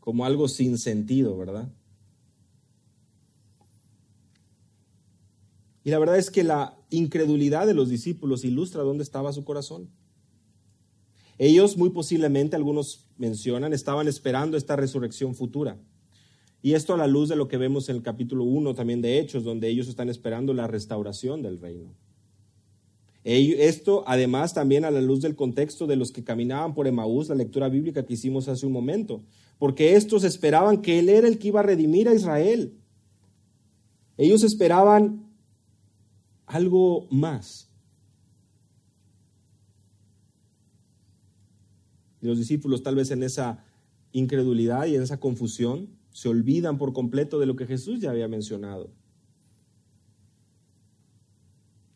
como 0.00 0.24
algo 0.24 0.48
sin 0.48 0.78
sentido, 0.78 1.38
¿verdad? 1.38 1.72
Y 5.84 5.90
la 5.90 6.00
verdad 6.00 6.18
es 6.18 6.32
que 6.32 6.42
la 6.42 6.76
incredulidad 6.90 7.68
de 7.68 7.74
los 7.74 7.88
discípulos 7.88 8.42
ilustra 8.42 8.82
dónde 8.82 9.04
estaba 9.04 9.32
su 9.32 9.44
corazón. 9.44 9.88
Ellos 11.38 11.76
muy 11.76 11.90
posiblemente, 11.90 12.56
algunos 12.56 13.10
mencionan, 13.16 13.72
estaban 13.72 14.08
esperando 14.08 14.56
esta 14.56 14.74
resurrección 14.74 15.36
futura. 15.36 15.78
Y 16.62 16.72
esto 16.72 16.94
a 16.94 16.96
la 16.96 17.06
luz 17.06 17.28
de 17.28 17.36
lo 17.36 17.46
que 17.46 17.58
vemos 17.58 17.88
en 17.88 17.94
el 17.94 18.02
capítulo 18.02 18.42
1 18.42 18.74
también 18.74 19.02
de 19.02 19.20
Hechos, 19.20 19.44
donde 19.44 19.68
ellos 19.68 19.86
están 19.86 20.08
esperando 20.08 20.52
la 20.52 20.66
restauración 20.66 21.42
del 21.42 21.60
reino. 21.60 21.94
Esto 23.24 24.02
además 24.06 24.52
también 24.52 24.84
a 24.84 24.90
la 24.90 25.00
luz 25.00 25.22
del 25.22 25.36
contexto 25.36 25.86
de 25.86 25.96
los 25.96 26.10
que 26.10 26.24
caminaban 26.24 26.74
por 26.74 26.86
Emaús, 26.86 27.28
la 27.28 27.36
lectura 27.36 27.68
bíblica 27.68 28.04
que 28.04 28.14
hicimos 28.14 28.48
hace 28.48 28.66
un 28.66 28.72
momento, 28.72 29.22
porque 29.58 29.94
estos 29.94 30.24
esperaban 30.24 30.82
que 30.82 30.98
Él 30.98 31.08
era 31.08 31.28
el 31.28 31.38
que 31.38 31.48
iba 31.48 31.60
a 31.60 31.64
redimir 31.64 32.08
a 32.08 32.14
Israel. 32.14 32.74
Ellos 34.16 34.42
esperaban 34.42 35.30
algo 36.46 37.06
más. 37.10 37.68
los 42.22 42.38
discípulos 42.38 42.82
tal 42.82 42.94
vez 42.94 43.10
en 43.10 43.22
esa 43.22 43.64
incredulidad 44.12 44.86
y 44.86 44.94
en 44.94 45.02
esa 45.02 45.18
confusión 45.18 45.88
se 46.12 46.28
olvidan 46.28 46.78
por 46.78 46.92
completo 46.92 47.38
de 47.38 47.46
lo 47.46 47.56
que 47.56 47.66
Jesús 47.66 48.00
ya 48.00 48.10
había 48.10 48.28
mencionado. 48.28 48.90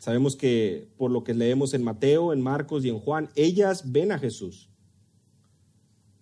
Sabemos 0.07 0.37
que 0.37 0.89
por 0.97 1.11
lo 1.11 1.25
que 1.25 1.35
leemos 1.35 1.75
en 1.75 1.83
Mateo, 1.83 2.33
en 2.33 2.41
Marcos 2.41 2.85
y 2.85 2.91
en 2.91 3.01
Juan, 3.01 3.29
ellas 3.35 3.91
ven 3.91 4.13
a 4.13 4.21
Jesús. 4.21 4.71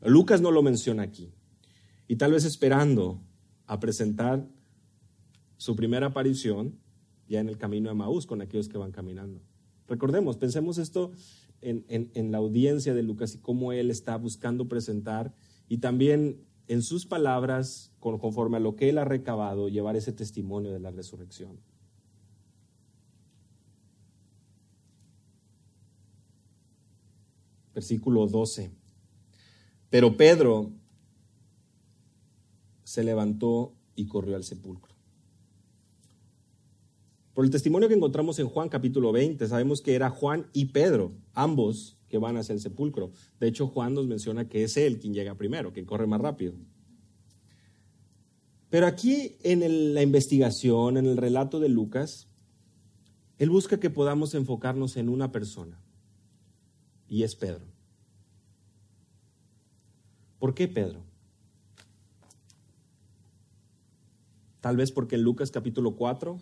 Lucas 0.01 0.41
no 0.41 0.51
lo 0.51 0.62
menciona 0.62 1.03
aquí. 1.03 1.35
Y 2.09 2.16
tal 2.16 2.32
vez 2.32 2.47
esperando 2.47 3.20
a 3.66 3.80
presentar 3.80 4.49
su 5.59 5.76
primera 5.76 6.07
aparición 6.07 6.78
ya 7.28 7.41
en 7.41 7.51
el 7.51 7.59
camino 7.59 7.91
de 7.91 7.95
Maús 7.95 8.24
con 8.24 8.41
aquellos 8.41 8.70
que 8.70 8.78
van 8.78 8.91
caminando. 8.91 9.43
Recordemos, 9.87 10.39
pensemos 10.39 10.78
esto 10.78 11.12
en, 11.61 12.32
la 12.32 12.39
audiencia 12.39 12.95
de 12.95 13.03
Lucas 13.03 13.35
y 13.35 13.39
cómo 13.39 13.72
él 13.72 13.91
está 13.91 14.16
buscando 14.16 14.66
presentar 14.66 15.35
y 15.68 15.76
también 15.76 16.41
en 16.68 16.80
sus 16.80 17.05
palabras, 17.05 17.93
conforme 18.01 18.57
a 18.57 18.61
lo 18.61 18.76
que 18.76 18.89
él 18.89 18.97
ha 18.97 19.05
recabado, 19.05 19.68
llevar 19.68 19.95
ese 19.95 20.14
testimonio 20.14 20.72
de 20.72 20.80
la 20.80 20.91
resurrección. 20.91 21.61
Versículo 27.75 28.27
12. 28.27 28.70
Pero 29.91 30.16
Pedro 30.16 30.70
se 32.85 33.05
levantó 33.05 33.75
y 33.97 34.07
corrió 34.07 34.37
al 34.37 34.45
sepulcro. 34.45 34.95
Por 37.35 37.45
el 37.45 37.51
testimonio 37.51 37.89
que 37.89 37.95
encontramos 37.95 38.39
en 38.39 38.49
Juan 38.49 38.68
capítulo 38.68 39.11
20, 39.11 39.49
sabemos 39.49 39.81
que 39.81 39.95
era 39.95 40.09
Juan 40.09 40.47
y 40.53 40.66
Pedro, 40.66 41.12
ambos 41.33 41.99
que 42.09 42.18
van 42.18 42.37
hacia 42.37 42.53
el 42.53 42.61
sepulcro. 42.61 43.11
De 43.41 43.49
hecho, 43.49 43.66
Juan 43.66 43.95
nos 43.95 44.07
menciona 44.07 44.49
que 44.49 44.62
es 44.62 44.77
él 44.77 45.01
quien 45.01 45.14
llega 45.14 45.35
primero, 45.35 45.72
quien 45.72 45.85
corre 45.85 46.07
más 46.07 46.20
rápido. 46.20 46.55
Pero 48.70 48.87
aquí 48.87 49.37
en 49.43 49.95
la 49.95 50.03
investigación, 50.03 50.97
en 50.97 51.07
el 51.07 51.16
relato 51.16 51.59
de 51.59 51.68
Lucas, 51.68 52.29
él 53.39 53.51
busca 53.51 53.81
que 53.81 53.91
podamos 53.91 54.35
enfocarnos 54.35 54.97
en 54.97 55.09
una 55.09 55.33
persona, 55.33 55.81
y 57.14 57.22
es 57.22 57.36
Pedro. 57.36 57.64
¿Por 60.40 60.52
qué 60.52 60.66
Pedro? 60.66 61.04
Tal 64.60 64.76
vez 64.76 64.90
porque 64.90 65.14
en 65.14 65.22
Lucas 65.22 65.52
capítulo 65.52 65.94
4 65.94 66.40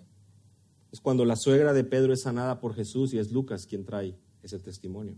es 0.90 1.00
cuando 1.02 1.26
la 1.26 1.36
suegra 1.36 1.74
de 1.74 1.84
Pedro 1.84 2.14
es 2.14 2.22
sanada 2.22 2.58
por 2.58 2.72
Jesús 2.72 3.12
y 3.12 3.18
es 3.18 3.32
Lucas 3.32 3.66
quien 3.66 3.84
trae 3.84 4.16
ese 4.42 4.58
testimonio. 4.58 5.16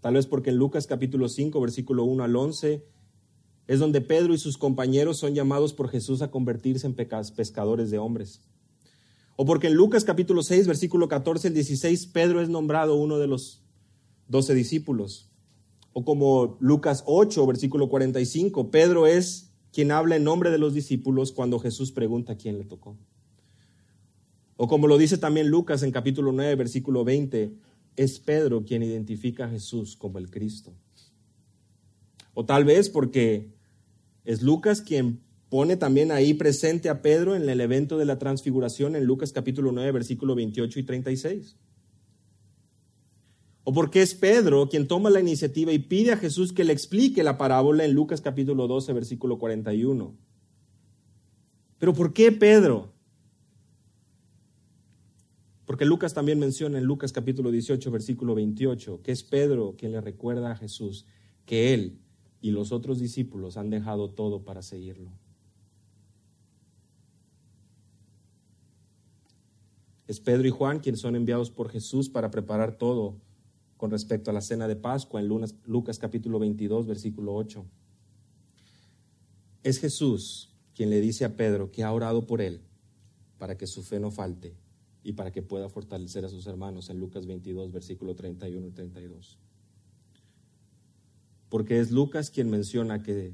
Tal 0.00 0.14
vez 0.14 0.26
porque 0.26 0.48
en 0.48 0.56
Lucas 0.56 0.86
capítulo 0.86 1.28
5, 1.28 1.60
versículo 1.60 2.04
1 2.04 2.24
al 2.24 2.34
11, 2.34 2.82
es 3.66 3.80
donde 3.80 4.00
Pedro 4.00 4.32
y 4.32 4.38
sus 4.38 4.56
compañeros 4.56 5.18
son 5.18 5.34
llamados 5.34 5.74
por 5.74 5.90
Jesús 5.90 6.22
a 6.22 6.30
convertirse 6.30 6.86
en 6.86 6.94
pescadores 6.94 7.90
de 7.90 7.98
hombres. 7.98 8.40
O 9.36 9.44
porque 9.44 9.66
en 9.66 9.74
Lucas 9.74 10.04
capítulo 10.04 10.42
6, 10.42 10.66
versículo 10.66 11.06
14 11.06 11.48
al 11.48 11.54
16, 11.54 12.06
Pedro 12.06 12.40
es 12.40 12.48
nombrado 12.48 12.94
uno 12.94 13.18
de 13.18 13.26
los 13.26 13.60
doce 14.30 14.54
discípulos. 14.54 15.28
O 15.92 16.04
como 16.04 16.56
Lucas 16.60 17.02
8, 17.06 17.46
versículo 17.46 17.88
45, 17.88 18.70
Pedro 18.70 19.06
es 19.06 19.52
quien 19.72 19.90
habla 19.90 20.16
en 20.16 20.24
nombre 20.24 20.50
de 20.50 20.58
los 20.58 20.72
discípulos 20.72 21.32
cuando 21.32 21.58
Jesús 21.58 21.92
pregunta 21.92 22.36
quién 22.36 22.58
le 22.58 22.64
tocó. 22.64 22.96
O 24.56 24.68
como 24.68 24.86
lo 24.86 24.98
dice 24.98 25.18
también 25.18 25.48
Lucas 25.48 25.82
en 25.82 25.90
capítulo 25.90 26.32
9, 26.32 26.54
versículo 26.54 27.04
20, 27.04 27.54
es 27.96 28.20
Pedro 28.20 28.64
quien 28.64 28.82
identifica 28.82 29.46
a 29.46 29.48
Jesús 29.50 29.96
como 29.96 30.18
el 30.18 30.30
Cristo. 30.30 30.72
O 32.34 32.44
tal 32.44 32.64
vez 32.64 32.88
porque 32.88 33.50
es 34.24 34.42
Lucas 34.42 34.80
quien 34.80 35.20
pone 35.48 35.76
también 35.76 36.12
ahí 36.12 36.34
presente 36.34 36.88
a 36.88 37.02
Pedro 37.02 37.34
en 37.34 37.48
el 37.48 37.60
evento 37.60 37.98
de 37.98 38.04
la 38.04 38.18
transfiguración 38.18 38.94
en 38.94 39.04
Lucas 39.04 39.32
capítulo 39.32 39.72
9, 39.72 39.90
versículo 39.90 40.36
28 40.36 40.78
y 40.78 40.82
36. 40.84 41.56
O 43.64 43.72
porque 43.72 44.02
es 44.02 44.14
Pedro 44.14 44.68
quien 44.68 44.88
toma 44.88 45.10
la 45.10 45.20
iniciativa 45.20 45.72
y 45.72 45.78
pide 45.78 46.12
a 46.12 46.16
Jesús 46.16 46.52
que 46.52 46.64
le 46.64 46.72
explique 46.72 47.22
la 47.22 47.36
parábola 47.36 47.84
en 47.84 47.92
Lucas 47.92 48.20
capítulo 48.20 48.66
12, 48.66 48.92
versículo 48.92 49.38
41. 49.38 50.14
Pero 51.78 51.94
¿por 51.94 52.12
qué 52.12 52.32
Pedro? 52.32 52.92
Porque 55.66 55.84
Lucas 55.84 56.14
también 56.14 56.38
menciona 56.38 56.78
en 56.78 56.84
Lucas 56.84 57.12
capítulo 57.12 57.50
18, 57.50 57.90
versículo 57.90 58.34
28, 58.34 59.02
que 59.02 59.12
es 59.12 59.22
Pedro 59.22 59.76
quien 59.78 59.92
le 59.92 60.00
recuerda 60.00 60.50
a 60.50 60.56
Jesús 60.56 61.06
que 61.44 61.74
él 61.74 61.98
y 62.40 62.50
los 62.50 62.72
otros 62.72 62.98
discípulos 62.98 63.56
han 63.56 63.70
dejado 63.70 64.10
todo 64.10 64.42
para 64.42 64.62
seguirlo. 64.62 65.12
Es 70.08 70.18
Pedro 70.18 70.48
y 70.48 70.50
Juan 70.50 70.80
quienes 70.80 71.00
son 71.00 71.14
enviados 71.14 71.50
por 71.50 71.68
Jesús 71.68 72.08
para 72.08 72.30
preparar 72.30 72.76
todo 72.76 73.20
con 73.80 73.90
respecto 73.90 74.30
a 74.30 74.34
la 74.34 74.42
cena 74.42 74.68
de 74.68 74.76
Pascua 74.76 75.22
en 75.22 75.28
Lucas 75.64 75.98
capítulo 75.98 76.38
22, 76.38 76.86
versículo 76.86 77.34
8. 77.34 77.64
Es 79.62 79.78
Jesús 79.78 80.54
quien 80.74 80.90
le 80.90 81.00
dice 81.00 81.24
a 81.24 81.34
Pedro 81.34 81.72
que 81.72 81.82
ha 81.82 81.90
orado 81.90 82.26
por 82.26 82.42
él 82.42 82.60
para 83.38 83.56
que 83.56 83.66
su 83.66 83.82
fe 83.82 83.98
no 83.98 84.10
falte 84.10 84.54
y 85.02 85.14
para 85.14 85.32
que 85.32 85.40
pueda 85.40 85.70
fortalecer 85.70 86.26
a 86.26 86.28
sus 86.28 86.46
hermanos 86.46 86.90
en 86.90 87.00
Lucas 87.00 87.26
22, 87.26 87.72
versículo 87.72 88.14
31 88.14 88.66
y 88.66 88.70
32. 88.70 89.38
Porque 91.48 91.80
es 91.80 91.90
Lucas 91.90 92.30
quien 92.30 92.50
menciona 92.50 93.02
que 93.02 93.32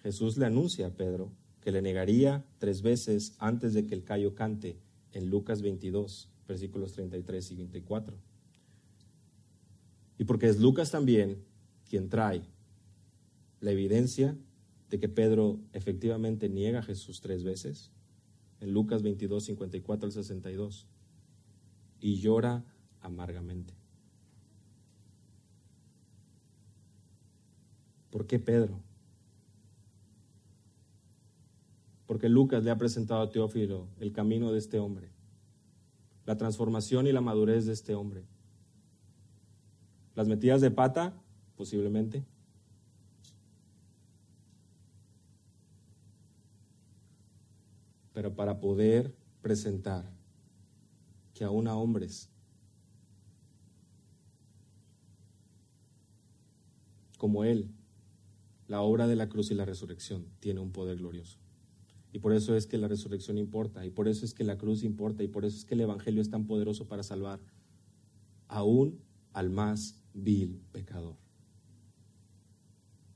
Jesús 0.00 0.36
le 0.36 0.46
anuncia 0.46 0.86
a 0.86 0.90
Pedro 0.90 1.32
que 1.60 1.72
le 1.72 1.82
negaría 1.82 2.46
tres 2.58 2.82
veces 2.82 3.34
antes 3.40 3.74
de 3.74 3.84
que 3.84 3.96
el 3.96 4.04
callo 4.04 4.36
cante 4.36 4.78
en 5.10 5.28
Lucas 5.28 5.60
22, 5.60 6.28
versículos 6.46 6.92
33 6.92 7.50
y 7.50 7.56
24. 7.56 8.31
Y 10.22 10.24
porque 10.24 10.48
es 10.48 10.60
Lucas 10.60 10.92
también 10.92 11.42
quien 11.90 12.08
trae 12.08 12.42
la 13.58 13.72
evidencia 13.72 14.38
de 14.88 15.00
que 15.00 15.08
Pedro 15.08 15.58
efectivamente 15.72 16.48
niega 16.48 16.78
a 16.78 16.84
Jesús 16.84 17.20
tres 17.20 17.42
veces 17.42 17.90
en 18.60 18.72
Lucas 18.72 19.02
22, 19.02 19.42
54 19.46 20.06
al 20.06 20.12
62 20.12 20.86
y 21.98 22.20
llora 22.20 22.64
amargamente. 23.00 23.74
¿Por 28.08 28.28
qué 28.28 28.38
Pedro? 28.38 28.80
Porque 32.06 32.28
Lucas 32.28 32.62
le 32.62 32.70
ha 32.70 32.78
presentado 32.78 33.22
a 33.22 33.30
Teófilo 33.30 33.88
el 33.98 34.12
camino 34.12 34.52
de 34.52 34.60
este 34.60 34.78
hombre, 34.78 35.10
la 36.26 36.36
transformación 36.36 37.08
y 37.08 37.12
la 37.12 37.20
madurez 37.20 37.66
de 37.66 37.72
este 37.72 37.96
hombre. 37.96 38.24
Las 40.14 40.28
metidas 40.28 40.60
de 40.60 40.70
pata, 40.70 41.14
posiblemente. 41.56 42.24
Pero 48.12 48.34
para 48.34 48.60
poder 48.60 49.14
presentar 49.40 50.04
que 51.34 51.44
aún 51.44 51.66
a 51.66 51.76
hombres. 51.76 52.28
Como 57.18 57.44
Él, 57.44 57.70
la 58.68 58.80
obra 58.80 59.06
de 59.06 59.16
la 59.16 59.28
cruz 59.28 59.50
y 59.50 59.54
la 59.54 59.64
resurrección 59.64 60.26
tiene 60.40 60.60
un 60.60 60.72
poder 60.72 60.98
glorioso. 60.98 61.38
Y 62.12 62.18
por 62.18 62.32
eso 62.34 62.54
es 62.56 62.66
que 62.66 62.76
la 62.76 62.88
resurrección 62.88 63.38
importa, 63.38 63.86
y 63.86 63.90
por 63.90 64.08
eso 64.08 64.24
es 64.24 64.34
que 64.34 64.44
la 64.44 64.58
cruz 64.58 64.82
importa, 64.82 65.22
y 65.22 65.28
por 65.28 65.44
eso 65.44 65.56
es 65.56 65.64
que 65.64 65.74
el 65.74 65.80
Evangelio 65.80 66.20
es 66.20 66.28
tan 66.28 66.46
poderoso 66.46 66.86
para 66.86 67.02
salvar 67.02 67.40
aún 68.48 69.00
al 69.32 69.48
más 69.48 70.01
vil 70.14 70.62
pecador. 70.72 71.16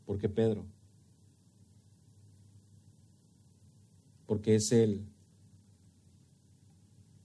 Porque 0.05 0.29
Pedro, 0.29 0.67
porque 4.27 4.55
es 4.55 4.71
Él 4.73 5.07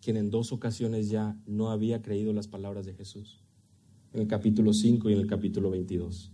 quien 0.01 0.17
en 0.17 0.31
dos 0.31 0.51
ocasiones 0.51 1.09
ya 1.09 1.39
no 1.45 1.69
había 1.69 2.01
creído 2.01 2.33
las 2.33 2.47
palabras 2.47 2.85
de 2.85 2.95
Jesús, 2.95 3.43
en 4.13 4.21
el 4.21 4.27
capítulo 4.27 4.73
5 4.73 5.09
y 5.09 5.13
en 5.13 5.19
el 5.19 5.27
capítulo 5.27 5.69
22. 5.69 6.33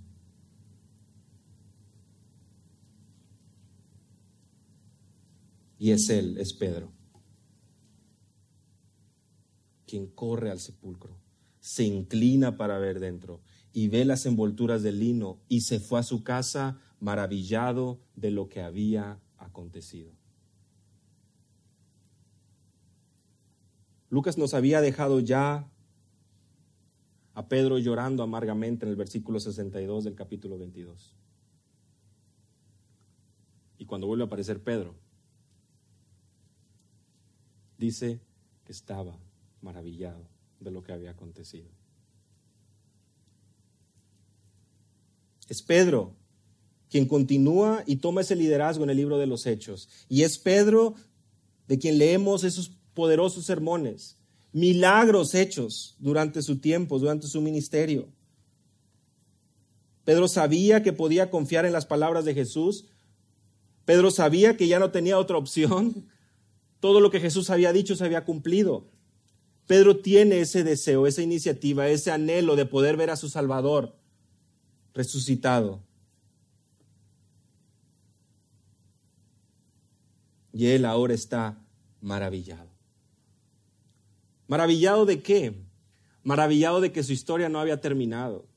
Y 5.80 5.92
es 5.92 6.10
él, 6.10 6.38
es 6.38 6.54
Pedro, 6.54 6.92
quien 9.86 10.08
corre 10.08 10.50
al 10.50 10.60
sepulcro, 10.60 11.16
se 11.68 11.84
inclina 11.84 12.56
para 12.56 12.80
ver 12.80 13.02
dentro 13.02 13.42
y 13.74 13.90
ve 13.90 14.06
las 14.06 14.26
envolturas 14.26 14.84
del 14.84 15.02
lino 15.02 15.42
y 15.50 15.62
se 15.62 15.82
fue 15.82 16.00
a 16.00 16.04
su 16.04 16.24
casa 16.24 16.80
maravillado 17.02 18.00
de 18.16 18.32
lo 18.32 18.48
que 18.48 18.62
había 18.62 19.20
acontecido. 19.38 20.14
Lucas 24.10 24.38
nos 24.38 24.54
había 24.54 24.80
dejado 24.80 25.20
ya 25.20 25.70
a 27.34 27.50
Pedro 27.50 27.78
llorando 27.80 28.24
amargamente 28.24 28.86
en 28.86 28.92
el 28.92 28.96
versículo 28.96 29.42
62 29.42 30.06
del 30.06 30.16
capítulo 30.16 30.58
22. 30.58 31.18
Y 33.78 33.86
cuando 33.86 34.08
vuelve 34.08 34.24
a 34.24 34.28
aparecer 34.28 34.64
Pedro, 34.64 34.96
dice 37.78 38.22
que 38.64 38.72
estaba 38.72 39.20
maravillado 39.62 40.37
de 40.60 40.72
lo 40.72 40.84
que 40.84 40.94
había 40.94 41.12
acontecido. 41.12 41.70
Es 45.48 45.62
Pedro 45.62 46.16
quien 46.90 47.06
continúa 47.06 47.84
y 47.86 47.98
toma 47.98 48.22
ese 48.22 48.36
liderazgo 48.36 48.84
en 48.84 48.90
el 48.90 48.98
libro 48.98 49.18
de 49.18 49.28
los 49.28 49.46
Hechos. 49.46 49.90
Y 50.08 50.24
es 50.24 50.38
Pedro 50.38 50.96
de 51.68 51.78
quien 51.78 51.98
leemos 51.98 52.44
esos 52.44 52.72
poderosos 52.94 53.46
sermones, 53.46 54.18
milagros 54.52 55.36
hechos 55.36 55.96
durante 56.00 56.42
su 56.42 56.60
tiempo, 56.60 56.98
durante 56.98 57.28
su 57.28 57.42
ministerio. 57.42 58.10
Pedro 60.06 60.28
sabía 60.30 60.82
que 60.82 60.94
podía 60.94 61.30
confiar 61.30 61.66
en 61.66 61.74
las 61.74 61.86
palabras 61.86 62.24
de 62.24 62.34
Jesús. 62.34 62.88
Pedro 63.84 64.10
sabía 64.10 64.56
que 64.56 64.68
ya 64.68 64.80
no 64.80 64.92
tenía 64.92 65.20
otra 65.20 65.38
opción. 65.38 66.08
Todo 66.80 67.02
lo 67.02 67.12
que 67.12 67.20
Jesús 67.20 67.50
había 67.50 67.74
dicho 67.74 67.96
se 67.96 68.06
había 68.06 68.24
cumplido. 68.24 68.90
Pedro 69.68 69.98
tiene 69.98 70.40
ese 70.40 70.64
deseo, 70.64 71.08
esa 71.08 71.22
iniciativa, 71.22 71.90
ese 71.90 72.10
anhelo 72.10 72.56
de 72.56 72.66
poder 72.66 72.96
ver 72.96 73.10
a 73.10 73.18
su 73.18 73.28
Salvador 73.28 73.94
resucitado. 74.94 75.84
Y 80.54 80.68
él 80.68 80.86
ahora 80.86 81.14
está 81.14 81.62
maravillado. 82.02 82.72
¿Maravillado 84.48 85.06
de 85.06 85.22
qué? 85.22 85.54
Maravillado 86.24 86.80
de 86.80 86.94
que 86.94 87.04
su 87.04 87.12
historia 87.12 87.50
no 87.50 87.60
había 87.60 87.82
terminado. 87.82 88.48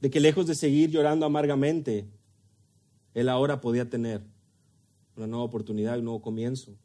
De 0.00 0.10
que 0.10 0.20
lejos 0.20 0.46
de 0.46 0.54
seguir 0.54 0.90
llorando 0.90 1.26
amargamente, 1.26 2.08
él 3.14 3.28
ahora 3.28 3.60
podía 3.60 3.90
tener 3.90 4.22
una 5.16 5.26
nueva 5.26 5.44
oportunidad, 5.44 5.98
un 5.98 6.04
nuevo 6.04 6.22
comienzo. 6.22 6.76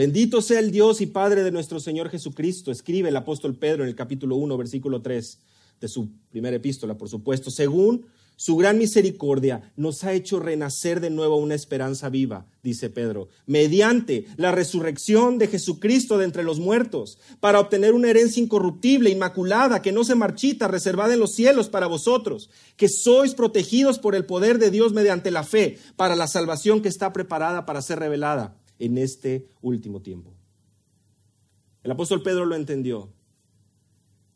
Bendito 0.00 0.40
sea 0.40 0.60
el 0.60 0.70
Dios 0.70 1.02
y 1.02 1.06
Padre 1.06 1.44
de 1.44 1.50
nuestro 1.50 1.78
Señor 1.78 2.08
Jesucristo, 2.08 2.72
escribe 2.72 3.10
el 3.10 3.16
apóstol 3.16 3.54
Pedro 3.54 3.82
en 3.82 3.90
el 3.90 3.94
capítulo 3.94 4.36
1, 4.36 4.56
versículo 4.56 5.02
3 5.02 5.38
de 5.78 5.88
su 5.88 6.08
primera 6.30 6.56
epístola, 6.56 6.96
por 6.96 7.10
supuesto, 7.10 7.50
según 7.50 8.06
su 8.34 8.56
gran 8.56 8.78
misericordia 8.78 9.74
nos 9.76 10.02
ha 10.02 10.14
hecho 10.14 10.40
renacer 10.40 11.00
de 11.00 11.10
nuevo 11.10 11.36
una 11.36 11.54
esperanza 11.54 12.08
viva, 12.08 12.46
dice 12.62 12.88
Pedro, 12.88 13.28
mediante 13.44 14.24
la 14.38 14.52
resurrección 14.52 15.36
de 15.36 15.48
Jesucristo 15.48 16.16
de 16.16 16.24
entre 16.24 16.44
los 16.44 16.60
muertos, 16.60 17.18
para 17.38 17.60
obtener 17.60 17.92
una 17.92 18.08
herencia 18.08 18.42
incorruptible, 18.42 19.10
inmaculada, 19.10 19.82
que 19.82 19.92
no 19.92 20.04
se 20.04 20.14
marchita, 20.14 20.66
reservada 20.66 21.12
en 21.12 21.20
los 21.20 21.34
cielos 21.34 21.68
para 21.68 21.86
vosotros, 21.86 22.48
que 22.78 22.88
sois 22.88 23.34
protegidos 23.34 23.98
por 23.98 24.14
el 24.14 24.24
poder 24.24 24.58
de 24.58 24.70
Dios 24.70 24.94
mediante 24.94 25.30
la 25.30 25.44
fe, 25.44 25.76
para 25.96 26.16
la 26.16 26.26
salvación 26.26 26.80
que 26.80 26.88
está 26.88 27.12
preparada 27.12 27.66
para 27.66 27.82
ser 27.82 27.98
revelada 27.98 28.56
en 28.80 28.98
este 28.98 29.46
último 29.60 30.02
tiempo. 30.02 30.34
El 31.84 31.92
apóstol 31.92 32.22
Pedro 32.22 32.44
lo 32.44 32.56
entendió 32.56 33.12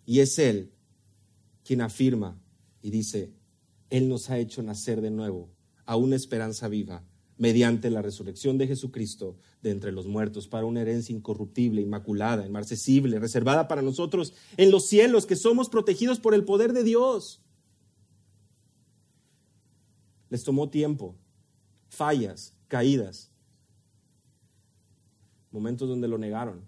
y 0.07 0.21
es 0.21 0.39
él 0.39 0.71
quien 1.65 1.81
afirma 1.81 2.41
y 2.83 2.91
dice, 2.91 3.33
él 3.91 4.09
nos 4.09 4.31
ha 4.31 4.39
hecho 4.39 4.63
nacer 4.63 5.01
de 5.01 5.11
nuevo 5.11 5.51
a 5.87 5.97
una 5.97 6.15
esperanza 6.15 6.69
viva 6.69 7.03
mediante 7.37 7.91
la 7.91 8.03
resurrección 8.03 8.59
de 8.59 8.67
Jesucristo 8.67 9.37
de 9.63 9.71
entre 9.71 9.93
los 9.93 10.07
muertos 10.07 10.47
para 10.47 10.67
una 10.67 10.83
herencia 10.83 11.15
incorruptible, 11.15 11.81
inmaculada, 11.81 12.47
inmarcesible, 12.47 13.19
reservada 13.19 13.67
para 13.67 13.83
nosotros 13.83 14.35
en 14.57 14.71
los 14.71 14.87
cielos, 14.87 15.27
que 15.27 15.37
somos 15.37 15.69
protegidos 15.69 16.21
por 16.21 16.35
el 16.35 16.45
poder 16.45 16.73
de 16.73 16.85
Dios. 16.85 17.43
Les 20.29 20.45
tomó 20.45 20.69
tiempo, 20.69 21.17
fallas, 21.89 22.55
caídas, 22.69 23.34
momentos 25.55 25.89
donde 25.89 26.09
lo 26.09 26.19
negaron, 26.19 26.63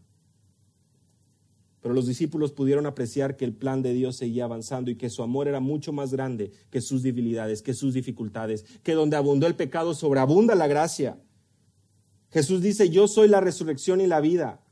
pero 1.82 1.94
los 1.94 2.06
discípulos 2.06 2.52
pudieron 2.52 2.86
apreciar 2.86 3.36
que 3.36 3.44
el 3.44 3.52
plan 3.52 3.82
de 3.82 3.92
Dios 3.92 4.16
seguía 4.16 4.44
avanzando 4.44 4.90
y 4.90 4.96
que 4.96 5.10
su 5.10 5.22
amor 5.22 5.46
era 5.46 5.60
mucho 5.60 5.92
más 5.92 6.10
grande 6.10 6.50
que 6.70 6.80
sus 6.80 7.02
debilidades, 7.02 7.62
que 7.62 7.74
sus 7.74 7.94
dificultades, 7.94 8.64
que 8.82 8.94
donde 8.94 9.16
abundó 9.16 9.46
el 9.46 9.54
pecado 9.54 9.94
sobreabunda 9.94 10.54
la 10.54 10.66
gracia. 10.66 11.20
Jesús 12.30 12.60
dice, 12.60 12.90
yo 12.90 13.06
soy 13.06 13.28
la 13.28 13.40
resurrección 13.40 14.00
y 14.00 14.08
la 14.08 14.20
vida. 14.20 14.64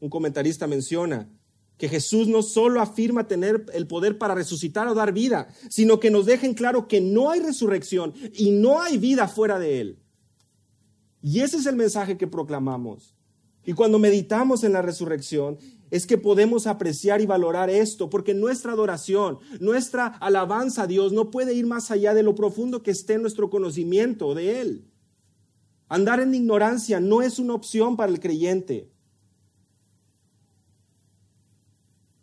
Un 0.00 0.10
comentarista 0.10 0.66
menciona 0.66 1.30
que 1.78 1.88
Jesús 1.88 2.28
no 2.28 2.42
solo 2.42 2.82
afirma 2.82 3.28
tener 3.28 3.64
el 3.72 3.86
poder 3.86 4.18
para 4.18 4.34
resucitar 4.34 4.88
o 4.88 4.94
dar 4.94 5.12
vida, 5.12 5.48
sino 5.70 6.00
que 6.00 6.10
nos 6.10 6.26
deja 6.26 6.44
en 6.44 6.54
claro 6.54 6.86
que 6.86 7.00
no 7.00 7.30
hay 7.30 7.40
resurrección 7.40 8.12
y 8.34 8.50
no 8.50 8.82
hay 8.82 8.98
vida 8.98 9.26
fuera 9.28 9.58
de 9.58 9.80
él. 9.80 9.98
Y 11.22 11.40
ese 11.40 11.56
es 11.56 11.66
el 11.66 11.76
mensaje 11.76 12.18
que 12.18 12.26
proclamamos. 12.26 13.14
Y 13.64 13.72
cuando 13.74 13.98
meditamos 13.98 14.64
en 14.64 14.72
la 14.72 14.82
resurrección 14.82 15.58
es 15.90 16.06
que 16.06 16.18
podemos 16.18 16.66
apreciar 16.66 17.20
y 17.20 17.26
valorar 17.26 17.70
esto, 17.70 18.10
porque 18.10 18.34
nuestra 18.34 18.72
adoración, 18.72 19.38
nuestra 19.60 20.06
alabanza 20.06 20.82
a 20.82 20.86
Dios 20.86 21.12
no 21.12 21.30
puede 21.30 21.54
ir 21.54 21.66
más 21.66 21.90
allá 21.90 22.14
de 22.14 22.22
lo 22.22 22.34
profundo 22.34 22.82
que 22.82 22.90
esté 22.90 23.18
nuestro 23.18 23.50
conocimiento 23.50 24.34
de 24.34 24.60
Él. 24.60 24.84
Andar 25.88 26.20
en 26.20 26.34
ignorancia 26.34 27.00
no 27.00 27.22
es 27.22 27.38
una 27.38 27.54
opción 27.54 27.96
para 27.96 28.12
el 28.12 28.20
creyente. 28.20 28.90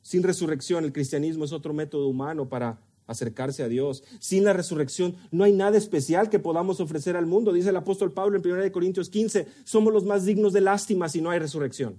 Sin 0.03 0.21
resurrección, 0.21 0.85
el 0.85 0.93
cristianismo 0.93 1.45
es 1.45 1.51
otro 1.51 1.73
método 1.73 2.07
humano 2.07 2.47
para 2.47 2.84
acercarse 3.07 3.63
a 3.63 3.67
Dios. 3.67 4.03
Sin 4.19 4.43
la 4.43 4.53
resurrección 4.53 5.15
no 5.31 5.43
hay 5.43 5.53
nada 5.53 5.77
especial 5.77 6.29
que 6.29 6.39
podamos 6.39 6.79
ofrecer 6.79 7.15
al 7.15 7.25
mundo. 7.25 7.53
Dice 7.53 7.69
el 7.69 7.75
apóstol 7.75 8.11
Pablo 8.11 8.37
en 8.37 8.45
1 8.45 8.71
Corintios 8.71 9.09
15, 9.09 9.47
somos 9.63 9.93
los 9.93 10.03
más 10.05 10.25
dignos 10.25 10.53
de 10.53 10.61
lástima 10.61 11.09
si 11.09 11.21
no 11.21 11.29
hay 11.29 11.39
resurrección. 11.39 11.97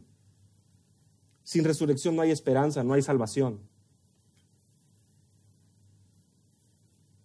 Sin 1.42 1.64
resurrección 1.64 2.16
no 2.16 2.22
hay 2.22 2.30
esperanza, 2.30 2.82
no 2.82 2.94
hay 2.94 3.02
salvación. 3.02 3.60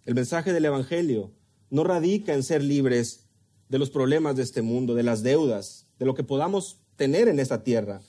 El 0.06 0.16
mensaje 0.16 0.54
del 0.54 0.66
Evangelio 0.66 1.32
no 1.70 1.84
radica 1.84 2.34
en 2.34 2.44
ser 2.44 2.64
libres 2.64 3.26
de 3.70 3.80
los 3.80 3.90
problemas 3.90 4.36
de 4.36 4.44
este 4.44 4.62
mundo, 4.62 4.94
de 4.94 5.04
las 5.04 5.24
deudas, 5.24 5.88
de 5.98 6.06
lo 6.06 6.14
que 6.14 6.24
podamos 6.24 6.80
tener 6.98 7.28
en 7.28 7.40
esta 7.40 7.64
tierra, 7.64 8.02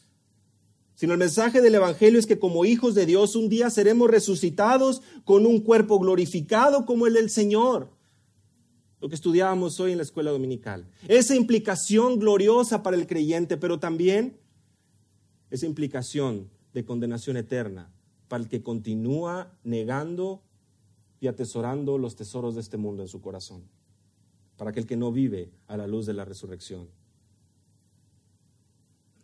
sino 1.02 1.14
el 1.14 1.18
mensaje 1.18 1.60
del 1.60 1.74
Evangelio 1.74 2.20
es 2.20 2.26
que 2.26 2.38
como 2.38 2.64
hijos 2.64 2.94
de 2.94 3.06
Dios 3.06 3.34
un 3.34 3.48
día 3.48 3.70
seremos 3.70 4.08
resucitados 4.08 5.02
con 5.24 5.46
un 5.46 5.58
cuerpo 5.58 5.98
glorificado 5.98 6.86
como 6.86 7.08
el 7.08 7.14
del 7.14 7.28
Señor. 7.28 7.90
Lo 9.00 9.08
que 9.08 9.16
estudiábamos 9.16 9.80
hoy 9.80 9.90
en 9.90 9.96
la 9.96 10.04
escuela 10.04 10.30
dominical. 10.30 10.86
Esa 11.08 11.34
implicación 11.34 12.20
gloriosa 12.20 12.84
para 12.84 12.96
el 12.96 13.08
creyente, 13.08 13.56
pero 13.56 13.80
también 13.80 14.38
esa 15.50 15.66
implicación 15.66 16.48
de 16.72 16.84
condenación 16.84 17.36
eterna 17.36 17.92
para 18.28 18.44
el 18.44 18.48
que 18.48 18.62
continúa 18.62 19.58
negando 19.64 20.44
y 21.18 21.26
atesorando 21.26 21.98
los 21.98 22.14
tesoros 22.14 22.54
de 22.54 22.60
este 22.60 22.76
mundo 22.76 23.02
en 23.02 23.08
su 23.08 23.20
corazón, 23.20 23.64
para 24.56 24.70
aquel 24.70 24.86
que 24.86 24.96
no 24.96 25.10
vive 25.10 25.50
a 25.66 25.76
la 25.76 25.88
luz 25.88 26.06
de 26.06 26.14
la 26.14 26.24
resurrección. 26.24 26.86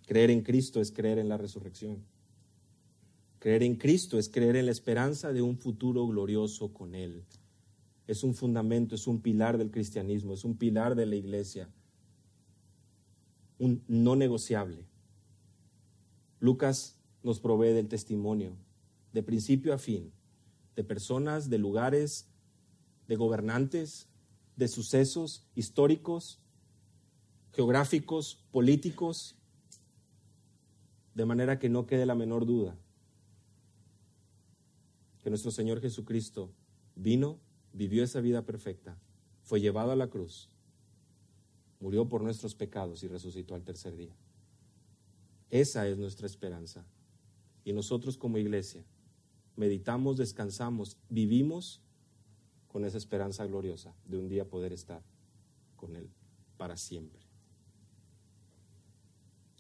Creer 0.09 0.31
en 0.31 0.41
Cristo 0.41 0.81
es 0.81 0.91
creer 0.91 1.19
en 1.19 1.29
la 1.29 1.37
resurrección. 1.37 2.03
Creer 3.41 3.63
en 3.63 3.77
Cristo 3.77 4.19
es 4.19 4.31
creer 4.31 4.57
en 4.57 4.65
la 4.65 4.73
esperanza 4.73 5.35
de 5.35 5.43
un 5.43 5.59
futuro 5.59 6.07
glorioso 6.09 6.73
con 6.73 6.95
Él. 6.95 7.25
Es 8.07 8.25
un 8.25 8.35
fundamento, 8.35 8.95
es 8.95 9.07
un 9.07 9.21
pilar 9.21 9.59
del 9.59 9.71
cristianismo, 9.71 10.33
es 10.33 10.45
un 10.45 10.57
pilar 10.57 10.95
de 10.95 11.05
la 11.05 11.15
iglesia, 11.15 11.69
un 13.59 13.85
no 13.87 14.17
negociable. 14.17 14.87
Lucas 16.41 16.97
nos 17.23 17.39
provee 17.39 17.75
del 17.75 17.89
testimonio, 17.89 18.57
de 19.13 19.23
principio 19.23 19.75
a 19.75 19.79
fin, 19.79 20.11
de 20.75 20.85
personas, 20.85 21.51
de 21.51 21.59
lugares, 21.59 22.31
de 23.09 23.17
gobernantes, 23.17 24.09
de 24.57 24.69
sucesos 24.69 25.47
históricos, 25.55 26.41
geográficos, 27.53 28.47
políticos, 28.51 29.35
de 31.15 31.25
manera 31.25 31.59
que 31.59 31.69
no 31.69 31.87
quede 31.87 32.07
la 32.07 32.15
menor 32.15 32.47
duda 32.47 32.77
que 35.23 35.31
nuestro 35.31 35.51
Señor 35.51 35.81
Jesucristo 35.81 36.53
vino, 36.95 37.39
vivió 37.73 38.05
esa 38.05 38.21
vida 38.21 38.45
perfecta, 38.45 38.97
fue 39.43 39.61
llevado 39.61 39.93
a 39.93 39.97
la 39.97 40.09
cruz, 40.09 40.49
murió 41.81 42.09
por 42.09 42.23
nuestros 42.23 42.55
pecados 42.55 43.03
y 43.03 43.09
resucitó 43.09 43.55
al 43.55 43.65
tercer 43.65 43.97
día. 43.97 44.17
Esa 45.51 45.89
es 45.89 45.97
nuestra 45.99 46.27
esperanza. 46.27 46.85
Y 47.65 47.73
nosotros 47.73 48.17
como 48.17 48.39
iglesia 48.39 48.85
meditamos, 49.57 50.17
descansamos, 50.17 50.97
vivimos 51.09 51.83
con 52.69 52.85
esa 52.85 52.99
esperanza 52.99 53.47
gloriosa 53.47 53.95
de 54.05 54.19
un 54.19 54.29
día 54.29 54.49
poder 54.49 54.73
estar 54.73 55.03
con 55.77 55.97
Él 55.97 56.11
para 56.57 56.77
siempre. 56.77 57.28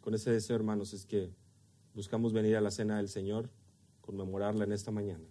Con 0.08 0.14
ese 0.14 0.30
deseo, 0.30 0.56
hermanos, 0.56 0.94
es 0.94 1.04
que 1.04 1.34
buscamos 1.92 2.32
venir 2.32 2.56
a 2.56 2.62
la 2.62 2.70
cena 2.70 2.96
del 2.96 3.10
Señor, 3.10 3.50
conmemorarla 4.00 4.64
en 4.64 4.72
esta 4.72 4.90
mañana, 4.90 5.26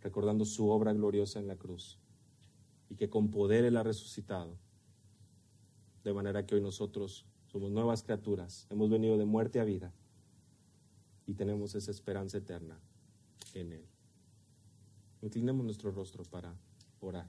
recordando 0.00 0.44
su 0.44 0.68
obra 0.68 0.92
gloriosa 0.92 1.38
en 1.38 1.46
la 1.46 1.54
cruz 1.54 2.00
y 2.90 2.96
que 2.96 3.08
con 3.08 3.30
poder 3.30 3.64
Él 3.64 3.76
ha 3.76 3.84
resucitado, 3.84 4.58
de 6.02 6.12
manera 6.12 6.44
que 6.44 6.56
hoy 6.56 6.60
nosotros 6.60 7.24
somos 7.46 7.70
nuevas 7.70 8.02
criaturas, 8.02 8.66
hemos 8.68 8.90
venido 8.90 9.16
de 9.16 9.26
muerte 9.26 9.60
a 9.60 9.64
vida 9.64 9.92
y 11.24 11.34
tenemos 11.34 11.76
esa 11.76 11.92
esperanza 11.92 12.38
eterna 12.38 12.80
en 13.54 13.74
Él. 13.74 13.86
Inclinemos 15.22 15.64
nuestro 15.64 15.92
rostro 15.92 16.24
para 16.24 16.52
orar. 16.98 17.28